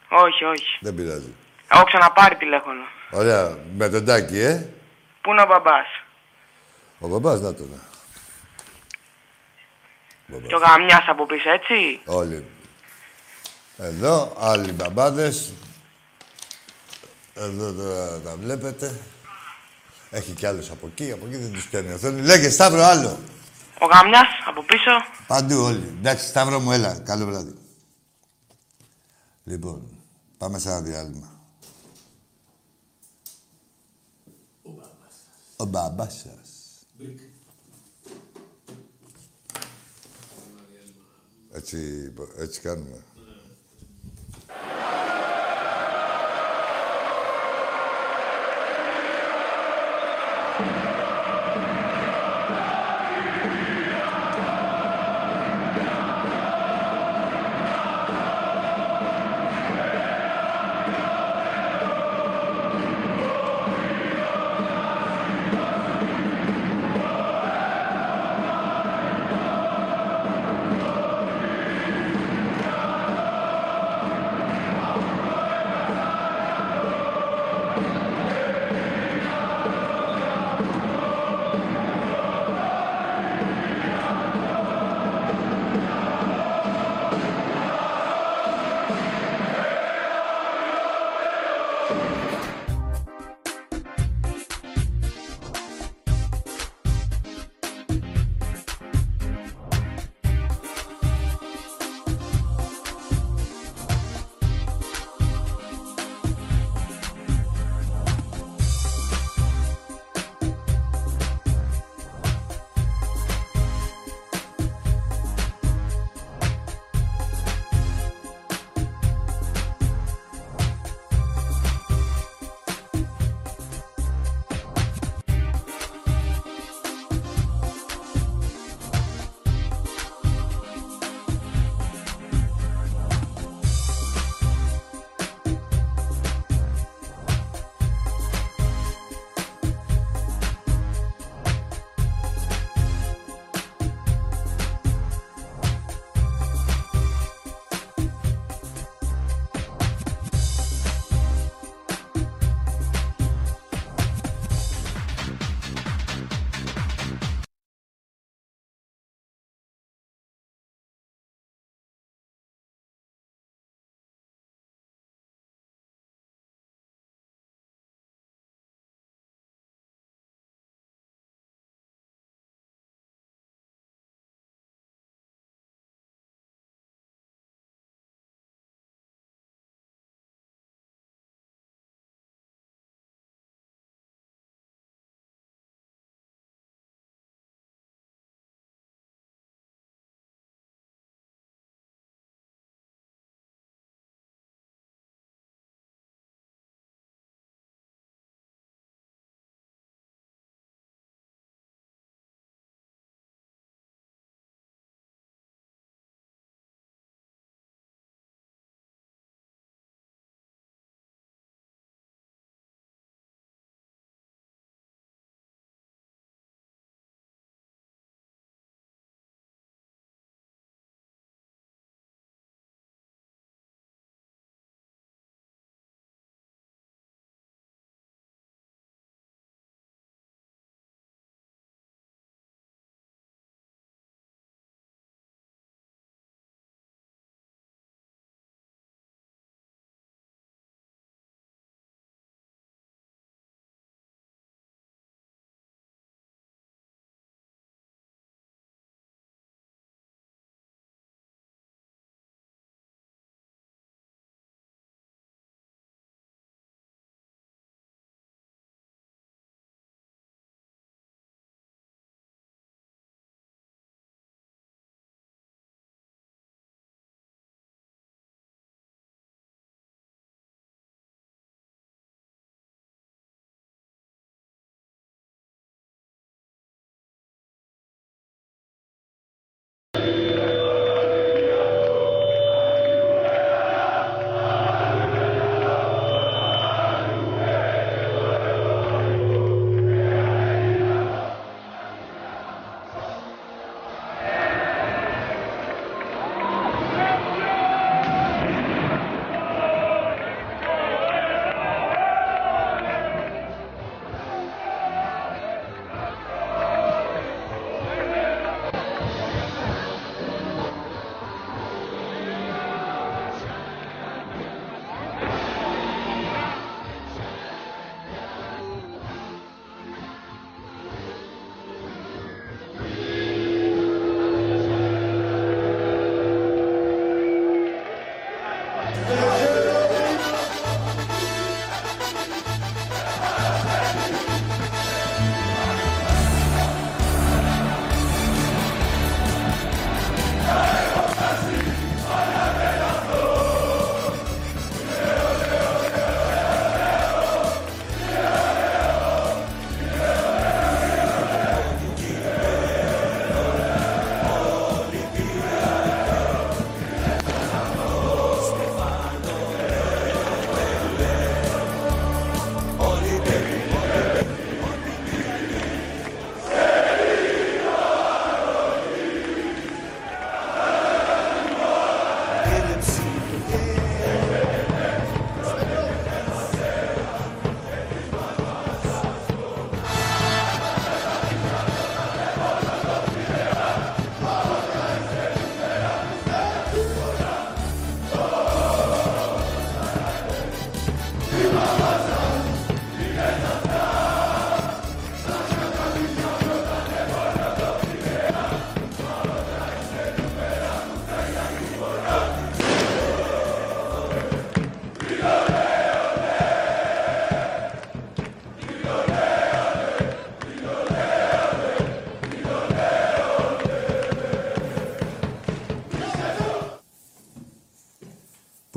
Όχι, 0.09 0.43
όχι. 0.43 0.77
Δεν 0.81 0.95
πειράζει. 0.95 1.33
Έχω 1.71 1.83
ξαναπάρει 1.83 2.35
τηλέφωνο. 2.35 2.83
Ωραία. 3.11 3.57
Με 3.77 3.89
τον 3.89 4.05
Τάκη, 4.05 4.39
ε. 4.39 4.69
Πού 5.21 5.31
είναι 5.31 5.41
ο 5.41 5.45
μπαμπάς; 5.45 5.87
Ο 6.99 7.07
μπαμπάς, 7.07 7.39
να 7.41 7.53
τον. 7.53 7.69
Και 10.27 10.55
ο 10.55 10.57
γαμιάς 10.57 11.03
από 11.07 11.25
πίσω, 11.25 11.49
έτσι; 11.49 12.01
Όλοι. 12.05 12.45
Εδώ, 13.77 14.33
άλλοι 14.39 14.71
μπαμπάδες. 14.71 15.53
Εδώ 17.33 17.73
τώρα 17.73 18.19
τα 18.19 18.35
βλέπετε. 18.35 18.99
Έχει 20.09 20.31
κι 20.31 20.45
άλλους 20.45 20.69
από 20.69 20.87
εκεί, 20.87 21.11
από 21.11 21.25
εκεί 21.25 21.35
δεν 21.35 21.51
τους 21.53 21.67
πιάνει 21.67 21.89
η 21.89 21.93
οθόνη. 21.93 22.21
Λέγε, 22.21 22.49
Σταύρο, 22.49 22.83
άλλο. 22.83 23.19
Ο 23.79 23.85
γαμιάς 23.85 24.27
από 24.47 24.63
πίσω. 24.63 24.91
Παντού 25.27 25.61
όλοι. 25.61 25.95
Εντάξει, 25.99 26.27
Σταύρο 26.27 26.59
μου, 26.59 26.71
έλα. 26.71 26.99
Καλό 26.99 27.25
βράδυ. 27.25 27.53
Λοιπόν, 29.43 29.87
πάμε 30.37 30.59
σε 30.59 30.69
ένα 30.69 30.81
διάλειμμα. 30.81 31.31
Ο 35.55 35.65
μπαμπάς 35.65 36.13
σας. 36.13 36.42
Έτσι, 41.55 42.11
έτσι 42.37 42.61
κάνουμε. 42.61 43.03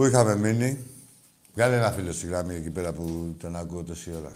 Είχαμε 0.07 0.37
μείνει. 0.37 0.79
Βγάλε 1.55 1.77
ένα 1.77 1.91
φίλο 1.91 2.13
στη 2.13 2.27
γραμμή 2.27 2.55
εκεί 2.55 2.71
πέρα 2.71 2.93
που 2.93 3.37
τον 3.41 3.57
ακούω 3.57 3.83
τόση 3.83 4.11
ώρα. 4.21 4.33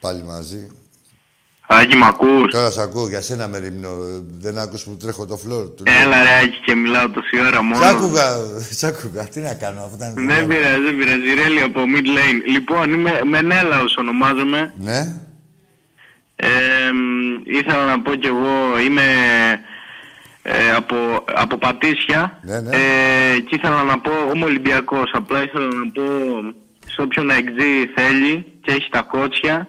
Πάλι 0.00 0.22
μαζί. 0.22 0.70
Άκη, 1.72 1.96
μ' 1.96 2.04
ακούς; 2.04 2.52
Τώρα 2.52 2.70
σε 2.70 2.82
ακούω, 2.82 3.08
για 3.08 3.20
σένα 3.20 3.48
με 3.48 3.58
ρίμνω. 3.58 3.88
Δεν 4.38 4.58
άκουσες 4.58 4.86
που 4.86 4.96
τρέχω 4.96 5.26
το 5.26 5.36
φλόρ 5.36 5.66
του. 5.70 5.82
Έλα 5.86 6.22
ρε 6.22 6.38
Άκη 6.42 6.60
και 6.64 6.74
μιλάω 6.74 7.10
τόση 7.10 7.40
ώρα 7.46 7.62
μόνο. 7.62 7.84
Σ' 7.84 7.86
άκουγα, 7.86 8.36
σ' 8.70 8.84
άκουγα. 8.84 9.24
Τι 9.24 9.40
να 9.40 9.54
κάνω, 9.54 9.80
αφού 9.80 9.94
ήταν... 9.94 10.14
Δεν 10.14 10.46
πειράζει, 10.46 10.82
δεν 10.82 10.96
πειράζει. 10.96 11.34
Ρέλη 11.34 11.60
από 11.60 11.80
Mid 11.94 12.06
Lane. 12.06 12.42
Λοιπόν, 12.46 12.92
είμαι 12.92 13.20
Μενέλαος 13.24 13.96
ονομάζομαι. 13.96 14.74
Ναι. 14.78 15.16
Ε, 16.36 16.48
μ, 16.92 17.42
ήθελα 17.44 17.84
να 17.84 18.02
πω 18.02 18.14
κι 18.14 18.26
εγώ, 18.26 18.78
είμαι 18.86 19.02
ε, 19.02 19.52
από, 19.52 19.56
από 19.56 19.59
Πατήσια 21.70 22.38
Ναι, 22.42 22.60
ναι. 22.60 22.70
Ε, 22.76 23.40
και 23.40 23.54
ήθελα 23.54 23.82
να 23.82 23.98
πω, 23.98 24.10
είμαι 24.34 24.44
Ολυμπιακός, 24.44 25.10
απλά 25.14 25.42
ήθελα 25.42 25.66
να 25.66 25.90
πω 25.92 26.02
σε 26.94 27.00
όποιον 27.02 27.30
εξή 27.30 27.90
θέλει 27.96 28.46
και 28.62 28.72
έχει 28.72 28.88
τα 28.90 29.02
κότσια 29.02 29.68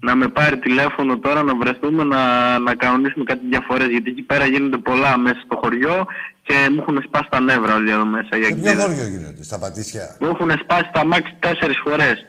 να 0.00 0.14
με 0.14 0.28
πάρει 0.28 0.58
τηλέφωνο 0.58 1.18
τώρα 1.18 1.42
να 1.42 1.54
βρεθούμε 1.56 2.04
να, 2.04 2.22
να 2.58 2.74
κανονίσουμε 2.74 3.24
κάτι 3.24 3.40
διαφορές 3.48 3.88
γιατί 3.88 4.10
εκεί 4.10 4.22
πέρα 4.22 4.46
γίνονται 4.46 4.76
πολλά 4.76 5.18
μέσα 5.18 5.40
στο 5.44 5.56
χωριό 5.62 6.06
και 6.42 6.54
μου 6.70 6.78
έχουν 6.80 7.02
σπάσει 7.06 7.28
τα 7.30 7.40
νεύρα 7.40 7.74
όλοι 7.74 7.90
εδώ 7.90 8.04
μέσα 8.04 8.28
οι 8.36 8.42
Σε 8.42 8.54
ποιο 8.54 8.70
αγγλίδες. 8.70 8.84
χωριό 8.84 9.06
γίνονται, 9.08 9.42
στα 9.42 9.58
Πατήσια; 9.58 10.16
Μου 10.20 10.26
έχουν 10.28 10.50
σπάσει 10.62 10.90
τα 10.92 11.04
μάξι 11.04 11.34
τέσσερις 11.38 11.78
φορές. 11.84 12.26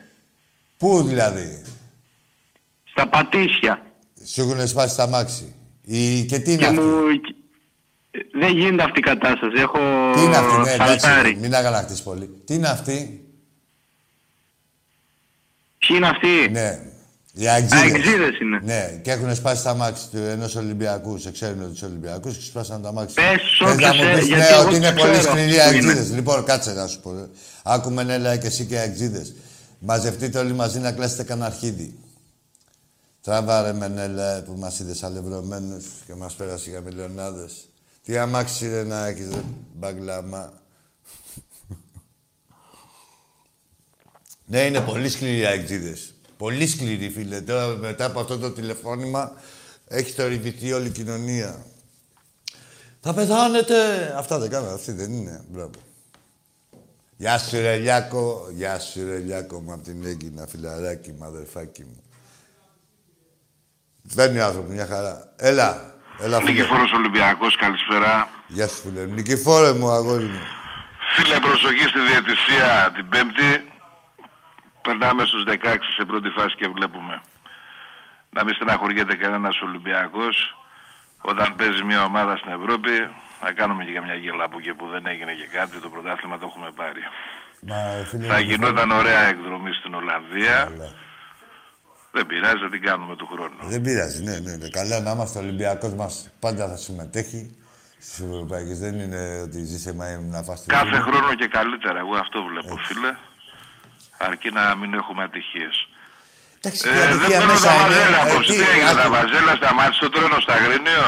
Πού 0.76 1.02
δηλαδή, 1.02 1.62
Στα 2.84 3.06
Πατήσια. 3.08 3.82
σου 4.24 4.40
έχουν 4.40 4.66
σπάσει 4.68 4.96
τα 4.96 5.08
μάξι; 5.08 5.54
Η... 5.84 6.24
Και 6.24 6.38
τι 6.38 6.50
είναι 6.52 6.60
Και 6.60 6.66
αυτή. 6.66 6.80
μου... 6.80 7.02
Δεν 8.40 8.56
γίνεται 8.56 8.82
αυτή 8.82 8.98
η 8.98 9.02
κατάσταση. 9.02 9.60
Έχω 9.60 9.78
Τι 10.14 10.20
είναι 10.22 10.36
αυτή, 10.36 10.56
ναι, 10.60 10.70
εντάξει, 10.72 10.98
σαλτάρει. 11.00 11.36
μην 11.40 11.54
αγανακτείς 11.54 12.02
πολύ. 12.02 12.30
Τι 12.44 12.54
είναι 12.54 12.68
αυτή, 12.68 13.24
Ποιοι 15.78 15.96
είναι 15.96 16.08
αυτοί; 16.08 16.48
ναι. 16.50 16.78
Οι 17.32 17.48
αεξίδες. 17.48 17.92
Αεξίδες 17.92 18.40
είναι. 18.40 18.60
Ναι, 18.62 19.00
και 19.02 19.10
έχουν 19.10 19.34
σπάσει 19.34 19.62
τα 19.62 19.74
μάξι 19.74 20.08
του 20.10 20.16
ενός 20.18 20.54
Ολυμπιακού. 20.56 21.18
Σε 21.18 21.30
ξέρουν 21.30 21.70
τους 21.72 21.82
Ολυμπιακούς 21.82 22.36
και 22.36 22.42
σπάσαν 22.44 22.82
τα 22.82 22.92
μάξι. 22.92 23.14
Πες 23.14 23.24
Θες 23.58 23.60
όποιος, 23.60 23.96
να 23.96 24.04
μου 24.04 24.10
ε, 24.10 24.14
πεις, 24.16 24.26
γιατί 24.26 24.42
ναι, 24.42 24.48
εγώ 24.48 24.66
ότι 24.66 24.76
είναι 24.76 24.92
ξέρω 24.92 25.08
πολύ 25.10 25.22
σκληροί 25.22 25.48
που 25.48 25.52
είναι. 25.54 25.62
αεξίδε. 25.62 26.14
Λοιπόν, 26.14 26.44
κάτσε 26.44 26.72
να 26.72 26.86
σου 26.86 27.00
πω. 27.00 27.10
ε. 27.10 27.28
Άκουμε 27.62 28.02
Νέλα 28.02 28.36
και 28.36 28.46
εσύ 28.46 28.64
και 28.66 28.78
αεξίδε. 28.78 29.26
Μαζευτείτε 29.78 30.38
όλοι 30.38 30.52
μαζί 30.52 30.78
να 30.78 30.92
κλάσετε 30.92 31.22
κανένα 31.22 31.46
αρχίδι. 31.46 31.98
Τράβα 33.22 33.62
ρε 33.62 33.72
Μενέλα 33.72 34.42
που 34.42 34.54
μας 34.58 34.78
είδες 34.78 35.02
αλευρωμένους 35.02 35.84
και 36.06 36.14
μας 36.14 36.34
πέρασε 36.34 36.70
για 36.70 36.80
μιλιονάδες. 36.80 37.69
Τι 38.02 38.18
αμάξι 38.18 38.68
ρε 38.68 38.84
να 38.84 39.06
έχεις 39.06 39.28
ρε 39.28 39.42
μπαγκλαμά. 39.74 40.52
ναι, 44.46 44.60
είναι 44.60 44.80
πολύ 44.80 45.08
σκληροί 45.08 45.38
οι 45.38 45.44
αεξίδες. 45.44 46.14
Πολύ 46.36 46.66
σκληροί, 46.66 47.10
φίλε. 47.10 47.40
Τώρα 47.40 47.66
μετά 47.66 48.04
από 48.04 48.20
αυτό 48.20 48.38
το 48.38 48.50
τηλεφώνημα 48.50 49.32
έχει 49.86 50.10
θορυβηθεί 50.10 50.72
όλη 50.72 50.86
η 50.86 50.90
κοινωνία. 50.90 51.64
Θα 53.00 53.14
πεθάνετε. 53.14 53.74
Αυτά 54.16 54.38
δεν 54.38 54.50
κάνουν, 54.50 54.72
αυτοί 54.72 54.92
δεν 54.92 55.12
είναι. 55.12 55.44
Μπράβο. 55.48 55.70
Γεια 57.16 57.38
σου 57.38 57.60
ρε 57.60 57.76
Λιάκο, 57.76 58.48
γεια 58.52 58.78
σου 58.78 59.04
ρε 59.04 59.18
Λιάκο 59.18 59.60
μου 59.60 59.72
απ' 59.72 59.82
την 59.82 60.04
Έγκυνα, 60.04 60.46
φιλαράκι 60.46 61.12
μου, 61.12 61.24
αδερφάκι 61.24 61.82
μου. 61.82 62.02
Φέρνει 64.06 64.38
ο 64.38 64.44
άνθρωπος, 64.44 64.70
μια 64.70 64.86
χαρά. 64.86 65.32
Έλα, 65.36 65.89
έλα 66.22 66.38
φίλε. 66.38 66.50
Νικηφόρος 66.50 66.92
Ολυμπιακός, 66.92 67.56
καλησπέρα. 67.56 68.28
Γεια 68.46 68.68
σου 68.68 68.80
φίλε. 68.82 69.04
Νικηφόρε 69.04 69.72
μου, 69.72 69.90
αγόρι 69.90 70.24
μου. 70.24 70.40
Φίλε, 71.14 71.38
προσοχή 71.38 71.86
στη 71.88 72.00
διαιτησία 72.00 72.92
την 72.94 73.08
Πέμπτη. 73.08 73.50
Περνάμε 74.82 75.24
στους 75.24 75.44
16 75.46 75.92
σε 75.96 76.04
πρώτη 76.04 76.28
φάση 76.28 76.54
και 76.56 76.68
βλέπουμε. 76.68 77.22
Να 78.30 78.44
μην 78.44 78.54
στεναχωριέται 78.54 79.14
κανένας 79.16 79.60
Ολυμπιακός. 79.60 80.56
Όταν 81.20 81.54
παίζει 81.56 81.82
μια 81.84 82.04
ομάδα 82.04 82.36
στην 82.36 82.52
Ευρώπη, 82.52 82.90
να 83.42 83.52
κάνουμε 83.52 83.84
και 83.84 84.00
μια 84.00 84.14
γέλα 84.14 84.44
από 84.44 84.58
εκεί 84.58 84.74
που 84.74 84.86
δεν 84.88 85.06
έγινε 85.06 85.32
και 85.32 85.48
κάτι. 85.56 85.78
Το 85.78 85.88
πρωτάθλημα 85.88 86.38
το 86.38 86.46
έχουμε 86.50 86.70
πάρει. 86.80 87.02
Μα, 87.60 87.76
φίλε, 88.10 88.26
Θα 88.26 88.38
Νικηφόρε, 88.38 88.42
γινόταν 88.42 88.90
ωραία 88.90 89.22
εκδρομή 89.32 89.72
στην 89.72 89.94
Ολλανδία. 89.94 90.56
Καλά. 90.70 90.90
Δεν 92.12 92.26
πειράζει, 92.26 92.58
θα 92.64 92.68
την 92.70 92.82
κάνουμε 92.82 93.16
του 93.16 93.26
χρόνου. 93.32 93.56
Δεν 93.72 93.80
πειράζει, 93.82 94.22
ναι, 94.22 94.38
ναι, 94.38 94.56
ναι. 94.56 94.68
Καλά 94.68 95.00
να 95.00 95.10
είμαστε 95.10 95.38
ο 95.38 95.42
Ολυμπιακός 95.42 95.92
μας 95.94 96.28
πάντα 96.38 96.68
θα 96.68 96.76
συμμετέχει 96.76 97.56
στις 98.00 98.18
Ευρωπαϊκές. 98.20 98.78
Δεν 98.78 98.94
είναι 99.00 99.40
ότι 99.44 99.64
ζει 99.64 99.78
σε 99.78 99.94
Μαϊάμι 99.94 100.28
να 100.28 100.42
φας 100.42 100.58
την 100.60 100.68
Κάθε 100.68 100.84
πίτα. 100.90 101.00
χρόνο 101.00 101.34
και 101.34 101.46
καλύτερα. 101.46 101.98
Εγώ 101.98 102.14
αυτό 102.16 102.38
βλέπω, 102.50 102.76
φίλε. 102.86 103.12
Αρκεί 104.18 104.50
να 104.50 104.74
μην 104.76 104.94
έχουμε 104.94 105.22
ατυχίες. 105.22 105.88
Εντάξει, 106.62 106.88
Ε, 106.88 106.92
η 106.92 106.94
δεν 106.98 107.12
ατυχία 107.12 107.38
παίρνω 107.38 107.52
μέσα 107.52 107.66
τα 107.68 107.74
είναι. 107.74 107.82
βαζέλα, 107.84 108.20
Ε, 108.28 108.32
πως 108.34 108.46
τι, 108.46 108.52
τι 108.52 108.60
έγινε, 108.72 108.92
τα 108.92 109.02
άκου. 109.02 109.10
βαζέλα 109.16 109.52
σταμάτησε 109.60 110.00
το 110.00 110.08
τρένο 110.10 110.40
στα 110.40 110.52
Αγρίνιο. 110.58 111.06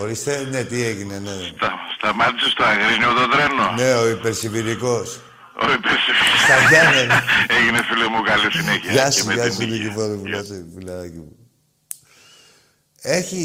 Ορίστε, 0.00 0.46
ναι, 0.50 0.62
τι 0.64 0.78
έγινε, 0.90 1.18
ναι. 1.18 1.30
Στα, 1.56 1.70
σταμάτησε 1.96 2.48
στο 2.54 2.64
Αγρίνιο 2.64 3.12
το 3.20 3.28
τρένο. 3.28 3.64
Ναι, 3.80 3.90
ο 3.94 4.08
υπερσιβηρικός. 4.08 5.20
Ο 5.62 5.72
υπερσυ- 5.72 6.18
Στα 6.44 6.56
Γιάννενα. 6.68 7.22
Έγινε 7.58 7.82
φίλε 7.82 8.08
μου 8.08 8.22
καλή 8.22 8.50
συνέχεια. 8.52 8.92
Γεια 8.92 9.04
και 9.04 9.10
σου, 9.10 9.26
με 9.26 9.34
γεια 9.34 9.42
την 9.42 9.52
σου, 9.52 9.62
υγεία. 9.62 9.76
Νικηφόρο 9.76 10.14
μου, 10.14 10.26
γεια 10.26 10.44
σου, 10.44 10.72
φιλαράκι 10.78 11.16
μου. 11.16 11.36
Έχει, 13.00 13.42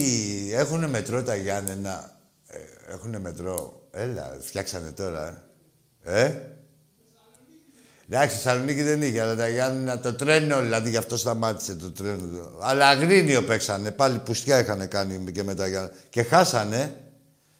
έχουνε 0.53 0.87
μετρό 0.87 1.23
τα 1.23 1.35
Γιάννενα; 1.35 2.17
Ε, 2.47 2.93
έχουνε 2.93 3.19
μετρό; 3.19 3.81
Έλα, 3.91 4.37
φτιάξανε 4.41 4.91
τώρα. 4.91 5.43
Ε; 6.03 6.23
ε; 6.23 6.41
Εντάξει, 8.09 8.35
Θεσσαλονίκη 8.35 8.81
δεν 8.83 9.01
είχε, 9.01 9.21
αλλά 9.21 9.35
τα 9.35 9.47
Γιάννενα 9.47 9.99
το 9.99 10.13
τρένο, 10.13 10.61
δηλαδή 10.61 10.89
γι' 10.89 10.97
αυτό 10.97 11.17
σταμάτησε 11.17 11.75
το 11.75 11.91
τρένο. 11.91 12.57
Αλλά 12.61 12.87
αγρίνιο 12.87 13.43
παίξανε, 13.43 13.91
πάλι 13.91 14.19
πουστιά 14.19 14.59
είχαν 14.59 14.87
κάνει 14.87 15.31
και 15.31 15.43
με 15.43 15.55
τα 15.55 15.67
Γιάννενα. 15.67 15.93
Και 16.09 16.23
χάσανε 16.23 16.95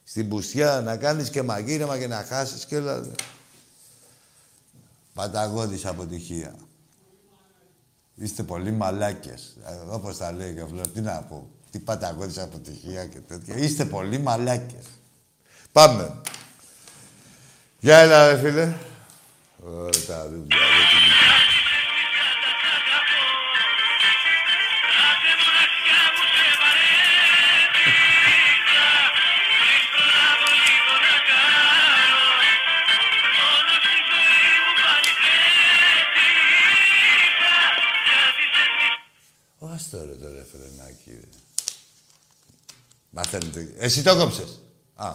στην 0.03 0.29
πουστιά 0.29 0.81
να 0.85 0.97
κάνεις 0.97 1.29
και 1.29 1.41
μαγείρεμα 1.41 1.97
και 1.97 2.07
να 2.07 2.25
χάσεις 2.29 2.65
και 2.65 2.77
όλα. 2.77 3.05
Παταγώδης 5.13 5.85
αποτυχία. 5.85 6.55
Είστε 8.15 8.43
πολύ 8.43 8.71
μαλάκες. 8.71 9.57
Ε, 9.65 9.73
Όπως 9.89 10.17
τα 10.17 10.31
λέει 10.31 10.53
και 10.53 10.61
ο 10.61 10.67
Φλόρ, 10.67 10.87
τι 10.87 11.01
να 11.01 11.21
πω. 11.21 11.49
Τι 11.71 11.79
παταγώδης 11.79 12.37
αποτυχία 12.37 13.05
και 13.05 13.19
τέτοια. 13.19 13.55
Είστε 13.57 13.85
πολύ 13.85 14.17
μαλάκες. 14.19 14.85
Πάμε. 15.71 16.21
Για 17.79 17.97
έλα 17.97 18.27
ρε 18.31 18.37
φίλε. 18.39 18.73
Ωραία 19.63 20.05
τα 20.07 20.23
ρούμπια. 20.23 20.57
Ρε, 39.97 40.15
τι- 40.15 40.25
Ω, 40.25 40.27
ας 40.27 40.27
το 40.27 40.27
ρε 40.27 40.29
το 40.29 40.33
ρεφρενάκι, 40.35 41.09
ρε. 41.09 41.27
Μαθαίνετε. 43.09 43.73
Εσύ 43.77 44.03
το 44.03 44.17
κόψες. 44.17 44.61
Α. 44.95 45.11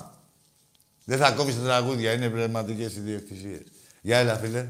Δεν 1.05 1.19
θα 1.19 1.33
κόβεις 1.33 1.57
τα 1.57 1.63
τραγούδια, 1.63 2.13
είναι 2.13 2.29
πνευματικές 2.29 2.97
ιδιοκτησίες. 2.97 3.63
Για 4.01 4.19
έλα, 4.19 4.37
φίλε. 4.37 4.69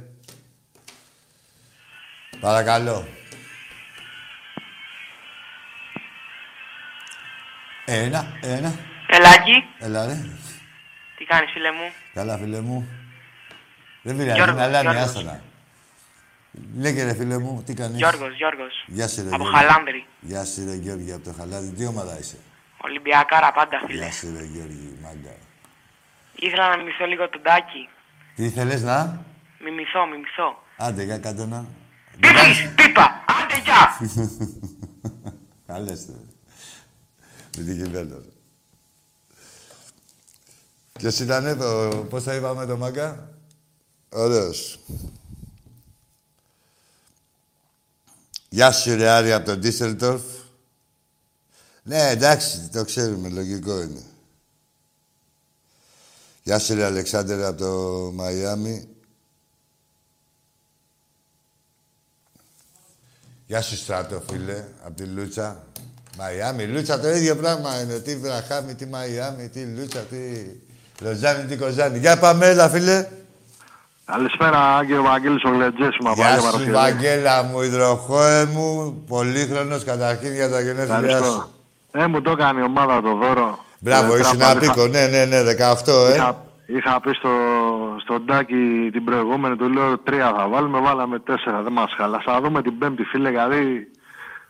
Παρακαλώ. 2.41 3.09
Ένα, 7.85 8.39
ένα. 8.41 8.79
Ελάκη, 9.07 9.65
Έλα, 9.79 10.07
ρε. 10.07 10.15
τι 11.19 11.25
κάνεις 11.25 11.51
φίλε 11.53 11.73
μου; 11.73 11.93
Καλά, 12.15 12.39
φίλε 12.39 12.61
μου. 12.61 12.89
Δεν 14.03 14.17
πειράζει, 14.17 14.35
Γιώργος, 14.37 14.55
είναι 14.55 14.63
αλάνι, 14.65 14.89
Γιώργος. 14.91 15.09
άστονα. 15.09 15.43
Λέγε 16.79 17.05
ρε 17.05 17.15
φίλε 17.15 17.39
μου, 17.39 17.63
τι 17.67 17.75
κάνεις; 17.75 17.97
Γιώργος, 17.97 18.37
Γιώργος. 18.37 18.85
Γεια 18.87 19.09
σου 19.09 19.23
ρε 19.23 19.29
Από 19.29 19.43
Γιώργη. 19.43 19.57
Χαλάνδρη. 19.57 20.07
Γεια 20.21 20.45
σου 20.45 20.65
ρε 20.65 20.75
Γιώργη 20.75 21.13
από 21.13 21.25
το 21.25 21.33
Χαλάνδρη. 21.39 21.77
Τι 21.77 21.87
ομάδα 21.87 22.19
είσαι; 22.19 22.37
Ολυμπιακάρα 22.85 23.53
πάντα 23.53 23.83
φίλε. 23.87 24.03
Γεια 24.03 24.13
σου 24.13 24.27
ρε 24.37 24.45
Γιώργη, 24.45 24.99
μάγκα. 25.03 25.35
Ήθελα 26.35 26.69
να 26.69 26.77
μιμηθώ 26.77 27.05
λίγο 27.07 27.29
τον 27.29 27.43
Τάκη. 27.43 27.89
Τι 28.35 28.45
ήθελες 28.45 28.83
να... 28.83 29.25
Μιμηθώ, 29.65 30.07
μιμηθώ. 30.07 30.63
Άντε, 30.77 31.03
για 31.03 31.19
κάτω 31.19 31.47
να... 31.47 31.67
Τι 32.21 32.29
είπες, 32.29 32.73
τι 32.75 32.85
είπα, 32.85 33.25
άντε 33.27 33.59
γεια. 33.65 33.99
Καλές 35.67 36.07
ρε. 36.09 36.15
Με 37.57 37.65
την 37.65 37.83
κυβέρνηση. 37.85 38.33
Ποιος 40.93 41.19
ήτανε, 41.19 41.55
το... 41.55 42.07
πώς 42.11 42.23
θα 42.23 42.35
είπαμε 42.35 42.67
το 42.67 42.77
μάγκα; 42.77 43.29
Ωραίος. 44.09 44.79
Γεια 48.49 48.73
σου 48.73 48.95
ρε 48.95 49.09
Άρη 49.09 49.33
από 49.33 49.47
τον 49.47 49.59
Ντίσσελτορφ. 49.59 50.23
Ναι, 51.83 52.09
εντάξει, 52.09 52.69
το 52.73 52.85
ξέρουμε, 52.85 53.29
λογικό 53.29 53.81
είναι. 53.81 54.03
Γεια 56.43 56.59
σου, 56.59 56.85
Αλεξάνδρε, 56.85 57.47
από 57.47 57.59
το 57.59 57.73
Μαϊάμι. 58.15 58.89
Γεια 63.47 63.63
σου, 63.63 63.77
Στράτο, 63.77 64.23
φίλε, 64.31 64.65
από 64.85 64.95
τη 64.97 65.05
Λούτσα. 65.05 65.67
Μαϊάμι, 66.17 66.67
Λούτσα 66.67 67.01
το 67.01 67.09
ίδιο 67.09 67.37
πράγμα 67.37 67.81
είναι. 67.81 67.99
Τι 67.99 68.17
Βραχάμι, 68.17 68.75
τι 68.75 68.87
Μαϊάμι, 68.87 69.49
τι 69.49 69.65
Λούτσα, 69.65 70.01
τι... 70.01 70.17
Λοζάνι, 71.01 71.49
τι 71.49 71.57
Κοζάνι. 71.57 71.99
Για 71.99 72.19
πάμε, 72.19 72.47
έλα, 72.47 72.69
φίλε. 72.69 73.09
Καλησπέρα, 74.13 74.77
Άγγελο 74.77 75.03
Βαγγέλης, 75.03 75.45
ο 75.45 75.51
Λετζές 75.51 75.97
μου 76.01 76.11
από 76.11 76.21
Γεια 76.21 76.39
σου, 76.41 76.71
Βαγγέλα 76.73 77.43
μου, 77.43 77.63
υδροχόε 77.63 78.45
μου. 78.45 78.95
Πολύχρονος 79.09 79.85
καταρχήν 79.85 80.33
για 80.33 80.51
τα 80.51 80.61
γενέθλιά 80.61 81.23
σου. 81.23 81.51
Ε, 81.93 82.07
μου 82.07 82.21
το 82.23 82.31
έκανε 82.31 82.61
η 82.61 82.63
ομάδα 82.63 83.01
το 83.03 83.15
δώρο. 83.15 83.59
Μπράβο, 83.79 84.15
Ε, 84.15 84.19
είσαι 84.19 84.37
τραπάζα- 84.37 84.51
ένα 84.51 84.61
πίκο, 84.73 84.87
ναι, 84.87 85.07
ναι, 85.07 85.25
ναι, 85.25 85.43
18, 85.43 85.93
ε. 86.11 86.15
Είχα, 86.15 86.45
είχα 86.67 87.01
πει 87.01 87.13
στο, 87.13 87.29
στον 88.05 88.27
Τάκη 88.27 88.89
την 88.93 89.05
προηγούμενη, 89.05 89.57
του 89.57 89.69
λέω 89.69 89.99
τρία 89.99 90.33
θα 90.37 90.49
βάλουμε, 90.49 90.81
βάλαμε 90.81 91.19
τέσσερα, 91.19 91.63
δεν 91.63 91.73
μας 91.73 91.95
χαλά. 91.97 92.23
Θα 92.25 92.41
δούμε 92.41 92.63
την 92.63 92.79
πέμπτη, 92.79 93.03
φίλε, 93.05 93.31
γιατί 93.31 93.89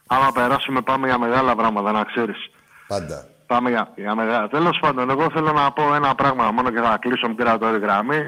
άμα 0.06 0.32
περάσουμε 0.34 0.80
πάμε 0.80 1.06
για 1.06 1.18
μεγάλα 1.18 1.54
πράγματα, 1.56 1.92
να 1.92 2.04
ξέρεις. 2.04 2.50
Πάντα. 2.86 3.24
Πάμε 3.46 3.70
για, 3.70 3.92
για 3.94 4.14
μεγάλα. 4.14 4.48
Τέλος 4.48 4.78
πάντων, 4.80 5.11
εγώ 5.11 5.30
θέλω 5.32 5.52
να 5.52 5.72
πω 5.72 5.94
ένα 5.94 6.14
πράγμα 6.14 6.50
μόνο 6.50 6.70
και 6.70 6.80
θα 6.80 6.96
κλείσω 7.00 7.28
μικρά 7.28 7.59
τώρα 7.59 7.76
η 7.76 7.80
γραμμή. 7.80 8.20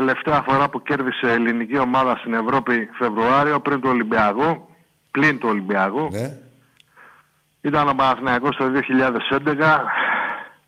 Τελευταία 0.00 0.42
φορά 0.48 0.68
που 0.68 0.82
κέρδισε 0.82 1.26
ελληνική 1.32 1.78
ομάδα 1.78 2.16
στην 2.20 2.34
Ευρώπη 2.34 2.88
Φεβρουάριο 2.98 3.60
πριν 3.60 3.80
του 3.80 3.88
Ολυμπιακού, 3.92 4.68
πλην 5.10 5.38
του 5.38 5.48
Ολυμπιακού, 5.50 6.08
Ναι. 6.12 6.36
ήταν 7.60 7.88
ο 7.88 7.94
Παναθηναϊκός 7.94 8.56
το 8.56 8.64
2011, 8.64 9.84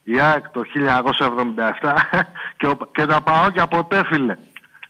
η 0.03 0.21
ΑΕΚ 0.21 0.49
το 0.49 0.63
1977 0.65 1.95
και, 2.59 2.67
ο, 2.67 2.77
και 2.93 3.07
τα 3.07 3.21
ΠΑΟΚια 3.21 3.67
ποτέ 3.67 4.05
φίλε. 4.05 4.37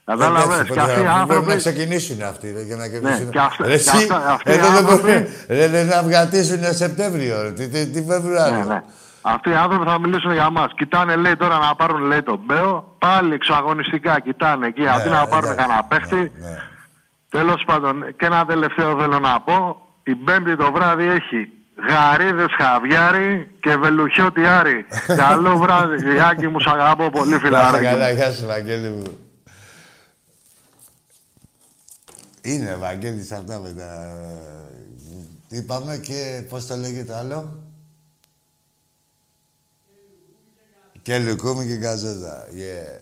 Κατάλαβες. 0.04 0.44
Εντάξει, 0.54 0.72
Και 0.72 0.80
αυτοί 0.80 0.90
οι 0.92 0.94
πρέπει 0.94 1.08
να 1.08 1.20
άνθρωποι... 1.20 1.56
ξεκινήσουν 1.56 2.22
αυτοί 2.22 2.52
ρε, 2.52 2.62
για 2.62 2.76
να 2.76 2.88
κερδίσουν. 2.88 3.30
και 3.30 3.38
αυτά- 3.38 3.64
Ρε, 3.64 3.68
και 3.70 3.74
εσύ, 3.74 3.96
αυτά- 3.96 4.30
αυτοί 4.32 4.50
οι 4.50 4.54
εδώ 4.54 4.66
δεν 4.66 4.76
άνθρωποι- 4.76 5.02
μπορεί- 5.04 5.28
Ρε, 5.48 5.68
δεν 5.68 5.86
να 5.86 6.02
βγατήσουν 6.02 6.62
Σεπτέμβριο, 6.74 7.42
ρε, 7.42 7.52
τι, 7.52 7.68
τι, 7.68 7.86
τι 7.86 8.02
Φεβρουάριο. 8.02 8.58
Ναι, 8.58 8.64
ναι. 8.64 8.82
Αυτοί 9.34 9.50
οι 9.50 9.54
άνθρωποι 9.54 9.86
θα 9.86 9.98
μιλήσουν 10.00 10.32
για 10.32 10.50
μας. 10.50 10.72
Κοιτάνε, 10.76 11.16
λέει, 11.16 11.36
τώρα 11.36 11.58
να 11.58 11.74
πάρουν, 11.74 12.00
λέει, 12.00 12.22
τον 12.22 12.40
Μπέο. 12.44 12.94
Πάλι 12.98 13.34
εξωαγωνιστικά 13.34 14.20
κοιτάνε 14.20 14.66
εκεί. 14.66 14.86
Αντί 14.88 15.08
να 15.08 15.26
πάρουν 15.26 15.48
Ναι, 15.48 15.54
εντάξει. 15.54 15.54
κανένα 15.56 15.84
παίχτη. 15.84 16.16
Ναι. 16.16 16.58
Τέλος 17.30 17.62
πάντων, 17.66 18.04
και 18.16 18.26
ένα 18.26 18.44
τελευταίο 18.46 18.98
θέλω 19.00 19.18
να 19.18 19.40
πω. 19.40 19.80
Η 20.02 20.14
Πέμπτη 20.14 20.56
το 20.56 20.72
βράδυ 20.72 21.04
έχει 21.04 21.48
γαρίδες 21.88 22.46
χαβιάρι 22.58 23.50
και 23.60 23.76
βελουχιώτη 23.76 24.46
άρι. 24.46 24.86
Καλό 25.26 25.56
βράδυ, 25.56 26.14
Ιάκη 26.14 26.48
μου, 26.48 26.60
σ' 26.60 26.66
αγαπώ 26.66 27.10
πολύ, 27.10 27.30
Να 27.30 27.36
είσαι 27.36 27.44
φιλαράκι. 27.46 27.84
καλά, 27.84 28.08
μου. 28.08 28.14
γεια 28.14 28.30
σου, 28.32 28.46
Βαγγέλη 28.46 28.88
μου. 28.88 29.18
Είναι 32.42 32.76
Βαγγέλης 32.80 33.32
αυτά 33.32 33.58
με 33.58 33.72
τα... 33.72 34.16
Τι 35.48 35.56
είπαμε 35.56 35.96
και 35.96 36.42
πώς 36.48 36.66
το 36.66 36.76
λέγεται 36.76 37.16
άλλο; 37.16 37.58
Και 41.08 41.18
λουκούμι 41.18 41.66
και 41.66 41.76
καζόζα. 41.76 42.46
Yeah. 42.46 43.00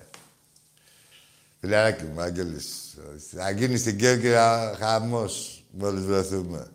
Φιλαράκι 1.61 2.05
μου, 2.05 2.15
Βαγγέλης. 2.15 2.99
Θα 3.35 3.51
γίνει 3.51 3.77
στην 3.77 3.99
Κέρκυρα 3.99 4.77
χαμός 4.79 5.65
μόλις 5.71 6.05
βρεθούμε. 6.05 6.71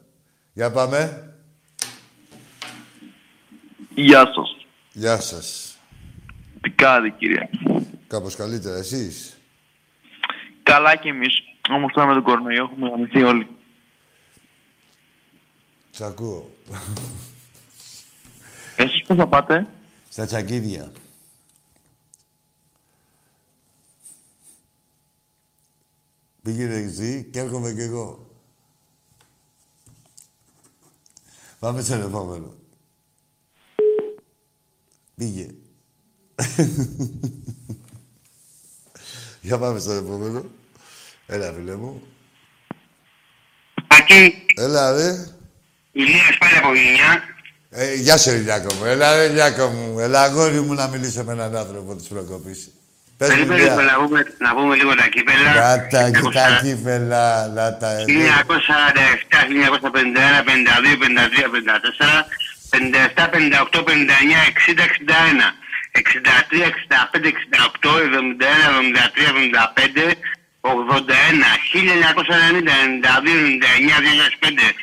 Για 0.53 0.71
πάμε. 0.71 1.34
Γεια 3.95 4.19
σας. 4.19 4.65
Γεια 4.91 5.19
σας. 5.19 5.77
Τι 6.61 6.69
κάνετε 6.69 7.15
κύριε. 7.17 7.49
Κάπως 8.07 8.36
καλύτερα 8.36 8.77
εσείς; 8.77 9.38
Καλά 10.63 10.95
κι 10.95 11.07
εμείς. 11.07 11.34
Όμως 11.69 11.93
τώρα 11.93 12.07
με 12.07 12.13
τον 12.13 12.23
κορονοϊό 12.23 12.63
έχουμε 12.63 12.89
γαμηθεί 12.89 13.23
όλοι. 13.23 13.47
Σ' 15.91 16.01
ακούω. 16.01 16.53
Εσείς 18.75 19.03
πώς 19.07 19.17
θα 19.17 19.27
πάτε; 19.27 19.67
Στα 20.09 20.25
τσακίδια. 20.25 20.91
Πήγαινε 26.43 26.75
εσύ 26.75 27.27
και 27.31 27.39
έρχομαι 27.39 27.73
κι 27.73 27.81
εγώ. 27.81 28.29
Πάμε 31.59 31.81
στον 31.81 32.01
επόμενο. 32.01 32.55
Πήγε. 35.15 35.47
Για 39.41 39.57
πάμε 39.57 39.79
στον 39.79 39.97
επόμενο. 39.97 40.45
Έλα, 41.25 41.53
φίλε 41.53 41.75
μου. 41.75 42.01
Ακή, 43.87 44.45
Έλα, 44.55 44.91
ρε. 44.91 45.27
Ηλίας 45.91 46.37
πάλι 46.39 46.55
από 46.57 46.73
Γενιά. 46.75 47.23
Ε, 47.69 47.95
γεια 47.95 48.17
σου, 48.17 48.31
Ηλιάκο 48.31 48.73
μου. 48.73 48.85
Έλα, 48.85 49.15
ρε, 49.15 49.23
Ηλιάκο 49.25 49.67
μου. 49.67 49.99
Έλα, 49.99 50.21
αγόρι 50.21 50.61
μου, 50.61 50.73
να 50.73 50.87
μιλήσω 50.87 51.23
με 51.23 51.31
έναν 51.31 51.55
άνθρωπο 51.55 51.95
της 51.95 52.07
προκοπής. 52.07 52.71
Πες 53.22 53.30
μου, 53.30 53.36
Περίμενε 53.36 53.61
Ηλία. 53.61 53.76
να 53.91 53.95
πούμε, 54.01 54.19
να 54.45 54.51
πούμε 54.55 54.74
λίγο 54.76 54.93
τα 54.95 55.07
κύπελα. 55.13 55.51
Κάτα 55.61 56.11
και 56.11 56.22
τα 56.39 56.59
κύπελα, 56.63 57.47
να 57.57 57.65
τα 57.78 57.89
1947, 58.07 59.45
1951, 59.51 60.43
52, 60.49 60.95
53, 61.03 61.49
54, 61.49 62.26
57, 62.69 63.30
58, 63.30 63.84
59, 63.84 64.41
60, 64.57 64.86
61, 64.86 65.53
63, 65.91 66.65
65, 66.65 67.28
68, 67.28 67.99
71, 67.99 68.72
73, 68.80 69.30
75, 69.30 70.17
81, 70.61 71.45
1990, 71.74 72.72
92, 73.01 73.30
99, 73.61 74.01
2005, 74.01 74.74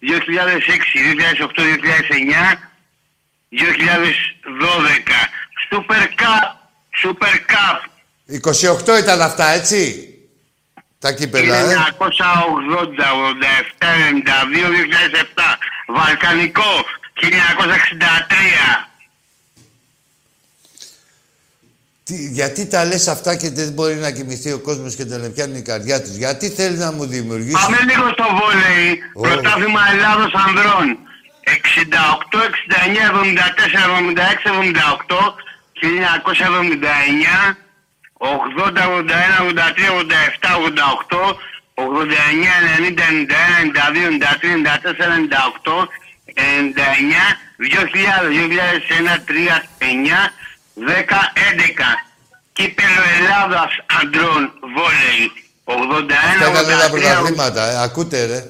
2006, 0.00 0.94
2008, 0.94 1.64
2009, 1.66 2.58
2012. 3.50 5.30
Super 5.70 6.02
Cup, 6.20 6.57
Super 7.02 7.36
Cup. 7.52 7.78
28 8.96 8.98
ήταν 8.98 9.20
αυτά, 9.22 9.48
έτσι; 9.48 10.08
Τα 10.98 11.12
κύπελα, 11.12 11.56
ε. 11.56 11.64
1980, 11.64 13.12
87, 13.12 13.86
92, 13.86 14.70
2007. 14.70 15.58
Βαλκανικό, 15.88 16.84
1963. 17.14 18.88
Τι, 22.04 22.28
γιατί 22.30 22.66
τα 22.66 22.84
λες 22.84 23.08
αυτά 23.08 23.36
και 23.36 23.50
δεν 23.50 23.72
μπορεί 23.72 23.94
να 23.94 24.10
κοιμηθεί 24.10 24.52
ο 24.52 24.58
κόσμος 24.58 24.94
και 24.94 25.04
να 25.04 25.30
πιάνει 25.30 25.58
η 25.58 25.62
καρδιά 25.62 26.02
τους; 26.02 26.14
Γιατί 26.16 26.48
θέλει 26.50 26.76
να 26.76 26.92
μου 26.92 27.06
δημιουργήσει... 27.06 27.62
Πάμε 27.62 27.78
λίγο 27.90 28.08
στο 28.08 28.24
βόλεϊ. 28.40 29.02
Ω. 29.14 29.20
Πρωτάθλημα 29.20 29.80
Ελλάδος 29.92 30.32
Ανδρών. 30.34 30.98
68, 31.44 32.38
69, 32.38 33.08
74, 33.10 33.86
76, 33.86 34.46
78, 34.46 35.34
1979, 35.82 37.56
80, 38.20 38.86
81, 38.86 39.40
83, 39.46 39.88
87, 39.88 40.56
88, 40.56 41.38
89, 41.74 42.46
90, 42.78 43.02
91, 43.10 43.72
92, 43.72 44.18
93, 44.18 44.62
94, 44.62 45.28
98, 45.28 45.88
99, 46.34 47.16
2000, 47.58 48.30
2001, 48.30 49.24
3, 49.26 49.62
9, 49.78 50.32
10, 50.74 51.32
11. 51.34 51.98
Κύπελο 52.52 53.02
Ελλάδας 53.18 53.70
Αντρών 54.02 54.52
Βόλεϊ. 54.74 55.32
81, 55.64 56.12
Αυτά 56.38 56.50
ήταν 56.50 56.64
όλα 56.74 56.86
83, 56.86 56.90
πρωταθλήματα, 56.90 57.62
ε. 57.70 57.82
Ακούτε, 57.82 58.24
ρε. 58.26 58.44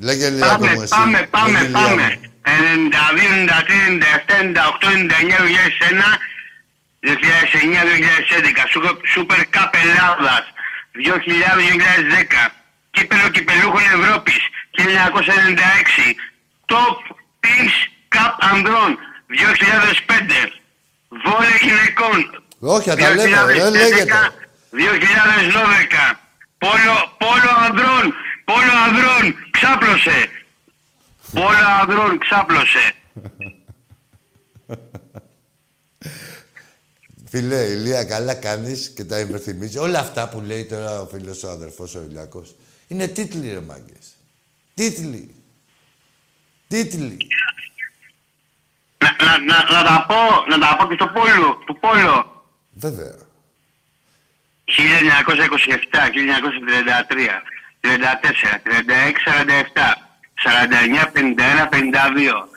Λέγε 0.00 0.28
λίγο 0.30 0.46
Πάμε, 0.46 0.72
μου 0.74 0.80
εσύ. 0.82 0.90
πάμε, 0.96 1.28
πάμε, 1.30 1.58
Λέγε, 1.58 1.70
πάμε. 1.72 1.94
Λία 1.94 2.16
μου. 2.16 2.20
92, 2.44 3.34
93, 3.46 3.88
97, 3.88 4.42
98, 4.42 4.90
99, 4.90 5.38
2001, 5.42 6.18
2009-2011. 7.04 8.64
Σούπερ- 8.72 9.06
Σούπερ 9.12 9.38
Cup 9.54 9.70
Ελλάδας 9.84 10.44
2000-2010. 10.92 12.52
Κύπελο 12.90 13.28
Κυπελούχων 13.28 13.82
Ευρώπης 13.98 14.40
1996. 14.70 16.16
Top 16.72 16.96
Teams 17.44 17.76
Cup 18.14 18.32
Ανδρών 18.50 18.98
2005. 19.26 20.52
Βόλε 21.24 21.54
γυναικών 21.62 22.44
Όχι, 22.60 22.88
θα 22.88 22.96
τα 22.96 23.14
λέμε, 23.14 23.44
δεν 23.46 23.72
λέγεται. 23.72 24.18
2012. 24.70 26.20
Πόλο, 26.58 26.96
πόλο 27.18 27.50
ανδρών, 27.66 28.14
πόλο 28.44 28.72
ανδρών, 28.86 29.36
ξάπλωσε. 29.50 30.28
Πόλο 31.32 31.66
ανδρών, 31.80 32.18
ξάπλωσε. 32.18 32.92
Φίλε, 37.34 37.62
Ηλία, 37.62 38.04
καλά 38.04 38.34
κάνεις 38.34 38.92
και 38.96 39.04
τα 39.04 39.18
υπερθυμίζεις. 39.18 39.76
Όλα 39.76 39.98
αυτά 39.98 40.28
που 40.28 40.40
λέει 40.40 40.64
τώρα 40.64 41.00
ο 41.00 41.06
φίλος 41.06 41.42
ο 41.42 41.50
αδερφός 41.50 41.94
ο 41.94 42.02
Ηλιακός 42.08 42.54
είναι 42.88 43.06
τίτλοι, 43.06 43.52
ρε 43.52 43.60
μάγκες. 43.60 44.14
Τίτλοι. 44.74 45.34
Τίτλοι. 46.68 47.16
Να, 48.98 49.16
να, 49.24 49.38
να, 49.38 49.72
να 49.72 49.84
τα 49.84 50.06
πω, 50.08 50.50
να 50.50 50.58
τα 50.58 50.76
πω 50.76 50.88
και 50.88 50.94
στο 50.94 51.06
πόλο, 51.06 51.62
του 51.66 51.78
πόλο. 51.78 52.44
Βέβαια. 52.72 53.16
1927, 54.64 54.76
1933, 57.10 57.42
34, 57.80 57.90
36, 58.64 59.18
47, 59.24 59.94
49, 60.42 61.12
51, 61.12 61.68
52, 61.70 62.53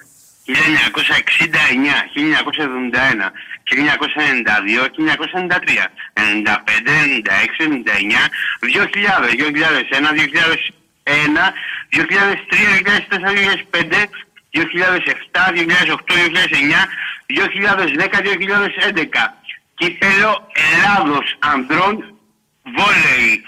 1969, 0.47 2.09
1971, 2.15 3.33
1992, 3.65 4.91
1993, 4.97 5.91
95, 6.15 7.23
96, 7.23 7.67
99, 7.67 8.31
2000, 8.61 9.35
2001, 9.35 10.13
2001, 10.13 11.53
2003, 11.91 12.83
2004, 12.83 13.19
2005, 13.19 14.09
2007, 14.53 15.51
2008, 15.53 16.05
2009, 16.07 16.87
2010, 17.27 18.21
2011. 18.21 19.33
Κύπελο 19.75 20.47
Ελλάδος 20.73 21.37
Ανδρών 21.39 22.17
Βόλεϊ 22.63 23.43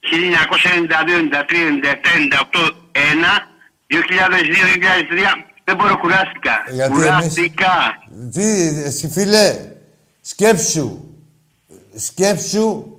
1992, 0.00 1.28
93, 1.30 1.68
97, 1.68 2.18
98, 2.18 2.76
1, 2.92 3.48
2002, 3.86 4.64
2003 4.76 5.53
δεν 5.64 5.76
μπορώ, 5.76 5.98
κουράστηκα. 5.98 6.64
Γιατί 6.70 6.92
κουράστηκα. 6.92 7.98
Εμείς... 8.20 8.34
Τι, 8.34 8.82
εσύ 8.84 9.08
φίλε, 9.08 9.58
σκέψου. 10.20 10.98
Σκέψου 11.96 12.94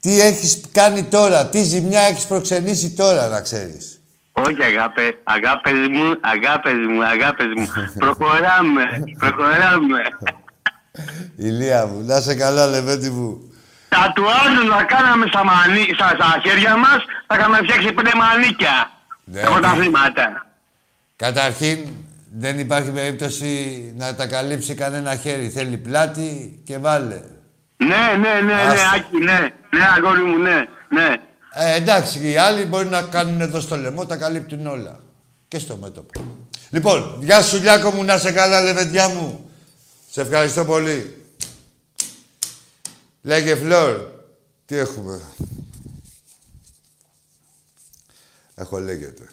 τι 0.00 0.20
έχεις 0.20 0.60
κάνει 0.72 1.04
τώρα, 1.04 1.46
τι 1.48 1.62
ζημιά 1.62 2.00
έχεις 2.00 2.26
προξενήσει 2.26 2.90
τώρα, 2.90 3.26
να 3.26 3.40
ξέρεις. 3.40 4.00
Όχι, 4.32 4.62
αγάπη, 4.62 5.18
αγάπες 5.22 5.72
μου, 5.72 6.18
αγάπες 6.20 6.72
μου, 6.88 7.04
αγάπες 7.04 7.46
μου. 7.56 7.68
προχωράμε, 8.02 8.84
προχωράμε. 9.18 10.00
Ηλία 11.36 11.86
μου, 11.86 12.04
να 12.04 12.20
σε 12.20 12.34
καλά, 12.34 12.66
λεβέντη 12.66 13.10
μου. 13.10 13.52
Τα 13.88 14.12
του 14.14 14.24
άλλου 14.44 14.68
να 14.68 14.82
κάναμε 14.82 15.26
στα, 15.26 15.44
μανί, 15.44 15.90
στα, 15.94 16.08
στα 16.08 16.40
χέρια 16.44 16.76
μας, 16.76 17.04
θα 17.26 17.36
είχαμε 17.38 17.58
φτιάξει 17.62 17.92
πέντε 17.92 18.10
μανίκια. 18.14 18.90
Ναι, 19.24 19.42
από 19.42 19.60
τα 19.60 19.76
ναι. 19.76 19.84
Βήματα. 21.18 21.40
Καταρχήν, 21.40 21.86
δεν 22.32 22.58
υπάρχει 22.58 22.90
περίπτωση 22.90 23.92
να 23.96 24.14
τα 24.14 24.26
καλύψει 24.26 24.74
κανένα 24.74 25.16
χέρι. 25.16 25.50
Θέλει 25.50 25.76
πλάτη 25.76 26.60
και 26.64 26.78
βάλε. 26.78 27.22
Ναι, 27.76 27.96
ναι, 28.18 28.40
ναι, 28.40 28.42
ναι, 28.42 28.52
Άστα. 28.52 28.90
Άκη, 28.90 29.16
ναι, 29.16 29.38
ναι, 29.70 29.84
αγόρι 29.96 30.22
μου, 30.22 30.38
ναι, 30.38 30.66
ναι. 30.88 31.14
Ε, 31.52 31.74
εντάξει, 31.74 32.30
οι 32.30 32.36
άλλοι 32.36 32.64
μπορεί 32.64 32.88
να 32.88 33.02
κάνουν 33.02 33.40
εδώ 33.40 33.60
στο 33.60 33.76
λαιμό, 33.76 34.06
τα 34.06 34.16
καλύπτουν 34.16 34.66
όλα. 34.66 35.00
Και 35.48 35.58
στο 35.58 35.76
μέτωπο. 35.76 36.46
Λοιπόν, 36.70 37.18
γεια 37.20 37.42
σου 37.42 37.60
Λιάκο 37.60 37.90
μου, 37.90 38.04
να 38.04 38.18
σε 38.18 38.32
καλά, 38.32 38.62
λεβεντιά 38.62 39.08
μου. 39.08 39.50
Σε 40.10 40.20
ευχαριστώ 40.20 40.64
πολύ. 40.64 41.22
Λέγε 43.22 43.56
Φλόρ, 43.56 44.00
τι 44.66 44.76
έχουμε; 44.76 45.20
Έχω 48.54 48.78
λέγεται. 48.78 49.28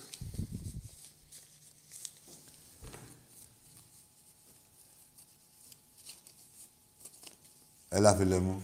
Έλα, 7.96 8.16
φίλε 8.16 8.40
μου. 8.40 8.64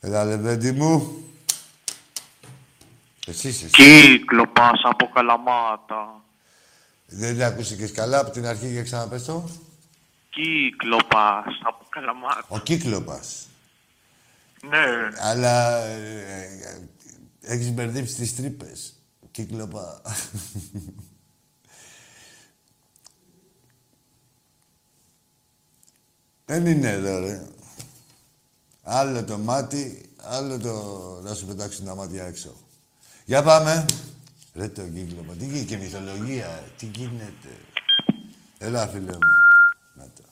Έλα, 0.00 0.24
λεβέντη 0.24 0.72
μου. 0.72 1.24
Εσύ 3.26 3.48
είσαι. 3.48 3.66
Κύκλο 3.66 4.46
πας 4.46 4.80
από 4.82 5.08
καλαμάτα. 5.08 6.24
Δεν 7.06 7.42
ακούστηκες 7.42 7.92
καλά 7.92 8.18
από 8.18 8.30
την 8.30 8.46
αρχή 8.46 8.72
και 8.72 8.82
ξαναπες 8.82 9.24
το. 9.24 9.48
Κύκλο 10.30 11.00
πας 11.08 11.60
από 11.62 11.86
καλαμάτα. 11.88 12.44
Ο 12.48 12.58
κύκλοπας. 12.58 13.48
Ναι. 14.68 15.08
Αλλά 15.20 15.84
ε, 15.84 16.88
ε, 17.40 17.52
έχεις 17.52 17.70
μπερδέψει 17.70 18.14
τις 18.14 18.36
τρύπες. 18.36 18.94
Κύκλοπα. 19.30 20.02
Δεν 26.46 26.66
είναι 26.66 26.88
εδώ, 26.88 27.18
ρε. 27.20 27.42
Άλλο 28.82 29.24
το 29.24 29.38
μάτι, 29.38 30.10
άλλο 30.16 30.58
το 30.58 30.72
να 31.22 31.34
σου 31.34 31.46
πετάξουν 31.46 31.84
τα 31.84 31.94
μάτια 31.94 32.24
έξω. 32.26 32.52
Για 33.24 33.42
πάμε. 33.42 33.84
Ρε 34.54 34.68
το 34.68 34.82
κύκλοπα. 34.82 35.32
Τι 35.32 35.44
γίνεται 35.44 35.64
και 35.64 35.76
μυθολογία. 35.76 36.46
ε. 36.46 36.62
Τι 36.78 36.86
γίνεται. 36.86 37.48
Έλα, 38.58 38.86
φίλε 38.86 39.12
μου. 39.12 39.18
Να 39.94 40.04
το. 40.04 40.22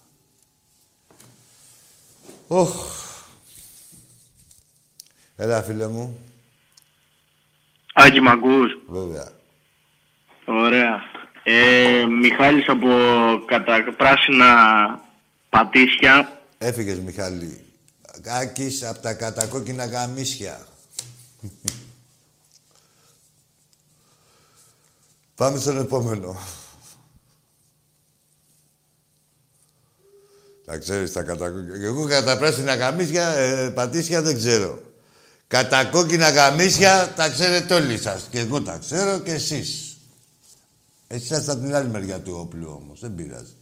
Οχ. 2.47 3.01
Έλα, 5.37 5.63
φίλε 5.63 5.87
μου. 5.89 6.19
Άκη 7.95 8.21
μ' 8.21 8.29
ακούς; 8.29 8.79
Βέβαια. 8.89 9.29
Ωραία. 10.45 11.03
Ε, 11.43 12.05
Μιχάλης 12.07 12.69
από 12.69 12.89
κατα... 13.47 13.85
πράσινα 15.53 15.71
πατήσια. 15.71 16.41
Έφυγες, 16.59 16.99
Μιχάλη. 16.99 17.65
Άκης 18.27 18.83
από 18.83 18.99
τα 18.99 19.15
κατακόκκινα 19.15 19.85
γαμίσια. 19.85 20.67
Πάμε 25.35 25.59
στον 25.59 25.79
επόμενο. 25.79 26.37
Τα 30.65 30.79
ξέρεις 30.79 31.13
τα 31.13 31.23
κατακόκκινα. 31.23 31.85
Εγώ 31.85 32.07
κατά 32.07 32.39
πράσινα 32.39 32.75
γαμίσια, 32.75 33.29
ε, 33.29 33.71
πατήσια 33.71 34.23
δεν 34.23 34.37
ξέρω. 34.37 34.83
Κατά 35.47 35.85
κόκκινα 35.85 36.31
γαμίσια 36.31 37.13
τα 37.17 37.31
ξέρετε 37.31 37.75
όλοι 37.75 37.99
σας. 37.99 38.29
Και 38.31 38.39
εγώ 38.39 38.63
τα 38.63 38.79
ξέρω 38.79 39.19
και 39.19 39.33
εσείς. 39.33 39.97
Εσείς 41.07 41.25
είσαστε 41.25 41.53
από 41.53 41.61
την 41.61 41.75
άλλη 41.75 41.89
μεριά 41.89 42.21
του 42.21 42.37
όπλου 42.39 42.81
όμως. 42.83 43.01
Δεν 43.01 43.15
πειράζει. 43.15 43.57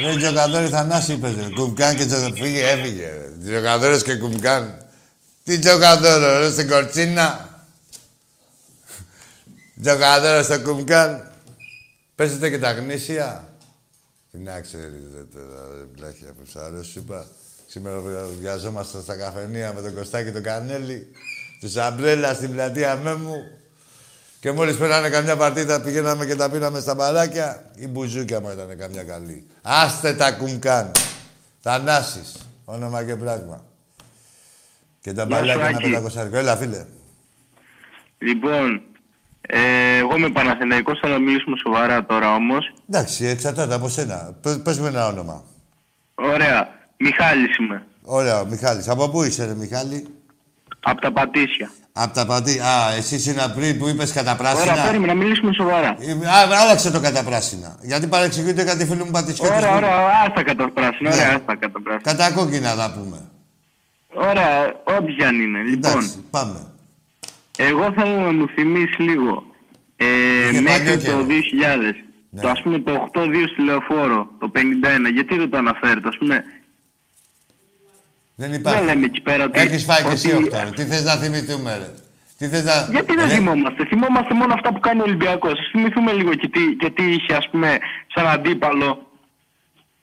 Ρε 0.00 0.16
Τζοκαδόρη 0.16 0.68
Θανάση 0.68 1.12
είπες 1.12 1.34
ρε. 1.34 1.48
Κουμκάν 1.54 1.96
και 1.96 2.04
Τζοκαδόρη. 2.06 2.40
Φύγε, 2.40 2.62
έφυγε. 2.68 3.06
ρε. 3.06 3.30
Τζοκαδόρος 3.42 4.02
και 4.02 4.14
Κουμκάν. 4.14 4.86
Τι 5.44 5.58
Τζοκαδόρο, 5.58 6.38
ρε, 6.38 6.50
στην 6.50 6.68
Κορτσίνα. 6.68 7.48
Τζοκαδόρο 9.82 10.42
στο 10.42 10.60
Κουμκάν. 10.60 11.32
Παίζετε 12.14 12.50
και 12.50 12.58
τα 12.58 12.72
γνήσια. 12.72 13.48
Τι 14.30 14.38
να 14.38 14.60
ξέρεις 14.60 15.02
ρε 15.14 15.22
τώρα, 15.34 15.68
ρε 15.76 15.84
πλάχια 15.96 16.28
που 16.32 16.46
σ' 16.50 16.56
αρέσει, 16.56 16.98
είπα. 16.98 17.26
Σήμερα 17.66 18.00
βιαζόμαστε 18.40 19.00
στα 19.00 19.16
καφενεία 19.16 19.72
με 19.72 19.80
τον 19.80 19.94
Κωστάκη 19.94 20.30
τον 20.30 20.42
Κανέλη. 20.42 21.06
Τους 21.60 21.72
Σαμπρέλα 21.72 22.34
στην 22.34 22.52
πλατεία 22.52 22.96
Μέμου. 22.96 23.36
Και 24.44 24.52
μόλις 24.52 24.76
πέρανε 24.76 25.08
καμιά 25.08 25.36
παρτίδα 25.36 25.80
πηγαίναμε 25.80 26.26
και 26.26 26.36
τα 26.36 26.50
πήραμε 26.50 26.80
στα 26.80 26.94
μπαράκια. 26.94 27.70
Η 27.74 27.86
μπουζούκια 27.88 28.40
μου 28.40 28.50
ήταν 28.50 28.78
καμιά 28.78 29.02
καλή. 29.02 29.46
Άστε 29.62 30.14
τα 30.14 30.32
κουμκάν. 30.32 30.90
Θανάσης. 31.60 32.36
Όνομα 32.64 33.04
και 33.04 33.16
πράγμα. 33.16 33.64
Και 35.00 35.12
τα 35.12 35.24
Γεια 35.24 35.36
σου, 35.36 35.42
μπαλάκια 35.44 35.66
ένα 35.68 35.76
Άκη. 35.78 35.88
πεντακοσάρικο. 35.90 36.36
Έλα, 36.36 36.56
φίλε. 36.56 36.84
Λοιπόν, 38.18 38.82
ε, 39.40 39.96
εγώ 39.96 40.16
είμαι 40.16 40.30
Παναθηναϊκός, 40.30 40.98
θα 40.98 41.18
μιλήσουμε 41.18 41.56
σοβαρά 41.56 42.04
τώρα 42.06 42.34
όμως. 42.34 42.72
Εντάξει, 42.90 43.26
εξαρτάται 43.26 43.74
από 43.74 43.88
σένα. 43.88 44.36
Πε- 44.40 44.58
Πες 44.58 44.78
μου 44.78 44.86
ένα 44.86 45.06
όνομα. 45.06 45.44
Ωραία. 46.14 46.68
Μιχάλης 46.96 47.56
είμαι. 47.56 47.86
Ωραία, 48.02 48.40
ο 48.40 48.46
Μιχάλης. 48.46 48.88
Από 48.88 49.08
πού 49.10 49.22
είσαι, 49.22 49.44
ρε 49.44 49.54
Μιχάλη; 49.54 50.06
Από 50.80 51.00
τα 51.00 51.12
Πατήσια. 51.12 51.70
Απ' 51.96 52.14
τα 52.14 52.26
πατή. 52.26 52.58
Α, 52.60 52.92
εσύ 52.96 53.30
είναι 53.30 53.52
πριν 53.56 53.78
που 53.78 53.88
είπες 53.88 54.12
κατά 54.12 54.36
πράσινα. 54.36 54.72
Ωραία, 54.72 54.84
παίρνουμε 54.84 55.06
να 55.06 55.14
μιλήσουμε 55.14 55.52
σοβαρά. 55.52 55.96
Ε, 56.00 56.12
Α, 56.12 56.60
άλλαξε 56.62 56.90
το 56.90 57.00
κατά 57.00 57.22
πράσινα. 57.24 57.76
Γιατί 57.82 58.06
παρεξηγείται 58.06 58.64
κάτι 58.64 58.86
φίλο 58.86 59.04
μου 59.04 59.10
πατησιώτη. 59.10 59.52
Ωραία, 59.56 59.74
ωραία, 59.76 59.90
άστα 60.26 60.42
κατά 60.42 60.70
πράσινα. 60.70 61.08
Ναι. 61.10 61.14
Ωραία, 61.16 61.34
άστα 61.36 61.56
κατά 61.56 61.80
πράσινα. 61.82 62.12
Κατά 62.12 62.32
κόκκινα 62.32 62.70
θα 62.74 62.92
πούμε. 62.92 63.18
Ωραία, 64.14 64.72
ό,τι 64.98 65.12
κι 65.12 65.24
αν 65.24 65.40
είναι. 65.40 65.58
Λοιπόν, 65.62 65.90
Εντάξει, 65.90 66.24
πάμε. 66.30 66.58
εγώ 67.56 67.92
θέλω 67.96 68.16
να 68.20 68.32
μου 68.32 68.48
θυμίσεις 68.54 68.98
λίγο. 68.98 69.44
Ε, 69.96 70.04
Είχε 70.50 70.60
μέχρι 70.60 70.82
παλιό 70.84 70.94
το 70.94 71.04
καιρό. 71.04 71.26
2000. 71.26 71.94
Ναι. 72.30 72.40
Το 72.42 72.48
ας 72.48 72.62
πούμε 72.62 72.78
το 72.78 72.92
8-2 73.14 73.48
στη 73.52 73.62
λεωφόρο, 73.62 74.28
το 74.40 74.50
51. 74.54 75.10
Γιατί 75.14 75.36
δεν 75.36 75.50
το 75.50 75.56
αναφέρετε, 75.56 76.08
ας 76.08 76.16
πούμε. 76.18 76.44
Δεν 78.36 78.52
υπάρχει. 78.52 78.78
Δεν 78.78 78.86
λέμε 78.88 79.06
εκεί 79.06 79.20
πέρα 79.20 79.44
ότι- 79.44 79.60
Έχεις 79.60 79.84
φάει 79.84 80.02
και 80.02 80.10
εσύ 80.12 80.32
ότι- 80.32 80.44
οχτώ. 80.44 80.58
ρε. 80.64 80.70
Τι 80.70 80.84
θες 80.84 81.02
να 81.04 81.14
θυμηθούμε, 81.16 81.76
ρε. 81.76 81.90
Τι 82.38 82.48
θες 82.48 82.64
να... 82.64 82.88
Γιατί 82.90 83.14
δεν 83.14 83.28
Ρε, 83.28 83.34
θυμόμαστε; 83.34 83.84
Θυμόμαστε 83.86 84.34
μόνο 84.34 84.54
αυτά 84.54 84.72
που 84.72 84.80
κάνει 84.80 85.00
ο 85.00 85.02
Ολυμπιακός. 85.02 85.52
Ας 85.52 85.68
θυμηθούμε 85.72 86.12
λίγο 86.12 86.34
και 86.34 86.48
τι, 86.48 86.60
και 86.78 86.90
τι 86.90 87.04
είχε, 87.12 87.34
ας 87.34 87.48
πούμε, 87.50 87.78
σαν 88.14 88.26
αντίπαλο. 88.28 89.10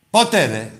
Πότε, 0.09 0.45
ρε. 0.45 0.71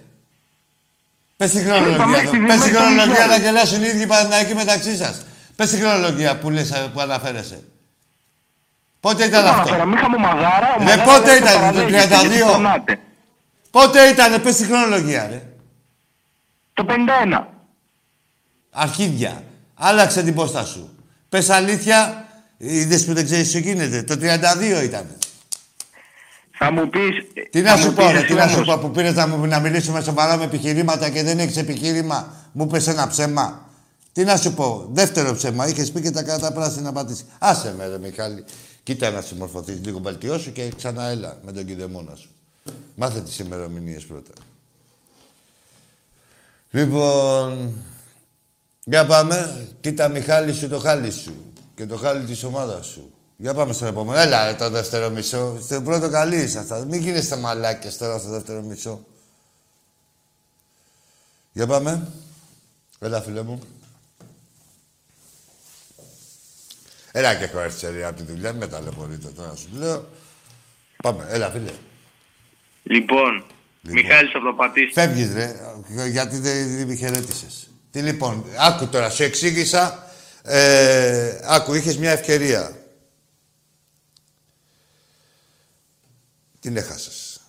Πες 1.38 1.52
τη 1.52 1.60
Είπαμε 1.60 1.76
χρονολογία 1.80 2.18
στη 2.28 2.38
εδώ. 2.38 2.46
Πες 2.48 2.56
τη 2.56 2.60
Δημήτρη 2.60 2.70
χρονολογία 2.70 3.06
να 3.06 3.26
Μιχάλη. 3.26 3.42
γελάσουν 3.44 3.84
οι 3.84 3.88
ίδιοι 3.88 4.08
Παναθηναϊκοί 4.08 4.54
μεταξύ 4.56 4.96
σας. 4.98 5.26
Πες 5.56 5.70
τη 5.70 5.78
χρονολογία 5.78 6.38
που, 6.38 6.50
λες, 6.50 6.72
ε, 6.72 6.90
που 6.94 7.00
αναφέρεσαι. 7.00 7.64
Πότε 9.00 9.24
ήταν 9.26 9.42
Δεν 9.44 9.52
αυτό; 9.52 9.62
αναφέραμε. 9.62 9.96
Είχαμε 9.98 10.18
μαδάρα. 10.18 10.76
ο 10.76 10.78
Ρε, 10.78 10.84
Μαδάρας 10.84 11.06
πότε 11.06 11.26
δεν 11.32 11.38
ήταν, 11.44 11.54
το 11.54 11.60
παραλέγει, 11.60 11.92
32? 11.98 12.30
και 12.48 12.52
φωνάτε. 12.52 13.00
Πότε 13.72 14.08
ήτανε, 14.08 14.38
πες 14.40 14.56
τη 14.56 14.66
χρονολογία, 14.66 15.28
ρε. 15.32 15.42
Το 16.74 16.86
51. 16.88 17.46
Αρχίδια. 18.70 19.44
Άλλαξε 19.74 20.24
την 20.24 20.34
πόστα 20.36 20.66
σου. 20.66 20.90
Πες 21.30 21.50
αλήθεια, 21.50 22.26
είδες 22.58 23.06
που 23.06 23.14
δεν 23.14 23.26
ξέρεις 23.26 23.52
τι 23.52 23.60
γίνεται. 23.62 24.04
Το 24.04 24.14
32 24.14 24.84
ήταν. 24.84 25.06
Θα 26.52 26.72
μου 26.72 26.90
πεις... 26.90 27.12
Τι 27.50 27.62
θα 27.62 27.72
να 27.72 27.78
σου 27.82 27.88
μου 27.90 27.94
πω, 27.94 28.04
πεις 28.06 28.12
ρε, 28.14 28.22
τι 28.26 28.34
να 28.34 28.48
σου 28.48 28.54
όμως, 28.62 28.68
πω 28.68 28.78
που 28.82 28.92
πήρες 28.92 29.14
να, 29.16 29.28
μου- 29.28 29.46
να 29.46 29.60
μιλήσουμε 29.60 30.02
σοβαρά 30.02 30.38
με 30.38 30.44
επιχειρήματα 30.44 31.10
και 31.10 31.24
δεν 31.24 31.40
έχεις 31.40 31.58
επιχείρημα. 31.58 32.36
Μου 32.52 32.68
πες 32.68 32.88
ένα 32.88 33.08
ψέμα. 33.08 33.70
Τι 34.14 34.24
να 34.24 34.38
σου 34.38 34.54
πω, 34.54 34.88
δεύτερο 34.92 35.34
ψέμα. 35.34 35.68
Είχες 35.68 35.92
πει 35.92 36.02
και 36.02 36.12
τα 36.12 36.24
κατά 36.24 36.52
πράσινα 36.54 36.92
πατήσει. 36.92 37.24
Άσε 37.40 37.74
με, 37.78 37.88
ρε 37.88 37.98
Μιχάλη. 38.00 38.44
Κοίτα 38.84 39.10
να 39.10 39.22
συμμορφωθείς 39.22 39.80
λίγο, 39.86 40.00
βελτιώσου 40.00 40.52
και 40.52 40.72
ξανά 40.78 41.04
έλα 41.08 41.38
με 41.46 41.52
τον 41.52 41.66
κηδεμόνα 41.66 42.16
σου. 42.16 42.30
Μάθε 42.96 43.22
τις 43.22 43.40
ημερομηνίες 43.40 44.06
πρώτα. 44.06 44.32
Λοιπόν, 46.72 47.74
για 48.84 49.06
πάμε. 49.06 49.68
Κοίτα 49.82 50.08
Μιχάλη 50.08 50.54
σου 50.54 50.70
το 50.70 50.80
χάλι 50.80 51.12
σου 51.12 51.54
και 51.76 51.86
το 51.86 51.98
χάλι 51.98 52.26
της 52.26 52.44
ομάδας 52.44 52.86
σου. 52.86 53.14
Για 53.38 53.54
πάμε 53.54 53.74
στο 53.74 53.86
επόμενο. 53.86 54.20
Έλα 54.20 54.46
ρε, 54.46 54.54
το 54.54 54.70
δεύτερο 54.70 55.10
μισό. 55.10 55.60
Στο 55.62 55.82
πρώτο 55.82 56.10
καλή 56.10 56.36
ήσασταν. 56.36 56.88
Μην 56.88 57.02
γίνεστε 57.02 57.36
μαλάκες 57.36 57.98
τώρα 57.98 58.18
στο 58.18 58.30
δεύτερο 58.30 58.62
μισό. 58.62 59.06
Για 61.52 61.68
πάμε. 61.68 62.08
Έλα 63.00 63.22
φίλε 63.22 63.42
μου. 63.42 63.62
Έλα 67.12 67.36
και 67.36 67.44
έχω 67.44 67.60
έρθει 67.60 67.88
ρε, 67.92 68.06
από 68.06 68.18
τη 68.18 68.24
δουλειά. 68.24 68.52
Μην 68.52 68.60
με 68.60 68.68
ταλαιπωρείτε 68.68 69.28
τώρα 69.28 69.56
σου 69.56 69.68
λέω. 69.74 70.10
Πάμε. 71.04 71.26
Έλα 71.30 71.50
φίλε. 71.50 71.72
Λοιπόν, 72.84 73.46
Μιχάλης 73.82 74.36
από 74.36 74.46
το 74.46 74.54
Πατήσι. 74.54 74.92
Φεύγεις 74.94 75.34
ρε, 75.34 75.56
γιατί 76.10 76.38
δεν 76.38 76.88
με 76.88 76.96
χαιρέτησες. 76.96 77.70
Τι 77.92 78.02
λοιπόν, 78.02 78.46
άκου 78.58 78.88
τώρα, 78.88 79.10
σου 79.10 79.24
εξήγησα. 79.24 80.12
Ε, 80.44 81.40
άκου, 81.44 81.74
είχες 81.74 81.98
μια 81.98 82.12
ευκαιρία. 82.12 82.76
Την 86.60 86.78
έχασες. 86.78 87.40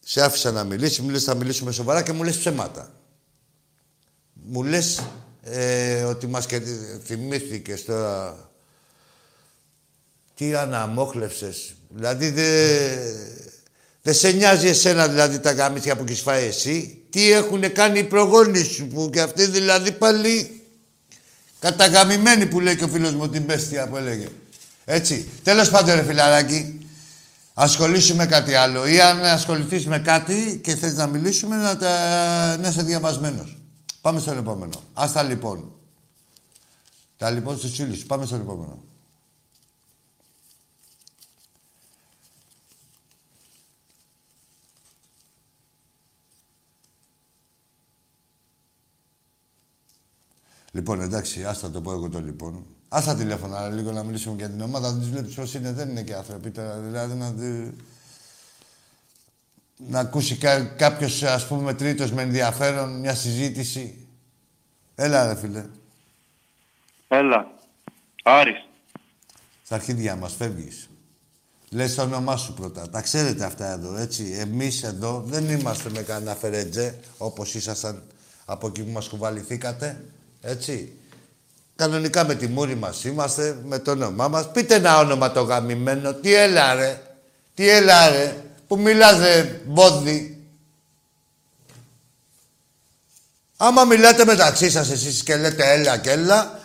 Σε 0.00 0.22
άφησα 0.22 0.50
να 0.50 0.64
μιλήσεις, 0.64 1.00
μου 1.00 1.10
λες 1.10 1.24
θα 1.24 1.34
μιλήσουμε 1.34 1.72
σοβαρά 1.72 2.02
και 2.02 2.12
μου 2.12 2.22
λες 2.22 2.38
ψέματα. 2.38 2.94
Μου 4.32 4.62
λες 4.62 5.02
ε, 5.42 6.02
ότι 6.02 6.26
μας 6.26 6.46
και 6.46 6.62
θυμήθηκες 7.04 7.84
τώρα 7.84 8.38
τι 10.34 10.54
αναμόχλευσες. 10.54 11.74
Δηλαδή 11.88 12.30
δεν 12.30 12.48
δεν 14.02 14.14
σε 14.14 14.30
νοιάζει 14.30 14.66
εσένα 14.66 15.08
δηλαδή 15.08 15.38
τα 15.38 15.52
γαμίσια 15.52 15.96
που 15.96 16.04
έχεις 16.08 16.20
φάει 16.20 16.44
εσύ; 16.44 17.02
Τι 17.10 17.32
έχουν 17.32 17.72
κάνει 17.72 17.98
οι 17.98 18.04
προγόνοι 18.04 18.62
σου 18.62 18.86
που 18.86 19.10
και 19.12 19.20
αυτοί 19.20 19.46
δηλαδή 19.46 19.92
πάλι 19.92 20.62
καταγαμημένοι 21.58 22.46
που 22.46 22.60
λέει 22.60 22.76
και 22.76 22.84
ο 22.84 22.88
φίλος 22.88 23.14
μου 23.14 23.28
την 23.28 23.46
πέστια 23.46 23.88
που 23.88 23.96
έλεγε. 23.96 24.28
Έτσι. 24.84 25.28
Τέλος 25.42 25.70
πάντων 25.70 25.94
ρε 25.94 26.02
φιλαράκι, 26.02 26.86
ασχολήσου 27.54 28.16
με 28.16 28.26
κάτι 28.26 28.54
άλλο 28.54 28.86
ή 28.86 29.00
αν 29.00 29.24
ασχοληθείς 29.24 29.86
με 29.86 29.98
κάτι 29.98 30.60
και 30.62 30.74
θες 30.74 30.94
να 30.94 31.06
μιλήσουμε 31.06 31.56
να, 31.56 31.76
τα... 31.76 32.56
να 32.56 32.68
είσαι 32.68 32.82
διαβασμένος. 32.82 33.58
Πάμε 34.00 34.20
στον 34.20 34.38
επόμενο. 34.38 34.82
Ας 34.92 35.12
τα 35.12 35.22
λοιπόν. 35.22 35.72
Τα 37.16 37.30
λοιπόν 37.30 37.58
στους 37.58 37.74
φίλους. 37.74 38.04
Πάμε 38.04 38.26
στον 38.26 38.40
επόμενο. 38.40 38.82
Λοιπόν, 50.72 51.00
εντάξει, 51.00 51.44
άστα 51.44 51.70
το 51.70 51.80
πω 51.80 51.92
εγώ 51.92 52.08
το 52.08 52.20
λοιπόν. 52.20 52.66
Άστα 52.88 53.14
τηλέφωνα 53.16 53.68
λίγο 53.68 53.92
να 53.92 54.02
μιλήσουμε 54.02 54.34
για 54.36 54.48
την 54.50 54.60
ομάδα. 54.60 54.92
Δεν 54.92 55.00
του 55.00 55.08
βλέπεις 55.10 55.34
πώς 55.34 55.54
είναι, 55.54 55.72
δεν 55.72 55.88
είναι 55.88 56.02
και 56.02 56.14
άνθρωποι 56.14 56.50
τώρα. 56.50 56.76
Δηλαδή 56.76 57.14
να, 57.14 57.30
δει- 57.30 57.72
να 59.76 59.98
ακούσει 60.00 60.36
κα, 60.36 60.64
κάποιος, 60.64 61.22
ας 61.22 61.46
πούμε, 61.46 61.74
τρίτος 61.74 62.12
με 62.12 62.22
ενδιαφέρον 62.22 63.00
μια 63.00 63.14
συζήτηση. 63.14 64.06
Έλα, 64.94 65.26
ρε 65.32 65.36
φίλε. 65.38 65.64
Έλα. 67.08 67.46
Άρης. 68.22 68.64
Στα 69.64 69.74
αρχίδια 69.74 70.16
μας 70.16 70.34
φεύγεις. 70.34 70.88
Λες 71.70 71.94
το 71.94 72.02
όνομά 72.02 72.36
σου 72.36 72.54
πρώτα. 72.54 72.88
Τα 72.90 73.00
ξέρετε 73.00 73.44
αυτά 73.44 73.66
εδώ, 73.66 73.96
έτσι. 73.96 74.24
Εμείς 74.38 74.82
εδώ 74.82 75.22
δεν 75.26 75.48
είμαστε 75.50 75.90
με 75.90 76.02
κανένα 76.02 76.34
φερέτζε 76.34 76.98
όπως 77.18 77.54
ήσασταν 77.54 78.02
από 78.44 78.66
εκεί 78.66 78.82
που 78.82 78.90
μας 78.90 79.08
κουβαληθήκατε. 79.08 80.04
Έτσι. 80.40 80.92
Κανονικά 81.76 82.24
με 82.24 82.34
τη 82.34 82.46
μούρη 82.46 82.74
μας 82.74 83.04
είμαστε, 83.04 83.58
με 83.64 83.78
το 83.78 83.90
όνομά 83.90 84.28
μας. 84.28 84.50
Πείτε 84.52 84.74
ένα 84.74 84.98
όνομα 84.98 85.32
το 85.32 85.42
γαμημένο. 85.42 86.14
Τι 86.14 86.34
έλα 86.34 86.74
ρε. 86.74 87.02
Τι 87.54 87.68
έλα 87.68 88.08
ρε. 88.08 88.36
Που 88.66 88.78
μιλάς 88.78 89.18
ρε 89.18 89.60
μπόδι. 89.64 90.34
Άμα 93.56 93.84
μιλάτε 93.84 94.24
μεταξύ 94.24 94.70
σας 94.70 94.90
εσείς 94.90 95.22
και 95.22 95.36
λέτε 95.36 95.72
έλα 95.72 95.98
και 95.98 96.10
έλα, 96.10 96.60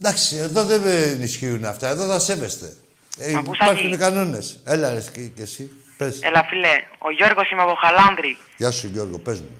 εντάξει, 0.00 0.36
εδώ 0.36 0.64
δεν 0.64 1.22
ισχύουν 1.22 1.64
αυτά. 1.64 1.88
Εδώ 1.88 2.06
θα 2.06 2.18
σέβεστε. 2.18 2.76
Ε, 3.18 3.34
Ακούς, 3.36 3.56
υπάρχουν 3.58 3.86
Άκη. 3.86 3.96
κανόνες. 3.96 4.58
Έλα 4.64 4.92
ρε 4.94 5.02
και, 5.12 5.20
και 5.20 5.42
εσύ. 5.42 5.70
Πες. 5.96 6.18
Έλα 6.22 6.44
φίλε, 6.44 6.68
ο 6.98 7.10
Γιώργος 7.10 7.50
είμαι 7.50 7.62
από 7.62 7.74
Χαλάνδρη 7.74 8.36
Γεια 8.56 8.70
σου 8.70 8.86
Γιώργο, 8.86 9.18
πες 9.18 9.40
μου. 9.40 9.56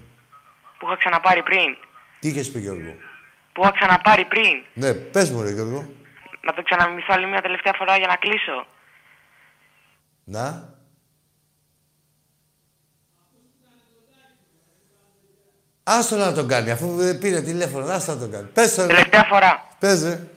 που 0.79 0.87
είχα 0.87 0.97
ξαναπάρει 0.97 1.43
πριν. 1.43 1.77
Τι 2.21 2.29
είχες 2.29 2.51
πει 2.51 2.59
Γιώργο; 2.61 2.95
Που 3.53 3.63
είχα 3.63 3.73
ξαναπάρει 3.73 4.25
πριν. 4.25 4.65
Ναι, 4.75 4.93
πες 4.93 5.31
μου 5.31 5.43
ρε 5.43 5.51
Γιώργο. 5.51 5.91
Να 6.41 6.55
το 6.55 6.63
ξαναμιμηθώ 6.63 7.13
άλλη 7.15 7.27
μια 7.27 7.41
τελευταία 7.41 7.73
φορά 7.77 7.97
για 7.97 8.07
να 8.07 8.17
κλείσω. 8.17 8.67
Να. 10.25 10.77
Άστο 15.83 16.17
να 16.17 16.33
τον 16.33 16.49
κάνει, 16.49 16.71
αφού 16.71 16.97
δεν 16.97 17.19
πήρε 17.19 17.43
τηλέφωνο, 17.43 17.87
άστο 17.87 18.13
να 18.13 18.19
τον 18.19 18.31
κάνει. 18.31 18.49
Πες 18.49 18.75
το 18.75 18.83
ρε. 18.83 18.89
Τελευταία 18.89 19.25
φορά. 19.25 19.67
Πες 19.79 20.03
ρε. 20.03 20.29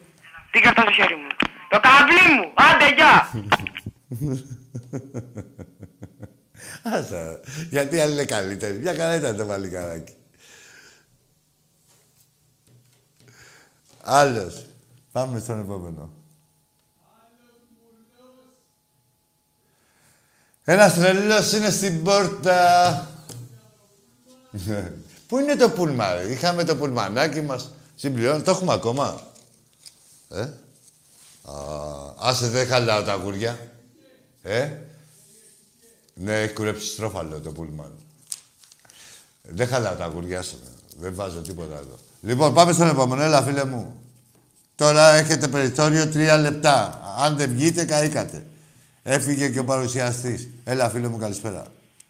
Τι 0.51 0.59
κρατάς 0.59 0.83
στο 0.83 0.93
χέρι 0.93 1.15
μου; 1.15 1.27
Το 1.69 1.79
καβλί 1.79 2.33
μου. 2.35 2.53
Άντε 2.55 2.93
γεια. 2.93 3.29
Άστα. 6.97 7.39
Γιατί 7.69 7.99
άλλη 7.99 8.13
είναι 8.13 8.25
καλύτερη. 8.25 8.77
Μια 8.77 8.95
καλά 8.95 9.15
ήταν 9.15 9.37
το 9.37 9.45
βαλικαράκι. 9.45 10.15
Άλλος. 14.03 14.65
Πάμε 15.11 15.39
στον 15.39 15.59
επόμενο. 15.59 16.09
Ένας 20.63 20.93
τρελός 20.93 21.51
είναι 21.53 21.69
στην 21.69 22.03
πόρτα. 22.03 23.07
Πού 25.27 25.39
είναι 25.39 25.55
το 25.55 25.69
πούλμα, 25.69 26.13
ρε. 26.13 26.31
Είχαμε 26.31 26.63
το 26.63 26.75
πουλμανάκι 26.75 27.41
μας. 27.41 27.71
Συμπληρώνει. 27.95 28.41
Το 28.43 28.51
έχουμε 28.51 28.73
ακόμα; 28.73 29.21
Ε; 30.29 30.41
Α, 30.41 30.53
άσε 32.17 32.47
δεν 32.47 32.67
χαλάω 32.67 33.03
τα 33.03 33.11
αγούρια. 33.11 33.71
Ε; 34.41 34.77
Ναι, 36.13 36.41
έχει 36.41 36.53
κουρέψει 36.53 36.87
στρόφαλο 36.87 37.39
το 37.39 37.51
πούλμαν. 37.51 37.91
Δεν 39.41 39.67
χαλάω 39.67 39.95
τα 39.95 40.03
αγούρια 40.03 40.41
σου. 40.41 40.59
Δεν 40.97 41.15
βάζω 41.15 41.41
τίποτα 41.41 41.75
εδώ. 41.75 41.97
Λοιπόν, 42.21 42.53
πάμε 42.53 42.71
στον 42.71 42.87
επόμενο. 42.87 43.21
Έλα, 43.21 43.41
φίλε 43.41 43.65
μου. 43.65 44.01
Τώρα 44.75 45.13
έχετε 45.13 45.47
περιθώριο 45.47 46.09
τρία 46.09 46.37
λεπτά. 46.37 47.01
Αν 47.19 47.37
δεν 47.37 47.49
βγείτε, 47.49 47.85
καήκατε. 47.85 48.45
Έφυγε 49.03 49.49
και 49.49 49.59
ο 49.59 49.65
παρουσιαστής. 49.65 50.49
Έλα, 50.63 50.89
φίλε 50.89 51.07
μου, 51.07 51.17
καλησπέρα. 51.17 51.63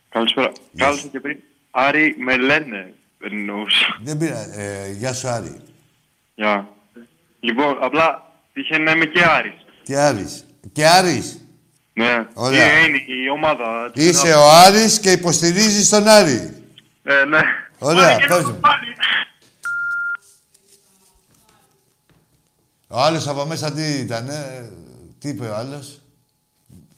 Καλησπέρα. 0.10 0.52
Κάλεσα 0.76 1.08
και 1.08 1.20
πριν. 1.20 1.38
Άρη, 1.72 2.16
με 2.20 2.38
λένε. 2.38 2.94
Δεν 3.18 3.32
εννοούσα. 3.32 4.00
Δεν 4.04 4.18
πήρα. 4.18 4.60
Ε, 4.60 4.92
γεια 4.92 5.14
σου, 5.14 5.28
Άρη. 5.28 5.62
Γεια. 6.36 6.68
Λοιπόν, 7.40 7.78
απλά 7.82 8.32
τυχαίνει 8.54 8.84
να 8.84 8.92
είμαι 8.92 9.06
και 9.06 9.24
Άρης. 9.24 9.66
Και 9.84 9.98
Άρης. 9.98 10.46
Και 10.72 10.88
Άρης. 10.88 11.46
Ναι. 11.94 12.28
Ωραία. 12.34 12.68
Και 12.68 12.88
είναι 12.88 12.98
η 12.98 13.30
ομάδα. 13.30 13.92
Είσαι 13.94 14.34
ο 14.34 14.50
Άρης 14.52 15.00
και 15.00 15.12
υποστηρίζεις 15.12 15.90
τον 15.90 16.08
Άρη. 16.08 16.54
Ε, 17.04 17.26
ναι. 17.26 17.40
Ωραία, 17.80 18.18
πες 18.28 18.44
μου. 18.44 18.60
Ο 22.92 23.00
άλλος 23.00 23.28
από 23.28 23.46
μέσα 23.46 23.72
τι 23.72 23.84
ήταν, 23.84 24.30
τι 25.20 25.30
είπε 25.30 25.48
ο 25.48 25.56
άλλος; 25.56 26.02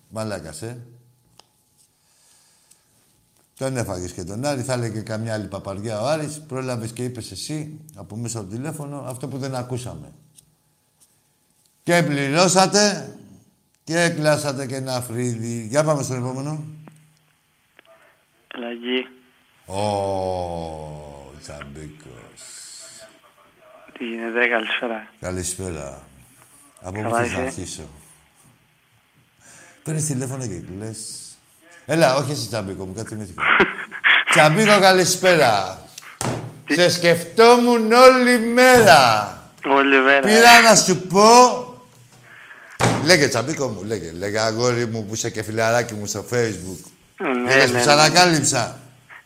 Μαλάκας, 0.10 0.62
ε. 0.62 0.78
Τον 3.58 3.78
έφαγες 3.78 4.12
και 4.12 4.24
τον 4.24 4.46
Άρη, 4.46 4.62
θα 4.62 4.74
έλεγε 4.74 5.02
καμιά 5.02 5.34
άλλη 5.34 5.48
παπαριά 5.48 6.02
ο 6.02 6.08
Άρης. 6.08 6.42
Πρόλαβες 6.48 6.92
και 6.92 7.04
είπες 7.04 7.32
εσύ 7.32 7.80
από 7.96 8.16
μέσα 8.16 8.40
από 8.40 8.50
το 8.50 8.56
τηλέφωνο 8.56 9.04
αυτό 9.08 9.28
που 9.28 9.38
δεν 9.38 9.56
ακούσαμε. 9.56 10.12
Και 11.84 12.04
πληρώσατε 12.04 13.16
και 13.84 14.00
έκλασατε 14.02 14.66
και 14.66 14.76
ένα 14.76 15.02
φρύδι. 15.02 15.68
Για 15.68 15.84
πάμε 15.84 16.04
στον 16.04 16.18
επόμενο. 16.18 16.64
Αλλαγή. 18.56 19.08
Ω, 19.66 21.32
Τσαμπίκος. 21.42 22.53
Τι 24.04 24.10
γίνεται, 24.10 24.48
καλησπέρα. 24.48 25.08
Καλησπέρα. 25.20 26.02
Από 26.82 27.02
πού 27.02 27.10
Καλά 27.10 27.18
θες 27.18 27.32
να 27.32 27.38
είσαι; 27.38 27.42
αρχίσω; 27.42 27.82
Παίρνεις 29.84 30.06
τηλέφωνο 30.06 30.48
και 30.48 30.62
λες... 30.80 30.98
Έλα, 31.86 32.16
όχι 32.16 32.32
εσύ 32.32 32.48
Τσαμπίκο 32.48 32.86
μου, 32.86 32.94
κάτι 32.94 33.08
θυμήθηκα. 33.08 33.42
Τσαμπίκο, 34.32 34.80
καλησπέρα. 34.80 35.80
Σε 36.70 36.90
σκεφτόμουν 36.90 37.92
όλη 37.92 38.40
μέρα. 38.40 39.38
Όλη 39.66 39.98
μέρα. 40.02 40.20
Πήρα 40.20 40.62
να 40.70 40.76
σου 40.76 41.08
πω... 41.08 41.24
Λέγε 43.04 43.28
Τσαμπίκο 43.28 43.68
μου, 43.68 43.84
λέγε. 43.84 44.12
Λέγε 44.12 44.40
αγόρι 44.40 44.86
μου 44.86 45.06
που 45.06 45.14
είσαι 45.14 45.30
και 45.30 45.44
φιλαράκι 45.44 45.94
μου 45.94 46.06
στο 46.06 46.26
facebook. 46.32 46.92
Ναι, 47.18 47.54
Είδες 47.54 47.72
ναι, 47.72 47.78
που 47.78 47.84
σ' 47.84 47.86
ναι. 47.86 47.92
ανακάλυψα. 47.92 48.80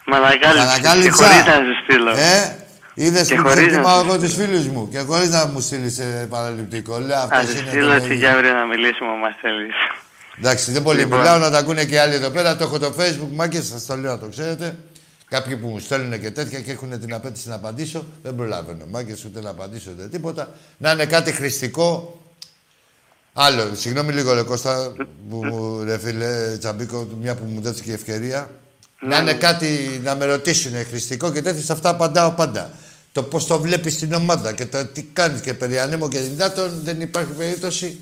Μ' 0.05 0.13
ανακάλυψες 0.13 0.53
και 0.55 0.59
Ανακάλυψα. 0.59 1.25
χωρίς 1.25 1.45
να 1.45 1.53
σου 1.53 1.83
στείλω. 1.83 2.11
Ε, 2.11 2.66
είδες 3.03 3.27
Και 3.27 3.35
που 3.35 3.41
χωρίς 3.41 3.55
να 3.65 3.67
προτιμάω 3.81 3.99
σου 4.03 4.07
εγώ 4.07 4.17
τους 4.19 4.33
φίλους 4.33 4.67
μου. 4.67 4.89
Και 4.89 4.99
χωρίς 4.99 5.29
να 5.29 5.45
μου 5.45 5.59
στείλεις 5.59 5.99
ε, 5.99 6.27
παραληπτικό. 6.29 6.97
Λέω, 6.99 7.17
Θα 7.17 7.23
αυτός 7.23 7.49
σου 7.49 7.57
είναι 7.61 7.67
στείλω 7.69 7.87
το 7.87 7.91
έτσι 7.93 8.07
παιδί. 8.07 8.19
για 8.19 8.33
αύριο 8.33 8.53
να 8.53 8.65
μιλήσουμε, 8.65 9.09
μας 9.21 9.35
θέλεις. 9.41 9.73
Εντάξει, 10.39 10.71
δεν 10.71 10.83
πολύ 10.83 10.99
Λοιπόν. 10.99 11.17
μιλάω 11.19 11.37
να 11.37 11.49
τα 11.51 11.57
ακούνε 11.57 11.85
και 11.85 11.99
άλλοι 11.99 12.13
εδώ 12.15 12.29
πέρα. 12.29 12.55
Το 12.55 12.63
έχω 12.63 12.79
το 12.79 12.93
facebook, 12.99 13.31
μάκες, 13.33 13.65
σας 13.67 13.85
το 13.85 13.95
λέω 13.95 14.11
να 14.11 14.19
το 14.19 14.27
ξέρετε. 14.27 14.75
Κάποιοι 15.29 15.55
που 15.57 15.67
μου 15.67 15.79
στέλνουν 15.79 16.21
και 16.21 16.31
τέτοια 16.31 16.59
και 16.59 16.71
έχουν 16.71 16.99
την 16.99 17.13
απέτηση 17.13 17.49
να 17.49 17.55
απαντήσω, 17.55 18.05
δεν 18.23 18.35
προλαβαίνω. 18.35 18.85
Μάκες 18.89 19.25
ούτε 19.25 19.41
να 19.41 19.49
απαντήσω 19.49 19.91
ούτε 19.91 20.07
τίποτα. 20.07 20.49
Να 20.77 20.91
είναι 20.91 21.05
κάτι 21.05 21.31
χρηστικό. 21.31 22.21
Άλλο, 23.33 23.71
συγγνώμη 23.75 24.13
λίγο, 24.13 24.33
ρε 24.33 24.41
Κώστα, 24.43 24.93
που 25.29 25.45
μου, 25.45 25.83
ρε 25.83 25.97
φίλε 25.99 26.57
Τσαμπίκο, 26.59 27.07
μια 27.21 27.35
που 27.35 27.43
μου 27.45 27.61
δόθηκε 27.61 27.89
η 27.91 27.93
ευκαιρία. 27.93 28.49
Να 28.99 29.17
είναι 29.17 29.33
κάτι 29.33 29.99
να 30.03 30.15
με 30.15 30.25
ρωτήσουν 30.25 30.85
χρηστικό 30.85 31.31
και 31.31 31.41
τέτοια, 31.41 31.61
σε 31.61 31.71
αυτά 31.71 31.89
απαντάω 31.89 32.31
πάντα. 32.31 32.69
Το 33.17 33.23
πώς 33.23 33.47
το 33.47 33.59
βλέπεις 33.59 33.93
στην 33.93 34.13
ομάδα 34.13 34.53
και 34.53 34.65
το 34.65 34.85
τι 34.85 35.03
κάνεις 35.03 35.41
και 35.41 35.53
περί 35.53 35.79
ανέμων 35.79 36.09
και 36.09 36.19
δυνατών 36.19 36.69
δεν 36.83 37.01
υπάρχει 37.01 37.31
περίπτωση. 37.31 38.01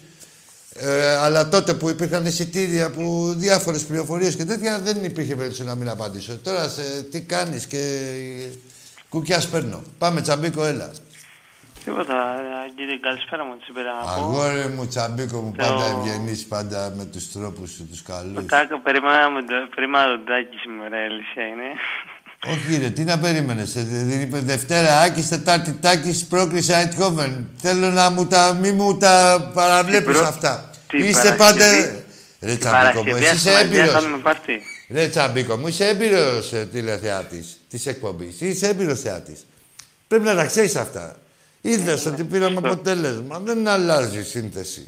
Ε, 0.74 1.16
αλλά 1.16 1.50
τότε 1.50 1.74
που 1.74 1.90
υπήρχαν 1.90 2.26
εισιτήρια, 2.26 2.92
που 2.92 3.34
διάφορες 3.38 3.84
πληροφορίες 3.86 4.36
και 4.36 4.46
τέτοια, 4.46 4.80
δεν 4.80 5.04
υπήρχε 5.04 5.36
περίπτωση 5.36 5.64
να 5.64 5.76
μην 5.76 5.90
απαντήσω. 5.90 6.38
Τώρα 6.38 6.70
σε 6.70 7.04
τι 7.12 7.22
κάνεις 7.22 7.66
και 7.66 7.82
κουκιά 9.10 9.42
παίρνω. 9.52 9.84
Πάμε 9.98 10.22
τσαμπίκο, 10.22 10.66
έλα. 10.66 10.92
Τίποτα, 11.86 12.14
ε, 12.14 12.72
κύριε, 12.76 12.98
καλησπέρα 13.02 13.44
μου, 13.46 13.54
έτσι 13.60 13.72
πέρα 13.72 13.92
να 13.94 14.02
πω. 14.02 14.22
Αγόρι 14.22 14.68
μου, 14.76 14.88
τσαμπίκο 14.88 15.38
μου, 15.42 15.52
Το- 15.58 15.64
πάντα 15.64 15.86
ευγενής, 15.86 16.46
πάντα 16.46 16.94
με 16.98 17.06
τους 17.06 17.32
τρόπους 17.32 17.70
σου, 17.72 17.88
τους 17.90 18.02
καλούς. 18.02 18.46
Τάκο, 18.46 18.80
περίμενα 18.80 19.30
με 19.30 19.42
το- 19.42 19.68
περίμενα 19.76 20.06
τον 20.06 20.26
Τάκη 20.26 20.58
σήμερα, 20.58 20.96
η 21.02 21.06
αλήθεια 21.12 21.44
είναι. 21.52 21.70
Όχι, 22.52 22.78
ρε, 22.82 22.90
τι 22.90 23.04
να 23.04 23.20
περίμενες. 23.20 23.74
Δεν 23.74 24.22
είπε 24.22 24.40
Δευτέρα 24.40 25.00
Άκης, 25.00 25.28
Τετάρτη 25.30 25.72
Τάκης, 25.74 26.26
πρόκριση 26.26 26.74
Αιτχόβεν. 26.74 27.50
Θέλω 27.58 27.90
να 27.90 28.10
μου 28.10 28.28
τα, 28.28 28.54
μη 28.62 28.72
μου 28.72 28.98
τα 28.98 29.52
παραβλέπεις 29.54 30.14
προ- 30.18 30.26
αυτά. 30.28 30.70
τι 30.88 30.98
Είσαι 30.98 31.12
Παρασκευή- 31.38 31.38
πάντα. 31.38 31.66
Ρε 32.42 32.56
Την 32.56 32.60
Τσαμπίκο 32.60 33.04
μου, 33.04 33.10
Παρασκευή 33.12 33.26
εσύ 33.26 33.36
είσαι 33.36 33.50
ας 33.50 33.64
πούμε, 33.66 33.78
έμπειρος. 33.78 33.94
κάνουμε 33.94 34.18
πάρτι. 34.18 34.62
Ρε 34.90 35.08
Τσαμπίκο 35.08 35.58
μου, 35.58 35.68
είσαι 35.68 35.88
έμπειρος 35.88 36.54
τηλεθεάτης 36.72 37.60
της 37.70 37.86
εκπομπής. 37.86 38.42
Είσαι 38.42 38.68
έμπειρος 38.68 39.00
θεάτης. 39.02 39.46
Πρέπει 40.08 40.24
να 40.24 40.36
τα 40.36 40.46
ξέρεις 40.46 40.76
αυτά. 40.76 41.16
Είδες 41.62 42.06
ότι 42.06 42.24
πήραμε 42.24 42.58
αποτέλεσμα. 42.58 43.40
Δεν 43.40 43.68
αλλάζει 43.68 44.20
η 44.20 44.24
σύνθεση. 44.24 44.88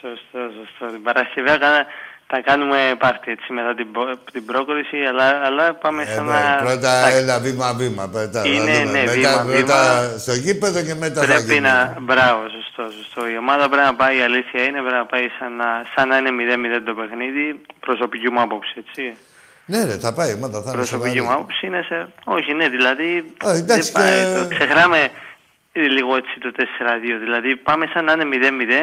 Σωστό, 0.00 0.38
σωστό. 0.56 0.92
Την 0.94 1.02
Παρασκευή 1.02 1.48
θα 1.48 1.58
κάνα- 1.58 1.86
θα 2.32 2.40
κάνουμε 2.40 2.78
πάρτι 2.98 3.30
έτσι 3.30 3.52
μετά 3.52 3.74
την, 3.74 3.92
πο- 3.92 4.16
την 4.32 4.44
πρόκριση, 4.44 4.96
αλλά, 5.10 5.26
αλλά 5.46 5.74
πάμε 5.74 6.02
Ε, 6.02 6.06
σαν 6.06 6.24
ναι, 6.24 6.32
να... 6.32 6.56
πρώτα 6.64 6.92
Εντάξει, 6.98 7.16
έλα 7.16 7.38
βήμα-βήμα. 7.40 8.04
Μετά, 8.12 8.46
Είναι, 8.46 8.58
να 8.58 8.78
δούμε. 8.84 8.90
ναι, 8.98 9.04
μετά, 9.04 9.44
βήμα, 9.44 9.56
πρώτα 9.56 9.78
βήμα. 10.00 10.18
στο 10.18 10.32
γήπεδο 10.44 10.82
και 10.82 10.94
μετά 10.94 11.20
θα 11.20 11.26
Πρέπει 11.26 11.52
γίνει. 11.52 11.60
να... 11.60 11.96
Μπράβο, 12.00 12.40
σωστό, 12.56 12.82
σωστό. 12.98 13.28
Η 13.28 13.36
ομάδα 13.44 13.68
πρέπει 13.68 13.84
να 13.90 13.94
πάει, 13.94 14.16
η 14.18 14.22
αλήθεια 14.22 14.62
είναι, 14.66 14.78
πρέπει 14.80 14.94
να 15.04 15.06
πάει 15.06 15.26
σαν 15.38 15.52
να, 15.56 15.68
σαν 15.94 16.08
να 16.08 16.16
είναι 16.16 16.30
0-0 16.78 16.82
το 16.86 16.94
παιχνίδι, 16.94 17.60
προσωπική 17.80 18.30
μου 18.30 18.40
άποψη, 18.40 18.72
έτσι. 18.86 19.16
Ναι, 19.70 19.84
ρε, 19.84 19.96
θα 20.04 20.12
πάει. 20.14 20.34
Μάτα, 20.40 20.58
θα 20.62 20.68
είναι 20.68 20.76
Προσωπική 20.80 21.16
σοβαρή. 21.16 21.20
μου 21.20 21.32
άποψη 21.32 21.66
είναι 21.66 21.82
σε... 21.88 22.08
Όχι, 22.24 22.54
ναι, 22.54 22.68
δηλαδή... 22.68 23.10
Α, 23.46 23.50
εντάξει, 23.62 23.92
δεν 23.92 24.02
πάει, 24.02 24.18
και- 24.24 24.38
το 24.38 24.54
ξεχνάμε 24.54 25.08
λίγο 25.72 26.16
έτσι 26.16 26.34
το 26.40 26.50
4-2. 26.56 26.62
Δηλαδή 27.24 27.56
πάμε 27.56 27.84
σαν 27.92 28.04
να 28.04 28.12
είναι 28.12 28.26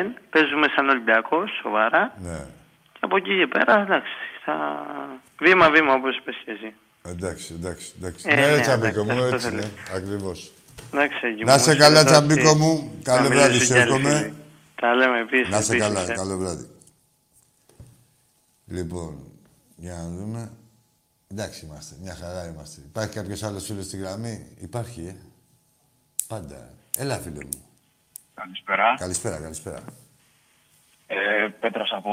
0-0, 0.06 0.12
παίζουμε 0.30 0.68
σαν 0.76 0.90
Ολυμπιακός, 0.90 1.50
σοβαρά. 1.62 2.14
Ναι. 2.28 2.40
Και 3.00 3.06
από 3.06 3.18
εκεί 3.18 3.38
και 3.38 3.48
πέρα, 3.48 3.82
εντάξει, 3.82 4.12
θα... 4.46 4.56
Βήμα-βήμα, 5.40 5.94
όπως 5.94 6.18
είπες 6.18 6.36
και 6.46 6.52
εσύ. 6.52 6.74
Εντάξει, 7.06 7.54
εντάξει, 7.54 7.94
εντάξει. 8.00 8.26
Ε, 8.30 8.36
ναι, 8.36 8.46
ρε, 8.46 8.56
ναι, 8.56 8.62
Τσαμπίκο 8.62 9.04
μου, 9.04 9.12
εντάξει, 9.12 9.34
έτσι 9.34 9.48
αυτό 9.48 9.58
ναι. 9.58 9.72
Ακριβώς. 9.96 10.52
Εντάξει, 10.94 11.26
Αγγί 11.26 11.44
Να 11.44 11.54
μου, 11.54 11.58
σε 11.60 11.72
σε 11.72 11.76
καλά, 11.78 12.00
ευχαριστώ 12.00 12.28
Τσαμπίκο 12.28 12.52
και 12.54 12.58
μου. 12.60 13.00
θα 13.04 13.12
Καλό 13.12 13.30
μιλήσω 13.30 13.46
βράδυ, 13.48 13.58
κι 13.60 13.66
σου 13.66 13.74
άλλοι 13.74 13.82
εύχομαι. 13.82 14.18
φίλοι. 14.20 14.34
Τα 14.76 14.94
λέμε 14.96 15.20
επίσης. 15.20 15.50
Να 15.50 15.62
σε 15.62 15.72
επίσης, 15.76 15.88
καλά, 15.88 16.12
ε. 16.12 16.14
καλό 16.14 16.38
βράδυ. 16.38 16.68
Λοιπόν, 18.66 19.32
για 19.76 19.94
να 19.94 20.08
δούμε. 20.10 20.52
Εντάξει 21.32 21.66
είμαστε, 21.66 21.96
μια 22.02 22.16
χαρά 22.16 22.48
είμαστε. 22.48 22.82
Υπάρχει 22.86 23.14
κάποιος 23.14 23.44
άλλος 23.44 23.66
φίλος 23.66 23.86
στη 23.86 23.98
γραμμή; 23.98 24.48
Υπάρχει, 24.60 25.02
ε. 25.08 25.16
Πάντα. 26.28 26.70
Έλα, 26.98 27.18
φίλε 27.18 27.44
μου. 27.44 27.66
Καλησπέρα. 28.34 28.96
Καλησπέρα, 28.98 29.38
καλησπέρα. 29.38 29.84
Ε, 31.08 31.48
Πέτρας 31.60 31.90
από 31.92 32.12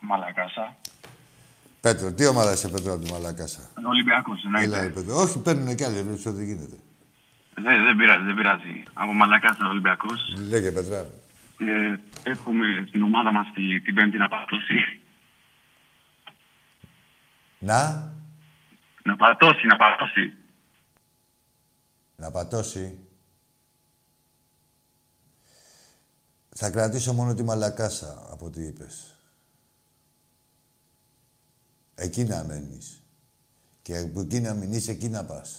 Μαλακάσα. 0.00 0.76
Πέτρο, 1.80 2.12
τι 2.12 2.26
ομάδα 2.26 2.52
είσαι, 2.52 2.68
Πέτρο, 2.68 2.92
από 2.92 3.04
τη 3.04 3.12
Μαλακάσα; 3.12 3.70
Ολυμπιακός, 3.86 4.44
Έλα, 4.44 4.58
εννοείται. 4.62 4.80
ρε, 4.80 4.88
Πέτρο. 4.92 5.16
Όχι, 5.16 5.38
παίρνουν 5.38 5.76
κι 5.76 5.84
άλλοι, 5.84 6.02
βλέπεις 6.02 6.26
ότι 6.26 6.44
γίνεται. 6.44 6.76
Δεν, 7.54 7.84
δεν 7.84 7.96
πειράζει, 7.96 8.24
δεν 8.24 8.34
πειράζει. 8.34 8.82
Από 8.92 9.12
Μαλακάσα 9.12 9.68
Ολυμπιακός. 9.68 10.20
Λέγε, 10.48 10.70
Πέτρα. 10.72 10.98
Ε, 11.58 11.96
έχουμε 12.22 12.88
την 12.90 13.02
ομάδα 13.02 13.32
μας 13.32 13.46
τη, 13.54 13.80
την 13.80 13.94
Πέμπτη 13.94 14.16
να 14.18 14.28
πατώσει. 14.28 15.00
Να, 17.58 18.12
Να 19.04 19.16
πατώσει, 19.16 19.66
να 19.66 19.76
πατώσει. 19.76 20.32
να 22.16 22.30
πατώσει. 22.30 22.98
Θα 26.54 26.70
κρατήσω 26.70 27.12
μόνο 27.12 27.34
τη 27.34 27.42
Μαλακάσα, 27.42 28.26
από 28.30 28.46
ό,τι 28.46 28.62
είπες. 28.62 29.16
Εκεί 31.94 32.24
να 32.24 32.44
μένεις. 32.44 33.02
Και 33.82 33.98
από 33.98 34.20
εκεί 34.20 34.40
να 34.40 34.54
μείνεις, 34.54 34.88
εκεί 34.88 35.08
να 35.08 35.24
πας. 35.24 35.54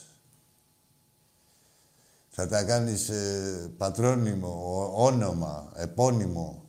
Θα 2.29 2.47
τα 2.47 2.63
κάνεις 2.63 3.09
ε, 3.09 3.71
πατρόνυμο, 3.77 4.47
ο- 4.47 5.05
όνομα, 5.05 5.71
επώνυμο 5.75 6.63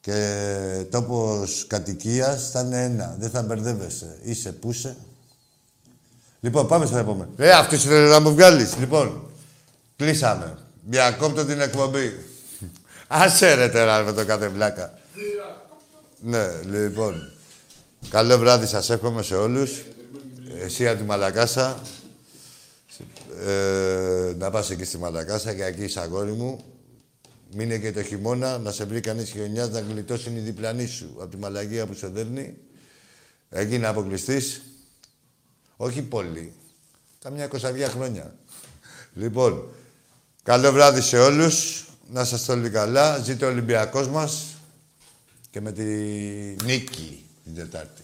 και 0.00 0.86
τόπος 0.90 1.66
κατοικίας 1.66 2.50
θα 2.50 2.60
είναι 2.60 2.82
ένα. 2.84 3.16
Δεν 3.18 3.30
θα 3.30 3.42
μπερδεύεσαι. 3.42 4.18
Είσαι 4.22 4.52
που 4.52 4.70
είσαι. 4.70 4.96
Λοιπόν, 6.40 6.66
πάμε 6.66 6.86
στο 6.86 6.96
επόμενο. 6.96 7.30
Ε, 7.36 7.50
αυτός 7.50 7.84
ήθελε 7.84 8.08
να 8.08 8.20
μου 8.20 8.30
βγάλεις. 8.34 8.76
Λοιπόν, 8.76 9.30
κλείσαμε. 9.96 10.58
Διακόπτω 10.88 11.44
την 11.44 11.60
εκπομπή. 11.60 12.24
Άσε 13.06 13.54
ρε 13.54 13.68
τώρα 13.68 14.02
με 14.02 14.12
το 14.12 14.24
κάθε 14.24 14.48
βλάκα. 14.48 14.98
ναι, 16.20 16.60
λοιπόν. 16.62 17.32
Καλό 18.08 18.38
βράδυ 18.38 18.66
σας 18.66 18.90
εύχομαι 18.90 19.22
σε 19.22 19.34
όλους. 19.34 19.82
Εσύ 20.60 20.88
από 20.88 20.98
τη 20.98 21.04
Μαλακάσα. 21.04 21.80
Ε, 23.46 24.34
να 24.38 24.50
πας 24.50 24.70
εκεί 24.70 24.84
στη 24.84 24.98
Μαλακάσα 24.98 25.54
και 25.54 25.64
εκεί 25.64 25.84
είσαι 25.84 26.00
αγόρι 26.00 26.32
μου. 26.32 26.64
Μείνε 27.52 27.78
και 27.78 27.92
το 27.92 28.02
χειμώνα, 28.02 28.58
να 28.58 28.72
σε 28.72 28.84
βρει 28.84 29.00
κανείς 29.00 29.30
χιονιάς, 29.30 29.68
να 29.68 29.80
γλιτώσει 29.80 30.30
η 30.30 30.38
διπλανή 30.38 30.86
σου 30.86 31.16
από 31.18 31.26
τη 31.26 31.36
μαλαγία 31.36 31.86
που 31.86 31.94
σε 31.94 32.06
δέρνει. 32.06 32.56
Εκεί 33.48 33.78
να 33.78 33.88
αποκλειστείς. 33.88 34.62
Όχι 35.76 36.02
πολύ. 36.02 36.52
Καμιά 37.22 37.46
κοσαβιά 37.46 37.88
χρόνια. 37.88 38.34
λοιπόν, 39.14 39.68
καλό 40.42 40.72
βράδυ 40.72 41.00
σε 41.00 41.18
όλους. 41.18 41.83
Να 42.10 42.20
είστε 42.20 42.52
όλοι 42.52 42.70
καλά. 42.70 43.18
ζητώ 43.18 43.46
ο 43.46 43.48
Ολυμπιακός 43.48 44.08
μας 44.08 44.54
και 45.50 45.60
με 45.60 45.72
τη 45.72 45.84
νίκη 46.64 47.24
την 47.44 47.54
Τετάρτη. 47.54 48.03